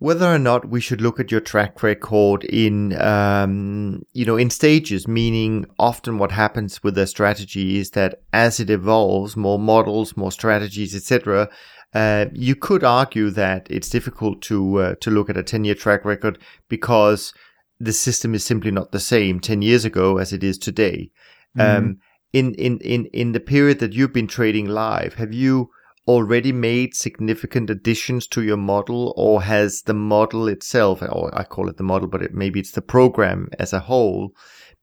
whether 0.04 0.28
or 0.28 0.38
not 0.38 0.68
we 0.68 0.82
should 0.82 1.00
look 1.00 1.18
at 1.18 1.32
your 1.32 1.40
track 1.40 1.82
record 1.82 2.44
in 2.44 2.92
um, 3.02 4.04
you 4.12 4.26
know 4.26 4.36
in 4.36 4.50
stages. 4.50 5.08
Meaning, 5.08 5.66
often 5.80 6.18
what 6.18 6.34
happens 6.34 6.84
with 6.84 6.98
a 6.98 7.08
strategy 7.08 7.78
is 7.80 7.92
that 7.92 8.20
as 8.34 8.60
it 8.60 8.70
evolves, 8.70 9.38
more 9.38 9.58
models, 9.58 10.18
more 10.18 10.34
strategies, 10.34 10.94
etc. 10.94 11.50
Uh, 11.94 12.26
you 12.34 12.54
could 12.54 12.84
argue 12.84 13.30
that 13.30 13.66
it's 13.70 13.88
difficult 13.88 14.42
to 14.42 14.82
uh, 14.82 14.96
to 14.96 15.10
look 15.10 15.30
at 15.30 15.38
a 15.38 15.44
10 15.44 15.64
year 15.64 15.76
track 15.76 16.04
record 16.04 16.38
because 16.68 17.34
the 17.80 17.94
system 17.94 18.36
is 18.36 18.44
simply 18.44 18.72
not 18.72 18.92
the 18.92 19.00
same 19.00 19.40
10 19.40 19.62
years 19.62 19.86
ago 19.86 20.18
as 20.18 20.34
it 20.34 20.44
is 20.44 20.58
today. 20.58 21.12
Um, 21.58 22.00
in, 22.34 22.56
in, 22.56 22.80
in, 22.80 23.06
in 23.14 23.32
the 23.32 23.40
period 23.40 23.80
that 23.80 23.94
you've 23.94 24.12
been 24.12 24.28
trading 24.28 24.68
live, 24.68 25.14
have 25.14 25.34
you 25.34 25.70
already 26.08 26.52
made 26.52 26.96
significant 26.96 27.70
additions 27.70 28.28
to 28.28 28.44
your 28.44 28.58
model 28.58 29.14
or 29.16 29.44
has 29.44 29.84
the 29.84 29.94
model 29.94 30.48
itself, 30.48 31.02
or 31.02 31.34
I 31.38 31.44
call 31.44 31.70
it 31.70 31.78
the 31.78 31.84
model, 31.84 32.08
but 32.08 32.22
it, 32.22 32.34
maybe 32.34 32.60
it's 32.60 32.72
the 32.72 32.82
program 32.82 33.50
as 33.58 33.74
a 33.74 33.80
whole, 33.80 34.32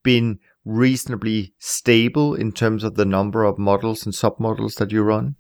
been 0.02 0.38
reasonably 0.64 1.54
stable 1.58 2.34
in 2.34 2.52
terms 2.52 2.84
of 2.84 2.94
the 2.94 3.04
number 3.04 3.44
of 3.44 3.58
models 3.58 4.04
and 4.04 4.14
submodels 4.14 4.76
that 4.76 4.92
you 4.92 5.02
run? 5.02 5.36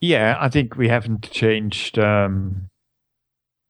Yeah, 0.00 0.36
I 0.38 0.48
think 0.48 0.76
we 0.76 0.88
haven't 0.88 1.30
changed. 1.30 1.98
Um, 1.98 2.68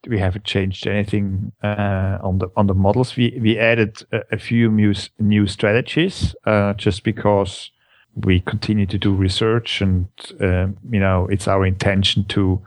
we 0.08 0.18
haven't 0.18 0.44
changed 0.44 0.86
anything 0.86 1.52
uh, 1.62 2.18
on 2.22 2.38
the 2.38 2.48
on 2.56 2.66
the 2.66 2.74
models. 2.74 3.16
We 3.16 3.38
we 3.40 3.58
added 3.58 4.02
a, 4.12 4.22
a 4.32 4.38
few 4.38 4.70
new 4.70 4.94
new 5.18 5.46
strategies 5.46 6.34
uh, 6.44 6.74
just 6.74 7.04
because 7.04 7.70
we 8.16 8.40
continue 8.40 8.86
to 8.86 8.98
do 8.98 9.12
research, 9.12 9.80
and 9.80 10.06
um, 10.40 10.76
you 10.90 11.00
know 11.00 11.26
it's 11.26 11.48
our 11.48 11.66
intention 11.66 12.24
to 12.26 12.60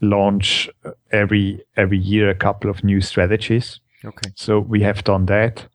launch 0.00 0.68
every 1.10 1.64
every 1.76 1.98
year 1.98 2.28
a 2.30 2.34
couple 2.34 2.70
of 2.70 2.84
new 2.84 3.00
strategies. 3.00 3.80
Okay. 4.04 4.30
So 4.34 4.60
we 4.60 4.82
have 4.82 5.04
done 5.04 5.26
that. 5.26 5.66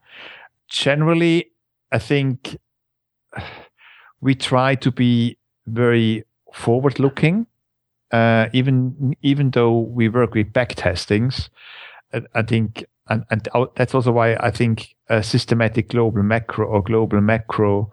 Generally, 0.70 1.52
I 1.92 2.00
think 2.00 2.58
we 4.22 4.36
try 4.36 4.76
to 4.76 4.92
be 4.92 5.38
very 5.68 6.24
forward 6.54 7.00
looking. 7.00 7.48
Uh, 8.12 8.48
even 8.54 9.16
even 9.22 9.52
though 9.52 9.80
we 9.80 10.10
work 10.10 10.34
with 10.34 10.52
back 10.52 10.76
testings, 10.76 11.50
I, 12.14 12.22
I 12.36 12.42
think, 12.42 12.86
and, 13.08 13.24
and 13.30 13.48
that's 13.76 13.96
also 13.96 14.12
why 14.12 14.36
I 14.36 14.52
think 14.52 14.96
a 15.08 15.24
systematic 15.24 15.90
global 15.90 16.22
macro 16.22 16.68
or 16.68 16.84
global 16.84 17.22
macro 17.22 17.90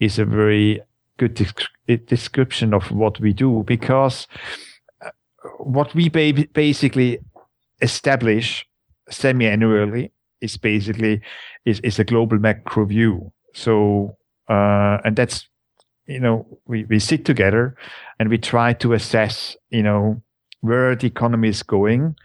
is 0.00 0.18
a 0.18 0.24
very 0.24 0.80
good 1.18 1.36
desc- 1.36 2.06
description 2.06 2.74
of 2.74 2.90
what 2.90 3.20
we 3.20 3.32
do 3.32 3.62
because 3.66 4.26
uh, 5.04 5.10
what 5.58 5.94
we 5.94 6.08
ba- 6.08 6.48
basically 6.52 7.18
establish 7.80 8.66
semi-annually 9.08 10.12
is 10.40 10.56
basically 10.56 11.20
is, 11.64 11.80
is 11.80 11.98
a 11.98 12.04
global 12.04 12.38
macro 12.38 12.84
view. 12.84 13.32
So 13.54 14.16
uh, 14.48 14.98
and 15.04 15.16
that's 15.16 15.48
you 16.06 16.20
know 16.20 16.46
we, 16.66 16.84
we 16.84 16.98
sit 16.98 17.24
together 17.24 17.76
and 18.18 18.28
we 18.28 18.38
try 18.38 18.72
to 18.74 18.92
assess 18.92 19.56
you 19.70 19.82
know 19.82 20.20
where 20.60 20.94
the 20.94 21.06
economy 21.06 21.48
is 21.48 21.62
going 21.62 22.16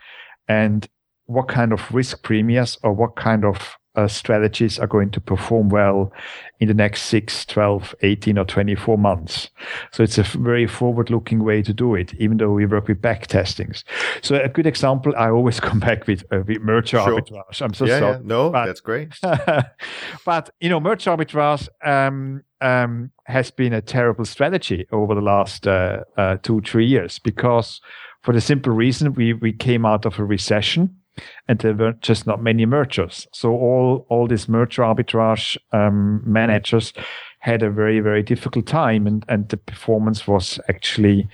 and 0.48 0.88
what 1.26 1.48
kind 1.48 1.74
of 1.74 1.94
risk 1.94 2.24
premiums 2.24 2.78
or 2.84 2.94
what 2.94 3.16
kind 3.16 3.44
of 3.44 3.78
uh, 3.98 4.08
strategies 4.08 4.78
are 4.78 4.88
going 4.88 5.10
to 5.10 5.20
perform 5.20 5.70
well 5.70 6.14
in 6.60 6.68
the 6.68 6.74
next 6.74 7.04
6, 7.04 7.46
12, 7.48 7.96
18, 8.02 8.38
or 8.38 8.46
24 8.46 8.98
months. 8.98 9.50
So 9.92 10.04
it's 10.04 10.18
a 10.20 10.24
very 10.24 10.68
forward 10.68 11.10
looking 11.10 11.44
way 11.44 11.64
to 11.64 11.74
do 11.74 11.96
it, 11.96 12.14
even 12.16 12.38
though 12.38 12.52
we 12.52 12.66
work 12.68 12.88
with 12.88 13.02
back 13.02 13.28
testings. 13.28 13.84
So 14.22 14.36
a 14.36 14.50
good 14.50 14.68
example, 14.68 15.14
I 15.18 15.30
always 15.30 15.60
come 15.68 15.80
back 15.80 16.06
with, 16.08 16.24
uh, 16.32 16.44
with 16.48 16.62
merger 16.62 17.00
sure. 17.00 17.22
arbitrage. 17.22 17.62
I'm 17.62 17.74
so 17.74 17.86
yeah, 17.86 18.00
sorry. 18.00 18.18
Yeah. 18.18 18.22
No, 18.24 18.52
but, 18.52 18.68
that's 18.68 18.82
great. 18.82 19.10
but, 20.26 20.50
you 20.60 20.70
know, 20.70 20.80
merger 20.80 21.12
arbitrage 21.18 21.68
um, 21.84 22.44
um, 22.62 23.12
has 23.26 23.50
been 23.50 23.74
a 23.74 23.82
terrible 23.82 24.26
strategy 24.26 24.88
over 24.92 25.16
the 25.16 25.22
last 25.22 25.68
uh, 25.68 26.04
uh, 26.18 26.38
two, 26.44 26.62
three 26.62 26.86
years 26.86 27.18
because 27.20 27.82
for 28.22 28.34
the 28.34 28.42
simple 28.42 28.74
reason 28.74 29.14
we, 29.14 29.34
we 29.34 29.54
came 29.54 29.86
out 29.86 30.06
of 30.06 30.20
a 30.20 30.24
recession 30.24 30.96
and 31.48 31.60
there 31.60 31.74
were 31.74 31.94
just 32.02 32.28
not 32.28 32.42
many 32.42 32.66
mergers. 32.66 33.28
So 33.34 33.52
all 33.52 34.06
all 34.10 34.28
these 34.28 34.48
merger 34.48 34.84
arbitrage 34.84 35.58
um, 35.72 36.22
managers 36.26 36.94
had 37.40 37.64
a 37.64 37.70
very 37.70 38.00
very 38.00 38.24
difficult 38.24 38.66
time, 38.66 39.08
and 39.08 39.26
and 39.28 39.50
the 39.50 39.58
performance 39.58 40.28
was 40.28 40.60
actually. 40.70 41.28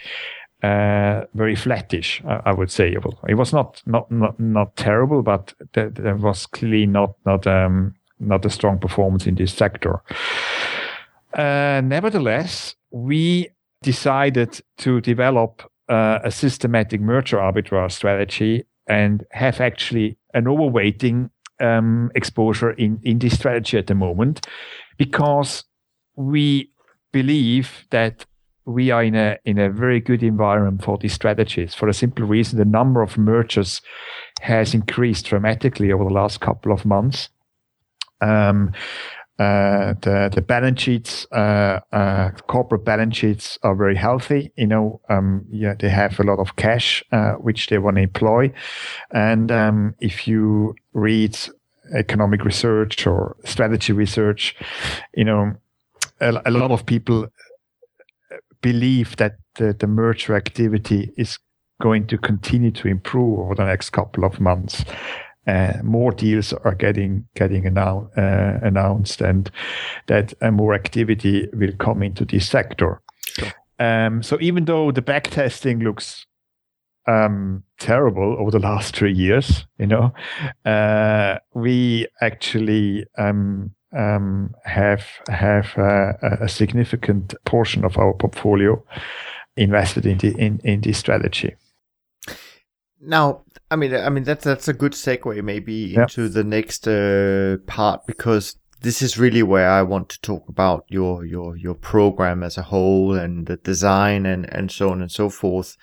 Uh, 0.66 1.26
very 1.34 1.58
flattish, 1.58 2.22
I, 2.26 2.42
I 2.46 2.54
would 2.54 2.72
say. 2.72 2.96
It 3.28 3.36
was 3.36 3.52
not 3.52 3.84
not 3.86 4.10
not, 4.10 4.40
not 4.40 4.78
terrible, 4.78 5.22
but 5.22 5.54
there, 5.74 5.90
there 5.90 6.16
was 6.16 6.46
clearly 6.46 6.86
not 6.86 7.16
not 7.26 7.46
um, 7.46 7.96
not 8.18 8.46
a 8.46 8.50
strong 8.50 8.80
performance 8.80 9.28
in 9.28 9.36
this 9.36 9.54
sector. 9.54 10.02
Uh, 11.34 11.82
nevertheless, 11.84 12.76
we 12.92 13.50
decided 13.82 14.62
to 14.78 15.02
develop 15.02 15.70
uh, 15.90 16.20
a 16.24 16.32
systematic 16.32 17.02
merger 17.02 17.38
arbitrage 17.38 17.92
strategy 17.92 18.64
and 18.88 19.26
have 19.32 19.62
actually 19.62 20.18
an 20.34 20.46
overweighting 20.46 21.30
um, 21.60 22.12
exposure 22.16 22.72
in, 22.72 23.00
in 23.04 23.20
this 23.20 23.36
strategy 23.36 23.78
at 23.78 23.88
the 23.88 23.96
moment 23.96 24.46
because 24.98 25.64
we 26.16 26.70
believe 27.12 27.86
that 27.92 28.26
we 28.66 28.92
are 28.92 29.04
in 29.04 29.16
a 29.16 29.38
in 29.46 29.60
a 29.60 29.70
very 29.70 30.00
good 30.00 30.24
environment 30.24 30.84
for 30.84 30.98
these 30.98 31.14
strategies 31.14 31.74
for 31.74 31.90
a 31.90 31.94
simple 31.94 32.26
reason 32.26 32.58
the 32.58 32.66
number 32.66 33.02
of 33.02 33.18
mergers 33.18 33.82
has 34.42 34.74
increased 34.74 35.26
dramatically 35.26 35.92
over 35.92 36.04
the 36.04 36.14
last 36.14 36.40
couple 36.42 36.72
of 36.72 36.86
months. 36.86 37.30
Um, 38.22 38.72
uh, 39.40 39.96
the 40.02 40.30
the 40.34 40.42
balance 40.42 40.82
sheets, 40.82 41.26
uh, 41.32 41.80
uh, 41.92 42.30
corporate 42.48 42.86
balance 42.86 43.18
sheets 43.18 43.58
are 43.64 43.76
very 43.76 43.96
healthy. 43.96 44.52
You 44.56 44.68
know, 44.68 45.02
um, 45.10 45.46
yeah, 45.50 45.74
they 45.74 45.90
have 45.90 46.20
a 46.20 46.24
lot 46.24 46.40
of 46.40 46.56
cash 46.56 47.04
uh, 47.12 47.34
which 47.34 47.68
they 47.68 47.80
want 47.80 47.96
to 47.96 48.04
employ, 48.04 48.54
and 49.12 49.52
um, 49.52 49.96
if 50.00 50.28
you 50.28 50.76
read 50.94 51.38
economic 51.96 52.46
research 52.46 53.08
or 53.08 53.36
strategy 53.44 53.92
research, 53.92 54.56
you 55.16 55.26
know, 55.26 55.54
a, 56.22 56.42
a 56.46 56.52
lot 56.52 56.72
of 56.72 56.86
people 56.86 57.28
believe 58.62 59.16
that 59.18 59.38
the, 59.56 59.74
the 59.74 59.88
merger 59.88 60.36
activity 60.36 61.12
is 61.18 61.40
going 61.82 62.08
to 62.08 62.18
continue 62.18 62.72
to 62.72 62.88
improve 62.88 63.40
over 63.40 63.56
the 63.56 63.66
next 63.66 63.90
couple 63.90 64.24
of 64.24 64.40
months 64.40 64.86
uh, 65.48 65.74
more 65.84 66.12
deals 66.12 66.54
are 66.54 66.76
getting 66.76 67.26
getting 67.36 67.64
annou- 67.64 68.10
uh, 68.18 68.60
announced, 68.66 69.22
and 69.22 69.52
that 70.08 70.34
uh, 70.42 70.52
more 70.52 70.74
activity 70.74 71.48
will 71.54 71.74
come 71.78 72.04
into 72.04 72.26
this 72.26 72.48
sector. 72.50 73.02
Sure. 73.26 73.52
Um, 73.80 74.24
so 74.24 74.38
even 74.40 74.66
though 74.66 74.92
the 74.92 75.02
backtesting 75.02 75.84
looks 75.84 76.26
um, 77.08 77.64
terrible 77.80 78.38
over 78.40 78.52
the 78.52 78.60
last 78.60 78.96
three 78.96 79.14
years, 79.14 79.66
you 79.78 79.88
know, 79.88 80.14
uh, 80.66 81.40
we 81.54 82.08
actually 82.22 83.06
um, 83.18 83.72
um, 83.96 84.54
have 84.64 85.06
have 85.28 85.78
uh, 85.78 86.14
a 86.42 86.48
significant 86.48 87.36
portion 87.46 87.84
of 87.84 87.98
our 87.98 88.14
portfolio 88.14 88.82
invested 89.58 90.06
in 90.06 90.18
the 90.18 90.36
in, 90.38 90.60
in 90.64 90.82
this 90.82 90.98
strategy. 90.98 91.56
Now, 93.06 93.42
I 93.70 93.76
mean, 93.76 93.94
I 93.94 94.10
mean 94.10 94.24
that's 94.24 94.44
that's 94.44 94.68
a 94.68 94.74
good 94.74 94.94
segue 94.94 95.44
maybe 95.44 95.96
into 95.96 96.30
the 96.30 96.44
next 96.44 96.88
uh, 96.88 97.58
part 97.68 98.06
because 98.06 98.56
this 98.82 99.02
is 99.02 99.18
really 99.18 99.44
where 99.44 99.70
I 99.70 99.82
want 99.82 100.10
to 100.10 100.22
talk 100.22 100.48
about 100.48 100.86
your 100.90 101.26
your 101.26 101.56
your 101.58 101.74
program 101.74 102.44
as 102.44 102.58
a 102.58 102.64
whole 102.64 103.16
and 103.16 103.46
the 103.48 103.58
design 103.58 104.26
and 104.26 104.52
and 104.54 104.72
so 104.72 104.90
on 104.90 105.02
and 105.02 105.12
so 105.12 105.30
forth. 105.30 105.78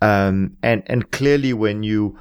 Um, 0.00 0.56
and 0.62 0.82
and 0.86 1.10
clearly 1.10 1.52
when 1.52 1.82
you 1.82 2.18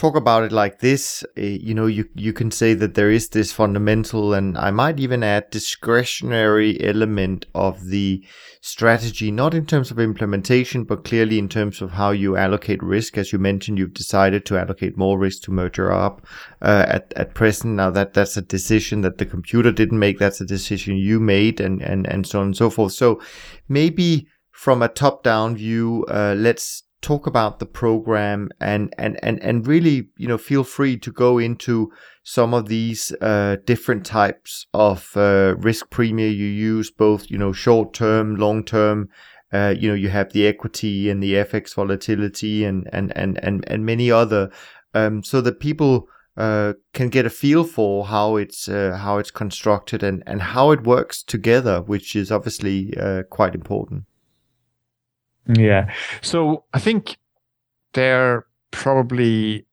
talk 0.00 0.16
about 0.16 0.44
it 0.44 0.50
like 0.50 0.78
this, 0.78 1.22
uh, 1.36 1.42
you 1.42 1.74
know, 1.74 1.84
you, 1.84 2.08
you 2.14 2.32
can 2.32 2.50
say 2.50 2.72
that 2.72 2.94
there 2.94 3.10
is 3.10 3.28
this 3.28 3.52
fundamental 3.52 4.32
and 4.32 4.56
I 4.56 4.70
might 4.70 4.98
even 4.98 5.22
add 5.22 5.50
discretionary 5.50 6.82
element 6.82 7.44
of 7.54 7.84
the 7.84 8.24
strategy, 8.62 9.30
not 9.30 9.52
in 9.52 9.66
terms 9.66 9.90
of 9.90 10.00
implementation, 10.00 10.84
but 10.84 11.04
clearly 11.04 11.38
in 11.38 11.50
terms 11.50 11.82
of 11.82 11.90
how 11.90 12.12
you 12.12 12.34
allocate 12.34 12.82
risk. 12.82 13.18
As 13.18 13.30
you 13.30 13.38
mentioned, 13.38 13.78
you've 13.78 13.92
decided 13.92 14.46
to 14.46 14.58
allocate 14.58 14.96
more 14.96 15.18
risk 15.18 15.42
to 15.42 15.50
merger 15.50 15.90
arb 15.90 16.24
uh, 16.62 16.86
at, 16.88 17.12
at 17.14 17.34
present. 17.34 17.74
Now 17.74 17.90
that 17.90 18.14
that's 18.14 18.38
a 18.38 18.42
decision 18.42 19.02
that 19.02 19.18
the 19.18 19.26
computer 19.26 19.70
didn't 19.70 19.98
make. 19.98 20.18
That's 20.18 20.40
a 20.40 20.46
decision 20.46 20.96
you 20.96 21.20
made 21.20 21.60
and, 21.60 21.82
and, 21.82 22.06
and 22.06 22.26
so 22.26 22.40
on 22.40 22.46
and 22.46 22.56
so 22.56 22.70
forth. 22.70 22.92
So 22.92 23.20
maybe 23.68 24.28
from 24.50 24.80
a 24.80 24.88
top 24.88 25.22
down 25.22 25.56
view, 25.56 26.06
uh, 26.08 26.34
let's 26.38 26.84
talk 27.02 27.26
about 27.26 27.58
the 27.58 27.66
program 27.66 28.50
and 28.60 28.94
and 28.98 29.18
and 29.22 29.42
and 29.42 29.66
really 29.66 30.08
you 30.16 30.28
know 30.28 30.36
feel 30.38 30.64
free 30.64 30.98
to 30.98 31.10
go 31.10 31.38
into 31.38 31.90
some 32.22 32.52
of 32.52 32.68
these 32.68 33.12
uh, 33.20 33.56
different 33.64 34.04
types 34.04 34.66
of 34.74 35.10
uh, 35.16 35.54
risk 35.58 35.88
premium 35.90 36.32
you 36.32 36.46
use 36.46 36.90
both 36.90 37.30
you 37.30 37.38
know 37.38 37.52
short 37.52 37.94
term 37.94 38.36
long 38.36 38.62
term 38.62 39.08
uh, 39.52 39.74
you 39.76 39.88
know 39.88 39.94
you 39.94 40.10
have 40.10 40.32
the 40.32 40.46
equity 40.46 41.08
and 41.08 41.22
the 41.22 41.34
fx 41.34 41.74
volatility 41.74 42.64
and 42.64 42.88
and 42.92 43.16
and 43.16 43.42
and, 43.42 43.64
and 43.66 43.86
many 43.86 44.10
other 44.10 44.50
um, 44.92 45.22
so 45.22 45.40
that 45.40 45.60
people 45.60 46.06
uh, 46.36 46.74
can 46.92 47.08
get 47.08 47.26
a 47.26 47.30
feel 47.30 47.64
for 47.64 48.06
how 48.06 48.36
it's 48.36 48.68
uh, 48.68 48.96
how 49.00 49.18
it's 49.18 49.30
constructed 49.30 50.02
and 50.02 50.22
and 50.26 50.42
how 50.42 50.70
it 50.70 50.82
works 50.84 51.22
together 51.22 51.80
which 51.80 52.14
is 52.14 52.30
obviously 52.30 52.94
uh, 52.98 53.22
quite 53.30 53.54
important 53.54 54.04
yeah. 55.46 55.92
So 56.22 56.64
I 56.72 56.78
think 56.78 57.16
there 57.94 58.20
are 58.20 58.46
probably 58.70 59.66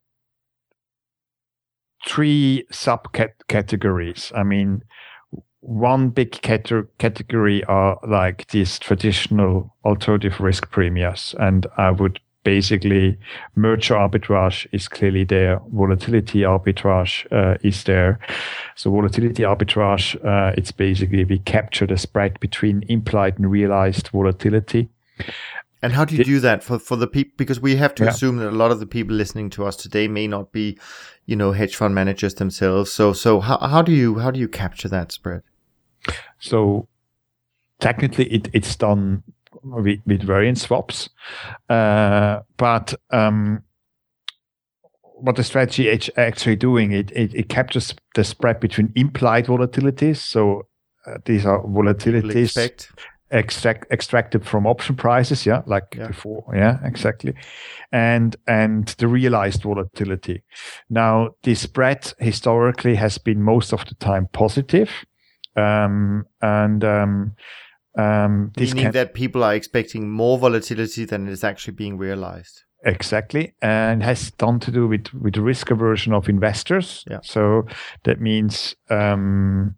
three 2.07 2.65
subcategories. 2.72 4.32
I 4.36 4.43
mean, 4.43 4.84
one 5.59 6.09
big 6.09 6.32
category 6.41 7.63
are 7.65 7.99
like 8.07 8.47
these 8.47 8.80
traditional 8.80 9.76
alternative 9.84 10.39
risk 10.39 10.72
premiums, 10.72 11.36
and 11.39 11.68
I 11.78 11.91
would 11.91 12.20
basically 12.43 13.18
merger 13.55 13.95
arbitrage 13.95 14.68
is 14.72 14.88
clearly 14.88 15.26
there. 15.26 15.59
Volatility 15.74 16.43
arbitrage 16.43 17.28
uh, 17.30 17.57
is 17.61 17.84
there. 17.84 18.20
So 18.76 18.89
volatility 18.89 19.43
arbitrage, 19.43 20.15
uh, 20.26 20.53
it's 20.57 20.72
basically 20.72 21.26
we 21.26 21.39
capture 21.39 21.86
the 21.86 21.97
spread 21.97 22.39
between 22.39 22.86
implied 22.88 23.38
and 23.38 23.51
realized 23.51 24.07
volatility. 24.09 24.88
And 25.84 25.93
how 25.93 26.05
do 26.05 26.15
you 26.15 26.24
do 26.24 26.39
that 26.39 26.63
for, 26.63 26.80
for 26.80 26.95
the 26.95 27.07
people? 27.07 27.34
Because 27.38 27.59
we 27.59 27.76
have 27.76 27.93
to 27.95 28.03
yeah. 28.03 28.09
assume 28.09 28.38
that 28.38 28.49
a 28.49 28.51
lot 28.51 28.72
of 28.72 28.80
the 28.80 28.88
people 28.88 29.15
listening 29.15 29.51
to 29.51 29.65
us 29.65 29.76
today 29.76 30.07
may 30.07 30.28
not 30.28 30.51
be, 30.51 30.78
you 31.28 31.36
know, 31.36 31.51
hedge 31.51 31.76
fund 31.76 31.93
managers 31.93 32.34
themselves. 32.34 32.91
So, 32.91 33.13
so 33.13 33.39
how, 33.39 33.59
how 33.59 33.84
do 33.84 33.91
you, 33.91 34.18
how 34.18 34.32
do 34.32 34.39
you 34.39 34.47
capture 34.47 34.89
that 34.89 35.11
spread? 35.11 35.43
So 36.39 36.88
technically 37.80 38.26
it, 38.26 38.49
it's 38.53 38.76
done 38.76 39.22
with, 39.61 39.99
with 40.07 40.24
variance 40.24 40.63
swaps. 40.63 41.09
Uh, 41.70 42.39
but, 42.57 42.95
um, 43.11 43.61
what 45.20 45.36
the 45.36 45.43
strategy 45.43 45.88
is 45.88 46.11
actually 46.18 46.55
doing, 46.55 46.91
it, 46.91 47.11
it, 47.11 47.34
it 47.34 47.49
captures 47.49 47.93
the 48.15 48.24
spread 48.24 48.59
between 48.59 48.91
implied 48.95 49.45
volatilities. 49.45 50.18
So 50.18 50.68
uh, 51.05 51.18
these 51.26 51.45
are 51.45 51.61
volatilities 51.63 52.88
extract 53.32 53.91
extracted 53.91 54.45
from 54.45 54.65
option 54.65 54.95
prices 54.95 55.45
yeah 55.45 55.61
like 55.65 55.95
yeah. 55.97 56.07
before 56.07 56.45
yeah 56.55 56.78
exactly 56.84 57.34
and 57.91 58.36
and 58.47 58.88
the 58.97 59.07
realized 59.07 59.63
volatility. 59.63 60.43
Now 60.89 61.32
the 61.43 61.55
spread 61.55 62.13
historically 62.19 62.95
has 62.95 63.17
been 63.17 63.41
most 63.41 63.73
of 63.73 63.86
the 63.86 63.95
time 63.95 64.28
positive 64.34 64.89
um 65.55 66.25
and 66.41 66.84
um 66.84 67.36
um 67.97 68.51
this 68.55 68.73
meaning 68.73 68.86
can, 68.86 68.93
that 68.93 69.13
people 69.13 69.43
are 69.43 69.55
expecting 69.55 70.09
more 70.09 70.38
volatility 70.38 71.05
than 71.05 71.28
is 71.28 71.43
actually 71.43 71.73
being 71.73 71.97
realized. 71.97 72.63
Exactly 72.86 73.53
and 73.61 74.03
has 74.03 74.32
done 74.32 74.59
to 74.59 74.71
do 74.71 74.88
with 74.88 75.13
with 75.13 75.38
risk 75.38 75.71
aversion 75.71 76.13
of 76.13 76.30
investors. 76.30 77.03
Yeah. 77.09 77.19
So 77.23 77.65
that 78.03 78.21
means 78.21 78.75
um 78.89 79.75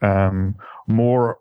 um 0.00 0.54
more 0.86 1.38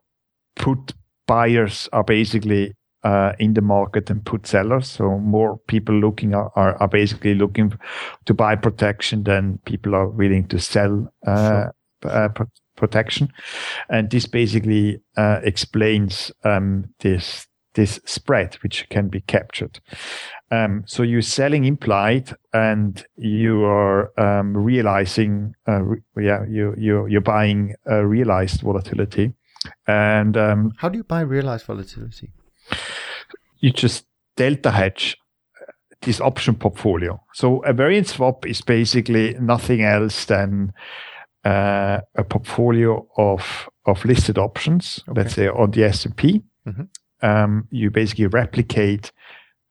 put 0.55 0.93
buyers 1.27 1.89
are 1.93 2.03
basically 2.03 2.73
uh, 3.03 3.33
in 3.39 3.53
the 3.53 3.61
market 3.61 4.09
and 4.09 4.25
put 4.25 4.47
sellers. 4.47 4.87
So 4.89 5.19
more 5.19 5.59
people 5.67 5.95
looking 5.95 6.33
are, 6.33 6.51
are, 6.55 6.75
are, 6.81 6.87
basically 6.87 7.35
looking 7.35 7.73
to 8.25 8.33
buy 8.33 8.55
protection 8.55 9.23
than 9.23 9.59
people 9.65 9.95
are 9.95 10.07
willing 10.07 10.47
to 10.47 10.59
sell 10.59 11.07
uh, 11.25 11.47
sure. 12.03 12.11
uh, 12.11 12.29
pro- 12.29 12.47
protection, 12.75 13.31
and 13.89 14.09
this 14.09 14.25
basically 14.27 15.01
uh, 15.15 15.39
explains 15.43 16.31
um, 16.43 16.85
this 16.99 17.47
this 17.73 17.99
spread 18.05 18.55
which 18.63 18.89
can 18.89 19.07
be 19.07 19.21
captured. 19.21 19.79
Um, 20.49 20.83
so 20.87 21.03
you're 21.03 21.21
selling 21.21 21.65
implied, 21.65 22.35
and 22.53 23.05
you 23.15 23.63
are 23.63 24.11
um, 24.19 24.57
realizing, 24.57 25.53
uh, 25.67 25.81
re- 25.81 26.01
yeah, 26.19 26.43
you 26.49 26.73
you 26.77 27.07
you're 27.07 27.21
buying 27.21 27.75
uh, 27.89 28.03
realized 28.03 28.61
volatility, 28.61 29.33
and 29.87 30.35
um, 30.37 30.71
How 30.77 30.89
do 30.89 30.97
you 30.97 31.03
buy 31.03 31.21
realized 31.21 31.65
volatility? 31.65 32.31
you 33.59 33.71
just 33.71 34.05
delta 34.35 34.71
hedge 34.71 35.17
this 36.01 36.21
option 36.21 36.55
portfolio. 36.55 37.19
So 37.33 37.59
a 37.65 37.73
variance 37.73 38.13
swap 38.13 38.45
is 38.45 38.61
basically 38.61 39.35
nothing 39.39 39.81
else 39.81 40.25
than 40.25 40.73
uh, 41.43 42.01
a 42.15 42.23
portfolio 42.23 43.07
of 43.17 43.67
of 43.85 44.03
listed 44.05 44.37
options. 44.37 45.01
Let's 45.07 45.33
say 45.33 45.47
on 45.47 45.71
the 45.71 45.85
S 45.85 46.05
and 46.05 46.15
P, 46.15 46.43
Mhm. 46.67 46.87
um, 47.21 47.67
you 47.71 47.89
basically 47.89 48.27
replicate 48.27 49.11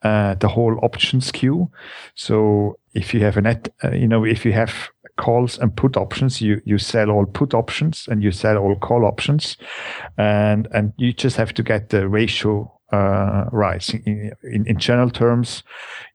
uh, 0.03 0.35
the 0.35 0.49
whole 0.49 0.79
options 0.83 1.27
skew. 1.27 1.71
So 2.15 2.79
if 2.95 3.13
you 3.15 3.21
have 3.25 3.37
a 3.37 3.43
net, 3.43 3.69
uh, 3.85 3.91
you 3.93 4.09
know, 4.09 4.25
if 4.25 4.45
you 4.45 4.53
have 4.53 4.73
calls 5.17 5.59
and 5.59 5.75
put 5.75 5.97
options, 5.97 6.41
you 6.41 6.61
you 6.65 6.79
sell 6.79 7.11
all 7.11 7.27
put 7.27 7.55
options 7.55 8.09
and 8.09 8.23
you 8.23 8.31
sell 8.31 8.57
all 8.57 8.77
call 8.77 9.05
options, 9.05 9.57
and 10.17 10.69
and 10.73 10.93
you 10.97 11.13
just 11.13 11.37
have 11.37 11.53
to 11.55 11.63
get 11.63 11.89
the 11.89 12.09
ratio 12.09 12.73
uh, 12.93 13.47
right. 13.51 13.89
In, 14.07 14.33
in, 14.43 14.67
in 14.67 14.79
general 14.79 15.11
terms, 15.11 15.63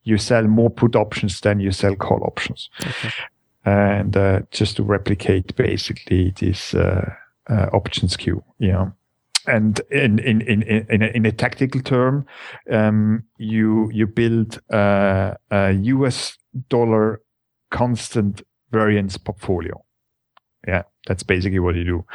you 0.03 0.17
sell 0.17 0.43
more 0.43 0.69
put 0.69 0.95
options 0.95 1.41
than 1.41 1.59
you 1.59 1.71
sell 1.71 1.95
call 1.95 2.23
options, 2.23 2.69
and 3.65 4.15
uh, 4.15 4.41
just 4.51 4.77
to 4.77 4.83
replicate 4.83 5.55
basically 5.55 6.33
this 6.39 6.73
uh, 6.73 7.13
uh, 7.49 7.67
options 7.73 8.13
skew, 8.13 8.43
you 8.59 8.71
know. 8.71 8.93
And 9.47 9.81
in 9.89 10.19
in 10.19 10.41
in 10.41 10.61
in 10.61 11.01
a, 11.01 11.07
in 11.07 11.25
a 11.25 11.31
tactical 11.31 11.81
term, 11.81 12.25
um, 12.69 13.23
you 13.37 13.89
you 13.91 14.05
build 14.05 14.61
uh, 14.71 15.33
a 15.49 15.71
U.S. 15.71 16.37
dollar 16.69 17.21
constant 17.71 18.43
variance 18.71 19.17
portfolio. 19.17 19.83
Yeah, 20.67 20.83
that's 21.07 21.23
basically 21.23 21.59
what 21.59 21.75
you 21.75 21.83
do. 21.83 22.05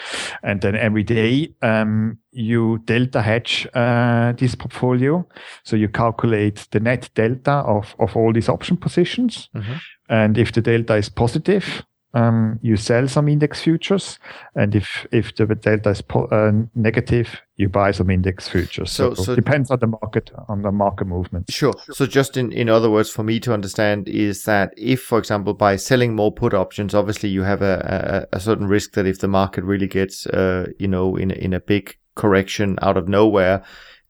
And 0.43 0.61
then 0.61 0.77
every 0.77 1.03
day, 1.03 1.55
um, 1.63 2.19
you 2.31 2.79
delta 2.85 3.21
hedge 3.21 3.67
uh, 3.75 4.33
this 4.33 4.55
portfolio. 4.55 5.27
So 5.65 5.77
you 5.77 5.89
calculate 5.89 6.69
the 6.71 6.79
net 6.79 7.11
delta 7.15 7.51
of, 7.51 7.97
of 7.99 8.17
all 8.17 8.33
these 8.33 8.49
option 8.49 8.77
positions. 8.77 9.49
Mhm. 9.55 9.81
And 10.09 10.39
if 10.39 10.53
the 10.53 10.63
delta 10.63 10.95
is 10.95 11.09
positive, 11.09 11.85
um, 12.17 12.59
you 12.63 12.77
sell 12.77 13.07
some 13.09 13.29
index 13.29 13.61
futures. 13.63 14.19
And 14.55 14.75
if, 14.75 15.07
if 15.13 15.35
the 15.37 15.47
delta 15.47 15.91
is 15.91 16.01
po- 16.03 16.27
uh, 16.27 16.53
negative, 16.75 17.29
you 17.57 17.69
buy 17.69 17.91
some 17.93 18.11
index 18.11 18.49
futures. 18.49 18.91
So- 18.91 19.15
So, 19.15 19.23
so- 19.25 19.33
it 19.33 19.37
depends 19.37 19.71
on 19.71 19.79
the 19.81 19.87
market, 19.87 20.31
on 20.49 20.63
the 20.63 20.73
market 20.73 21.07
movement. 21.07 21.51
Sure. 21.51 21.75
So 21.93 22.07
just 22.07 22.37
in, 22.37 22.53
in 22.53 22.69
other 22.69 22.91
words, 22.91 23.11
for 23.11 23.23
me 23.23 23.39
to 23.41 23.53
understand 23.53 24.09
is 24.09 24.45
that 24.45 24.73
if, 24.77 25.03
for 25.03 25.19
example, 25.19 25.55
by 25.55 25.77
selling 25.77 26.15
more 26.17 26.33
put 26.33 26.55
options, 26.55 26.95
obviously 26.95 27.29
you 27.29 27.43
have 27.45 27.63
a, 27.63 28.27
a, 28.33 28.37
a 28.37 28.41
certain 28.41 28.67
risk 28.67 28.93
that 28.95 29.07
if 29.07 29.19
the 29.21 29.29
market 29.29 29.63
really 29.65 29.89
gets, 29.89 30.27
uh, 30.27 30.67
you 30.79 30.89
know, 30.89 31.17
in, 31.17 31.31
a- 31.31 31.35
in 31.45 31.53
a 31.53 31.61
big 31.61 31.97
correction 32.15 32.79
out 32.83 32.97
of 32.97 33.09
nowhere, 33.09 33.63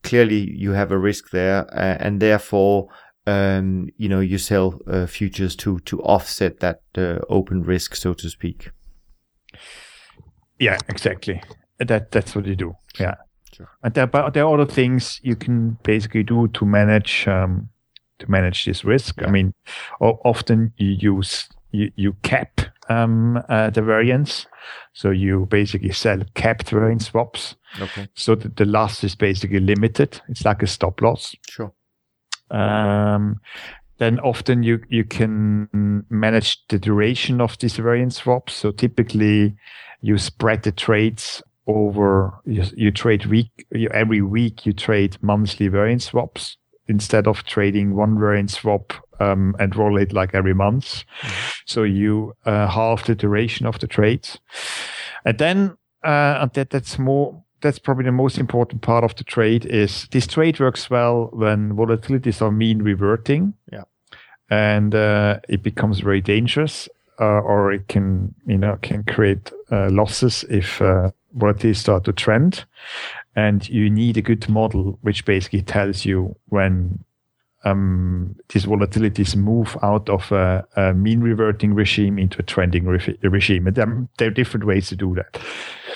clearly 0.03 0.49
you 0.55 0.71
have 0.71 0.91
a 0.91 0.97
risk 0.97 1.31
there. 1.31 1.65
Uh, 1.73 1.97
and 1.99 2.21
therefore, 2.21 2.87
um, 3.27 3.89
you 3.97 4.07
know, 4.09 4.21
you 4.21 4.37
sell 4.37 4.79
uh, 4.87 5.05
futures 5.05 5.55
to, 5.57 5.79
to 5.79 6.01
offset 6.01 6.61
that 6.61 6.81
uh, 6.97 7.19
open 7.29 7.61
risk, 7.63 7.95
so 7.95 8.13
to 8.13 8.29
speak. 8.29 8.71
Yeah, 10.59 10.77
exactly. 10.87 11.43
That 11.79 12.11
that's 12.11 12.35
what 12.35 12.45
you 12.45 12.55
do. 12.55 12.75
Yeah. 12.99 13.15
Sure. 13.53 13.69
And 13.83 13.93
there, 13.93 14.07
but 14.07 14.33
there 14.33 14.45
are 14.45 14.53
other 14.53 14.71
things 14.71 15.19
you 15.23 15.35
can 15.35 15.77
basically 15.83 16.23
do 16.23 16.47
to 16.47 16.65
manage 16.65 17.27
um, 17.27 17.69
to 18.19 18.31
manage 18.31 18.65
this 18.65 18.83
risk. 18.83 19.21
I 19.23 19.29
mean, 19.29 19.53
often 19.99 20.73
you 20.77 20.95
use 20.99 21.49
you, 21.71 21.91
you 21.95 22.13
cap 22.23 22.61
um, 22.89 23.43
uh, 23.49 23.69
the 23.69 23.81
variance, 23.81 24.47
so 24.93 25.09
you 25.11 25.47
basically 25.49 25.91
sell 25.91 26.21
capped 26.33 26.69
variance 26.69 27.07
swaps. 27.07 27.55
Okay. 27.79 28.07
So 28.15 28.35
that 28.35 28.55
the 28.55 28.65
loss 28.65 29.03
is 29.03 29.15
basically 29.15 29.59
limited. 29.59 30.21
It's 30.29 30.45
like 30.45 30.63
a 30.63 30.67
stop 30.67 31.01
loss. 31.01 31.35
Sure. 31.49 31.73
Um, 32.51 33.39
then 33.97 34.19
often 34.19 34.63
you 34.63 34.79
you 34.89 35.03
can 35.03 36.05
manage 36.09 36.63
the 36.67 36.79
duration 36.79 37.41
of 37.41 37.57
these 37.57 37.77
variance 37.77 38.17
swaps. 38.17 38.53
So 38.53 38.71
typically, 38.71 39.55
you 40.01 40.17
spread 40.17 40.63
the 40.63 40.71
trades 40.71 41.41
over. 41.65 42.33
You, 42.45 42.63
you 42.75 42.91
trade 42.91 43.25
week 43.25 43.65
you, 43.71 43.89
every 43.89 44.21
week. 44.21 44.65
You 44.65 44.73
trade 44.73 45.17
monthly 45.21 45.67
variance 45.67 46.05
swaps 46.05 46.57
instead 46.87 47.27
of 47.27 47.43
trading 47.43 47.95
one 47.95 48.17
variance 48.19 48.59
swap 48.59 48.93
um, 49.19 49.55
and 49.59 49.75
roll 49.75 49.97
it 49.97 50.13
like 50.13 50.33
every 50.33 50.53
month. 50.53 51.03
So 51.65 51.83
you 51.83 52.33
uh, 52.45 52.67
halve 52.67 53.05
the 53.05 53.15
duration 53.15 53.65
of 53.65 53.79
the 53.79 53.87
trades, 53.87 54.39
and 55.25 55.37
then 55.37 55.77
uh, 56.03 56.39
and 56.41 56.53
that 56.53 56.69
that's 56.69 56.99
more 56.99 57.43
that's 57.61 57.79
probably 57.79 58.05
the 58.05 58.11
most 58.11 58.37
important 58.37 58.81
part 58.81 59.03
of 59.03 59.15
the 59.15 59.23
trade 59.23 59.65
is 59.65 60.07
this 60.11 60.27
trade 60.27 60.59
works 60.59 60.89
well 60.89 61.29
when 61.33 61.73
volatilities 61.73 62.41
are 62.41 62.51
mean 62.51 62.81
reverting. 62.81 63.53
Yeah. 63.71 63.83
And 64.49 64.95
uh, 64.95 65.39
it 65.49 65.63
becomes 65.63 65.99
very 65.99 66.21
dangerous, 66.21 66.87
uh, 67.19 67.41
or 67.41 67.71
it 67.73 67.87
can, 67.87 68.33
you 68.45 68.57
know, 68.57 68.77
can 68.81 69.03
create 69.03 69.51
uh, 69.71 69.89
losses 69.89 70.45
if 70.49 70.81
uh, 70.81 71.11
volatilities 71.37 71.77
start 71.77 72.05
to 72.05 72.13
trend. 72.13 72.65
And 73.35 73.67
you 73.67 73.89
need 73.89 74.17
a 74.17 74.21
good 74.21 74.47
model 74.47 74.97
which 75.01 75.25
basically 75.25 75.61
tells 75.61 76.05
you 76.05 76.35
when 76.45 77.03
um, 77.63 78.35
these 78.49 78.65
volatilities 78.65 79.35
move 79.35 79.77
out 79.81 80.09
of 80.09 80.31
a, 80.31 80.65
a 80.75 80.93
mean 80.93 81.21
reverting 81.21 81.73
regime 81.73 82.17
into 82.17 82.39
a 82.39 82.43
trending 82.43 82.85
re- 82.85 83.17
regime. 83.23 83.67
And 83.67 83.75
there, 83.75 84.07
there 84.17 84.27
are 84.29 84.31
different 84.31 84.65
ways 84.65 84.89
to 84.89 84.95
do 84.95 85.15
that. 85.15 85.39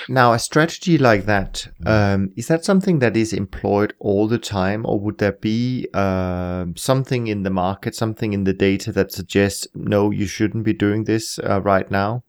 Now, 0.08 0.32
a 0.32 0.38
strategy 0.38 0.98
like 0.98 1.26
that 1.26 1.68
um, 1.86 2.30
is 2.36 2.48
that 2.48 2.64
something 2.64 2.98
that 3.00 3.16
is 3.16 3.32
employed 3.32 3.94
all 3.98 4.28
the 4.28 4.38
time, 4.38 4.84
or 4.86 4.98
would 5.00 5.18
there 5.18 5.32
be 5.32 5.86
um 5.94 6.74
something 6.76 7.26
in 7.28 7.42
the 7.42 7.50
market, 7.50 7.94
something 7.94 8.32
in 8.32 8.44
the 8.44 8.52
data 8.54 8.92
that 8.92 9.12
suggests 9.12 9.66
no, 9.74 10.10
you 10.10 10.26
shouldn't 10.26 10.64
be 10.64 10.72
doing 10.72 11.04
this 11.04 11.38
uh, 11.38 11.60
right 11.62 11.90
now? 11.90 12.22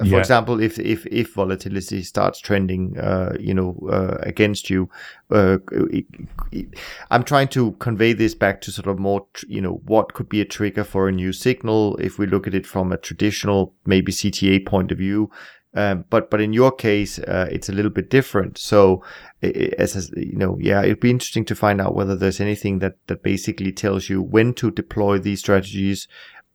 Uh, 0.00 0.04
For 0.04 0.10
Yeah. 0.14 0.18
example, 0.20 0.60
if 0.60 0.78
if 0.78 1.06
if 1.06 1.34
volatility 1.34 2.02
starts 2.02 2.40
trending, 2.40 2.98
uh, 2.98 3.36
you 3.38 3.54
know, 3.54 3.78
uh, 3.92 4.16
against 4.22 4.68
you, 4.70 4.88
uh, 5.30 5.58
it, 5.72 6.04
it- 6.52 6.74
I'm 7.10 7.22
trying 7.22 7.48
to 7.48 7.72
convey 7.78 8.12
this 8.14 8.34
back 8.34 8.60
to 8.62 8.70
sort 8.72 8.88
of 8.88 8.98
more, 8.98 9.26
tr- 9.34 9.46
you 9.48 9.60
know, 9.60 9.80
what 9.86 10.12
could 10.14 10.28
be 10.28 10.40
a 10.40 10.44
trigger 10.44 10.84
for 10.84 11.08
a 11.08 11.12
new 11.12 11.32
signal 11.32 11.96
if 12.00 12.18
we 12.18 12.26
look 12.26 12.46
at 12.46 12.54
it 12.54 12.66
from 12.66 12.92
a 12.92 12.96
traditional, 12.96 13.72
maybe 13.86 14.12
CTA 14.12 14.58
point 14.66 14.90
of 14.92 14.98
view. 14.98 15.30
Um, 15.76 16.04
but 16.10 16.30
but 16.30 16.40
in 16.40 16.52
your 16.52 16.70
case, 16.72 17.18
uh, 17.18 17.48
it's 17.50 17.68
a 17.68 17.72
little 17.72 17.90
bit 17.90 18.08
different. 18.10 18.58
So, 18.58 19.02
i- 19.42 19.46
i- 19.46 19.72
as, 19.78 19.96
as 19.96 20.10
you 20.16 20.36
know, 20.36 20.56
yeah, 20.60 20.82
it'd 20.82 21.00
be 21.00 21.10
interesting 21.10 21.44
to 21.46 21.54
find 21.54 21.80
out 21.80 21.94
whether 21.94 22.14
there's 22.16 22.40
anything 22.40 22.78
that 22.80 22.94
that 23.06 23.22
basically 23.22 23.72
tells 23.72 24.08
you 24.08 24.22
when 24.22 24.54
to 24.54 24.70
deploy 24.70 25.18
these 25.18 25.40
strategies 25.40 26.06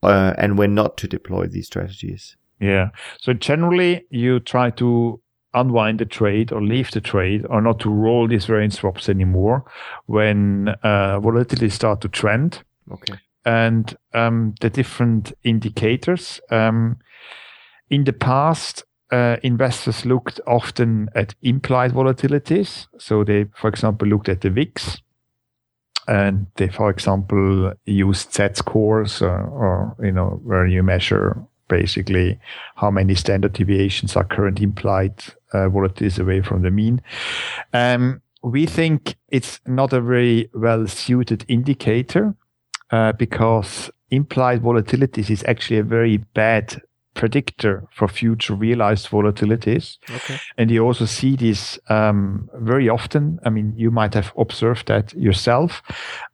uh, 0.03 0.33
and 0.37 0.57
when 0.57 0.73
not 0.73 0.95
to 0.97 1.07
deploy 1.07 1.47
these 1.47 1.67
strategies. 1.67 2.37
Yeah. 2.61 2.89
So 3.21 3.33
generally, 3.33 4.05
you 4.09 4.39
try 4.39 4.69
to 4.71 5.19
unwind 5.53 5.99
the 5.99 6.05
trade 6.05 6.51
or 6.51 6.61
leave 6.61 6.91
the 6.91 7.01
trade 7.01 7.45
or 7.49 7.61
not 7.61 7.79
to 7.79 7.89
roll 7.89 8.27
these 8.27 8.45
variance 8.45 8.79
swaps 8.79 9.09
anymore 9.09 9.63
when 10.05 10.69
uh, 10.83 11.19
volatility 11.19 11.69
start 11.69 12.01
to 12.01 12.07
trend 12.07 12.61
Okay. 12.91 13.15
and 13.45 13.97
um, 14.13 14.53
the 14.61 14.69
different 14.69 15.33
indicators. 15.43 16.39
Um, 16.51 16.97
in 17.89 18.03
the 18.03 18.13
past, 18.13 18.83
uh, 19.11 19.37
investors 19.43 20.05
looked 20.05 20.39
often 20.45 21.09
at 21.15 21.35
implied 21.41 21.91
volatilities. 21.91 22.87
So 22.97 23.23
they, 23.23 23.45
for 23.55 23.67
example, 23.67 24.07
looked 24.07 24.29
at 24.29 24.41
the 24.41 24.49
VIX 24.49 25.01
and 26.07 26.47
they, 26.55 26.67
for 26.69 26.89
example, 26.89 27.73
used 27.85 28.33
Z 28.33 28.49
scores 28.53 29.21
or, 29.21 29.41
or, 29.41 29.95
you 30.03 30.11
know, 30.11 30.39
where 30.43 30.65
you 30.65 30.83
measure 30.83 31.41
basically 31.67 32.39
how 32.75 32.89
many 32.89 33.13
standard 33.15 33.53
deviations 33.53 34.15
are 34.15 34.23
current 34.23 34.59
implied 34.59 35.13
uh, 35.53 35.69
volatilities 35.69 36.19
away 36.19 36.41
from 36.41 36.63
the 36.63 36.71
mean. 36.71 37.01
Um, 37.73 38.21
we 38.41 38.65
think 38.65 39.15
it's 39.29 39.59
not 39.67 39.93
a 39.93 40.01
very 40.01 40.49
well 40.53 40.87
suited 40.87 41.45
indicator 41.47 42.35
uh, 42.91 43.11
because 43.13 43.91
implied 44.09 44.61
volatilities 44.61 45.29
is 45.29 45.43
actually 45.47 45.77
a 45.77 45.83
very 45.83 46.17
bad 46.17 46.81
predictor 47.19 47.83
for 47.91 48.07
future 48.07 48.55
realized 48.55 49.09
volatilities. 49.09 49.97
Okay. 50.09 50.37
And 50.57 50.71
you 50.71 50.85
also 50.85 51.03
see 51.03 51.35
this 51.35 51.77
um, 51.89 52.49
very 52.53 52.87
often. 52.87 53.39
I 53.43 53.49
mean, 53.49 53.73
you 53.75 53.91
might 53.91 54.13
have 54.13 54.31
observed 54.37 54.87
that 54.87 55.13
yourself. 55.13 55.81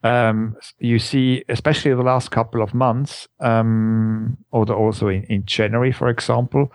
Um, 0.04 0.56
you 0.78 1.00
see, 1.00 1.44
especially 1.50 1.96
the 1.96 2.04
last 2.04 2.30
couple 2.30 2.62
of 2.62 2.76
months, 2.76 3.28
um, 3.40 4.38
or 4.52 4.72
also 4.72 5.08
in, 5.08 5.24
in 5.24 5.44
January, 5.46 5.92
for 5.92 6.08
example, 6.08 6.72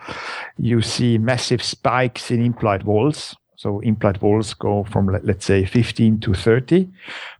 you 0.57 0.81
see 0.81 1.17
massive 1.17 1.63
spikes 1.63 2.31
in 2.31 2.43
implied 2.43 2.83
vols. 2.83 3.37
So 3.55 3.79
implied 3.79 4.17
vols 4.17 4.53
go 4.53 4.83
from, 4.83 5.07
let's 5.23 5.45
say, 5.45 5.63
15 5.63 6.19
to 6.19 6.33
30. 6.33 6.89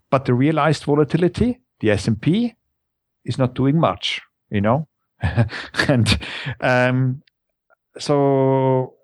But 0.10 0.24
the 0.24 0.34
realized 0.34 0.86
volatility, 0.86 1.60
the 1.82 1.92
S&P, 1.92 2.56
is 3.26 3.38
not 3.38 3.56
doing 3.56 3.78
much, 3.78 4.22
you 4.50 4.62
know? 4.62 4.88
and 5.88 6.20
um, 6.62 7.22
so 7.98 8.96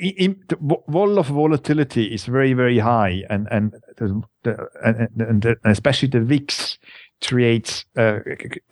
in, 0.00 0.42
the 0.48 0.56
wall 0.60 1.18
of 1.18 1.26
volatility 1.26 2.06
is 2.06 2.26
very 2.26 2.52
very 2.52 2.78
high 2.78 3.22
and 3.30 3.46
and 3.50 3.72
the, 3.96 4.22
the, 4.42 4.68
and, 4.84 5.08
and, 5.20 5.42
the, 5.42 5.56
especially 5.64 6.08
the 6.08 6.20
VIX 6.20 6.78
creates 7.22 7.84
uh, 7.96 8.18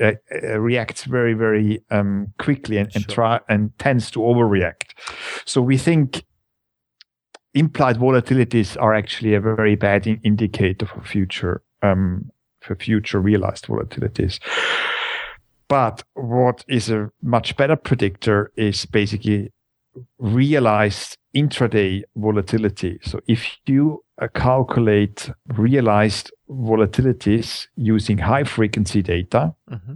uh, 0.00 0.12
uh, 0.32 0.58
reacts 0.58 1.04
very 1.04 1.34
very 1.34 1.82
um, 1.90 2.32
quickly 2.38 2.76
and, 2.76 2.90
and 2.94 3.04
sure. 3.04 3.14
try 3.14 3.40
and 3.48 3.76
tends 3.78 4.10
to 4.10 4.20
overreact 4.20 4.90
so 5.44 5.62
we 5.62 5.78
think 5.78 6.24
implied 7.54 7.98
volatilities 7.98 8.80
are 8.80 8.94
actually 8.94 9.34
a 9.34 9.40
very 9.40 9.76
bad 9.76 10.06
in- 10.06 10.20
indicator 10.24 10.86
for 10.86 11.02
future 11.02 11.62
um, 11.82 12.30
for 12.60 12.74
future 12.74 13.20
realized 13.20 13.66
volatilities 13.66 14.38
but 15.72 16.02
what 16.12 16.66
is 16.68 16.90
a 16.90 17.10
much 17.22 17.56
better 17.56 17.76
predictor 17.76 18.52
is 18.56 18.84
basically 18.84 19.50
realized 20.18 21.16
intraday 21.34 22.02
volatility. 22.14 22.98
So 23.02 23.20
if 23.26 23.56
you 23.64 24.04
uh, 24.20 24.28
calculate 24.34 25.30
realized 25.48 26.30
volatilities 26.50 27.68
using 27.74 28.18
high 28.18 28.44
frequency 28.44 29.00
data, 29.00 29.54
mm-hmm. 29.70 29.94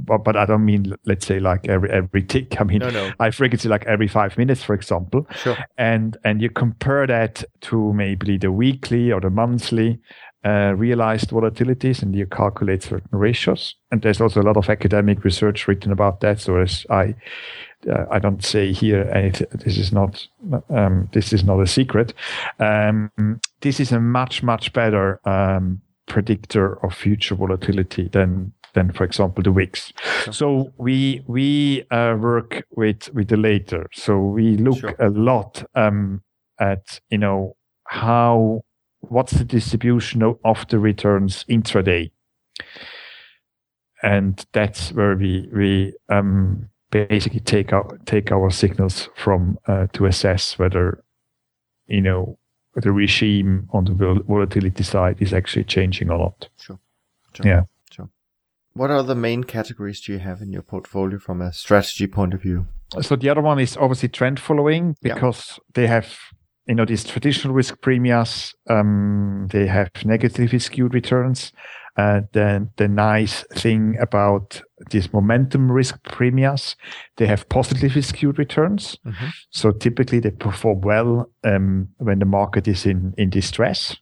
but, 0.00 0.18
but 0.18 0.36
I 0.36 0.44
don't 0.44 0.66
mean 0.66 0.94
let's 1.06 1.24
say 1.24 1.40
like 1.40 1.66
every 1.66 1.90
every 1.90 2.22
tick. 2.22 2.60
I 2.60 2.64
mean 2.64 2.80
no, 2.80 2.90
no. 2.90 3.10
high 3.18 3.30
frequency 3.30 3.70
like 3.70 3.86
every 3.86 4.06
five 4.06 4.36
minutes, 4.36 4.62
for 4.62 4.74
example. 4.74 5.26
Sure. 5.34 5.56
And 5.78 6.18
and 6.24 6.42
you 6.42 6.50
compare 6.50 7.06
that 7.06 7.42
to 7.62 7.94
maybe 7.94 8.36
the 8.36 8.52
weekly 8.52 9.12
or 9.12 9.22
the 9.22 9.30
monthly 9.30 9.98
uh, 10.44 10.74
realized 10.76 11.30
volatilities 11.30 12.02
and 12.02 12.14
you 12.14 12.26
calculate 12.26 12.82
certain 12.82 13.18
ratios. 13.18 13.74
And 13.90 14.00
there's 14.02 14.20
also 14.20 14.40
a 14.40 14.42
lot 14.42 14.56
of 14.56 14.70
academic 14.70 15.24
research 15.24 15.68
written 15.68 15.92
about 15.92 16.20
that. 16.20 16.40
So 16.40 16.56
as 16.56 16.86
I, 16.88 17.14
uh, 17.88 18.06
I 18.10 18.18
don't 18.18 18.44
say 18.44 18.72
here 18.72 19.10
anything. 19.14 19.48
This 19.52 19.78
is 19.78 19.92
not 19.92 20.26
um, 20.68 21.08
this 21.12 21.32
is 21.32 21.44
not 21.44 21.60
a 21.60 21.66
secret. 21.66 22.14
Um, 22.58 23.10
this 23.60 23.80
is 23.80 23.92
a 23.92 24.00
much 24.00 24.42
much 24.42 24.72
better 24.72 25.20
um, 25.28 25.80
predictor 26.06 26.84
of 26.84 26.94
future 26.94 27.34
volatility 27.34 28.08
than 28.08 28.52
than 28.74 28.92
for 28.92 29.04
example 29.04 29.42
the 29.42 29.50
VIX. 29.50 29.92
Sure. 30.24 30.32
So 30.32 30.72
we 30.76 31.22
we 31.26 31.84
uh, 31.90 32.16
work 32.18 32.64
with 32.70 33.12
with 33.14 33.28
the 33.28 33.36
later. 33.36 33.88
So 33.92 34.18
we 34.18 34.56
look 34.56 34.80
sure. 34.80 34.94
a 34.98 35.08
lot 35.08 35.64
um, 35.74 36.22
at 36.58 37.00
you 37.10 37.18
know 37.18 37.56
how 37.86 38.62
what's 39.00 39.32
the 39.32 39.44
distribution 39.44 40.22
of 40.22 40.68
the 40.68 40.78
returns 40.78 41.44
intraday? 41.48 42.10
And 44.02 44.44
that's 44.52 44.92
where 44.92 45.16
we 45.16 45.48
we 45.52 45.94
um, 46.08 46.70
basically 46.90 47.40
take 47.40 47.72
our 47.72 47.98
take 48.06 48.32
our 48.32 48.50
signals 48.50 49.08
from 49.14 49.58
uh, 49.66 49.88
to 49.92 50.06
assess 50.06 50.58
whether 50.58 51.04
you 51.86 52.00
know 52.00 52.38
the 52.74 52.92
regime 52.92 53.68
on 53.72 53.84
the 53.84 54.22
volatility 54.26 54.84
side 54.84 55.16
is 55.20 55.32
actually 55.32 55.64
changing 55.64 56.08
a 56.08 56.16
lot. 56.16 56.48
Sure. 56.56 56.78
sure. 57.34 57.46
Yeah. 57.46 57.62
Sure. 57.90 58.08
What 58.74 58.90
are 58.90 59.02
the 59.02 59.14
main 59.14 59.44
categories 59.44 60.00
do 60.00 60.12
you 60.12 60.18
have 60.18 60.40
in 60.40 60.52
your 60.52 60.62
portfolio 60.62 61.18
from 61.18 61.42
a 61.42 61.52
strategy 61.52 62.06
point 62.06 62.32
of 62.32 62.42
view? 62.42 62.66
So 63.02 63.16
the 63.16 63.28
other 63.28 63.40
one 63.40 63.58
is 63.58 63.76
obviously 63.76 64.08
trend 64.08 64.40
following 64.40 64.96
because 65.02 65.58
yeah. 65.58 65.62
they 65.74 65.86
have 65.86 66.16
you 66.66 66.74
know 66.74 66.84
these 66.84 67.04
traditional 67.04 67.54
risk 67.54 67.80
premiums 67.80 68.54
um, 68.68 69.48
they 69.50 69.66
have 69.66 69.90
negatively 70.04 70.58
skewed 70.58 70.94
returns. 70.94 71.52
Uh, 71.96 72.20
then 72.32 72.70
the 72.76 72.86
nice 72.86 73.42
thing 73.52 73.96
about 74.00 74.62
these 74.90 75.12
momentum 75.12 75.70
risk 75.70 76.00
premiums 76.04 76.76
they 77.16 77.26
have 77.26 77.48
positively 77.48 78.00
skewed 78.00 78.38
returns. 78.38 78.96
Mm-hmm. 79.04 79.26
so 79.50 79.72
typically 79.72 80.20
they 80.20 80.30
perform 80.30 80.80
well 80.82 81.28
um, 81.44 81.88
when 81.98 82.20
the 82.20 82.24
market 82.24 82.68
is 82.68 82.86
in 82.86 83.12
in 83.18 83.30
distress. 83.30 83.96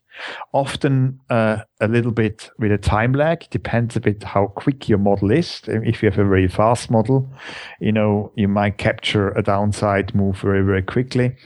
Often 0.53 1.21
uh, 1.31 1.59
a 1.81 1.89
little 1.89 2.11
bit 2.11 2.51
with 2.59 2.73
a 2.73 2.79
time 2.79 3.13
lag 3.13 3.49
depends 3.51 3.97
a 3.97 4.01
bit 4.01 4.23
how 4.23 4.49
quick 4.49 4.89
your 4.89 4.99
model 4.99 5.31
is. 5.31 5.63
If 5.67 6.03
you 6.03 6.11
have 6.11 6.19
a 6.19 6.29
very 6.29 6.49
fast 6.49 6.91
model 6.91 7.33
you 7.81 7.93
know 7.93 8.33
you 8.37 8.49
might 8.49 8.77
capture 8.77 9.31
a 9.31 9.43
downside 9.43 10.15
move 10.15 10.37
very 10.39 10.63
very 10.63 10.83
quickly 10.83 11.37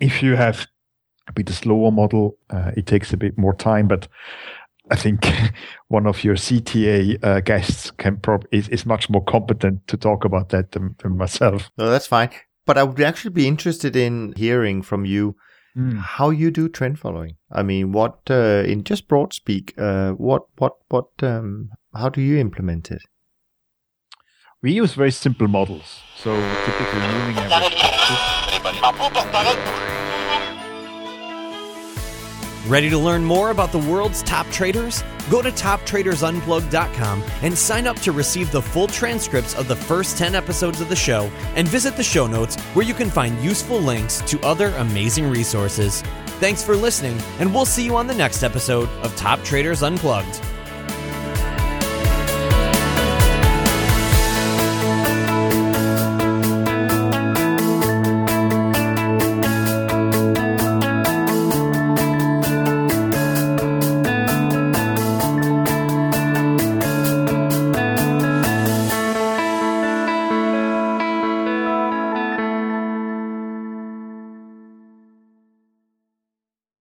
if 0.00 0.22
you 0.22 0.36
have 0.36 0.66
a 1.28 1.32
bit 1.32 1.48
slower 1.48 1.90
model, 1.90 2.38
uh, 2.50 2.72
it 2.76 2.86
takes 2.86 3.12
a 3.12 3.16
bit 3.16 3.36
more 3.36 3.54
time, 3.54 3.88
but 3.88 4.08
I 4.90 4.96
think 4.96 5.26
one 5.88 6.06
of 6.06 6.24
your 6.24 6.36
CTA 6.36 7.22
uh, 7.24 7.40
guests 7.40 7.90
can 7.90 8.18
prob- 8.18 8.46
is, 8.52 8.68
is 8.68 8.86
much 8.86 9.10
more 9.10 9.24
competent 9.24 9.86
to 9.88 9.96
talk 9.96 10.24
about 10.24 10.50
that 10.50 10.72
than, 10.72 10.96
than, 11.02 11.16
myself. 11.16 11.70
No, 11.76 11.90
that's 11.90 12.06
fine. 12.06 12.30
But 12.64 12.78
I 12.78 12.82
would 12.82 13.00
actually 13.00 13.32
be 13.32 13.46
interested 13.46 13.96
in 13.96 14.34
hearing 14.36 14.82
from 14.82 15.04
you 15.04 15.36
mm. 15.76 15.98
how 15.98 16.30
you 16.30 16.50
do 16.50 16.68
trend 16.68 16.98
following. 16.98 17.36
I 17.50 17.62
mean, 17.62 17.92
what 17.92 18.18
uh, 18.28 18.64
in 18.66 18.84
just 18.84 19.08
broad 19.08 19.32
speak, 19.32 19.74
uh, 19.78 20.12
what 20.12 20.42
what 20.56 20.74
what 20.88 21.08
um, 21.22 21.70
how 21.94 22.08
do 22.08 22.20
you 22.20 22.38
implement 22.38 22.90
it? 22.90 23.02
We 24.62 24.72
use 24.72 24.94
very 24.94 25.12
simple 25.12 25.46
models. 25.46 26.00
So 26.16 26.34
typically 26.64 27.00
moving 27.00 27.36
average. 27.38 28.45
Ready 32.66 32.90
to 32.90 32.98
learn 32.98 33.24
more 33.24 33.50
about 33.50 33.70
the 33.70 33.78
world's 33.78 34.24
top 34.24 34.44
traders? 34.50 35.04
Go 35.30 35.40
to 35.40 35.50
toptradersunplugged.com 35.50 37.22
and 37.42 37.56
sign 37.56 37.86
up 37.86 37.96
to 38.00 38.10
receive 38.10 38.50
the 38.50 38.60
full 38.60 38.88
transcripts 38.88 39.54
of 39.54 39.68
the 39.68 39.76
first 39.76 40.18
10 40.18 40.34
episodes 40.34 40.80
of 40.80 40.88
the 40.88 40.96
show 40.96 41.30
and 41.54 41.68
visit 41.68 41.96
the 41.96 42.02
show 42.02 42.26
notes 42.26 42.56
where 42.74 42.84
you 42.84 42.92
can 42.92 43.08
find 43.08 43.40
useful 43.40 43.78
links 43.78 44.20
to 44.22 44.40
other 44.40 44.74
amazing 44.78 45.30
resources. 45.30 46.02
Thanks 46.40 46.62
for 46.62 46.74
listening, 46.74 47.18
and 47.38 47.54
we'll 47.54 47.66
see 47.66 47.84
you 47.84 47.94
on 47.96 48.08
the 48.08 48.14
next 48.14 48.42
episode 48.42 48.88
of 49.02 49.14
Top 49.16 49.42
Traders 49.44 49.82
Unplugged. 49.82 50.40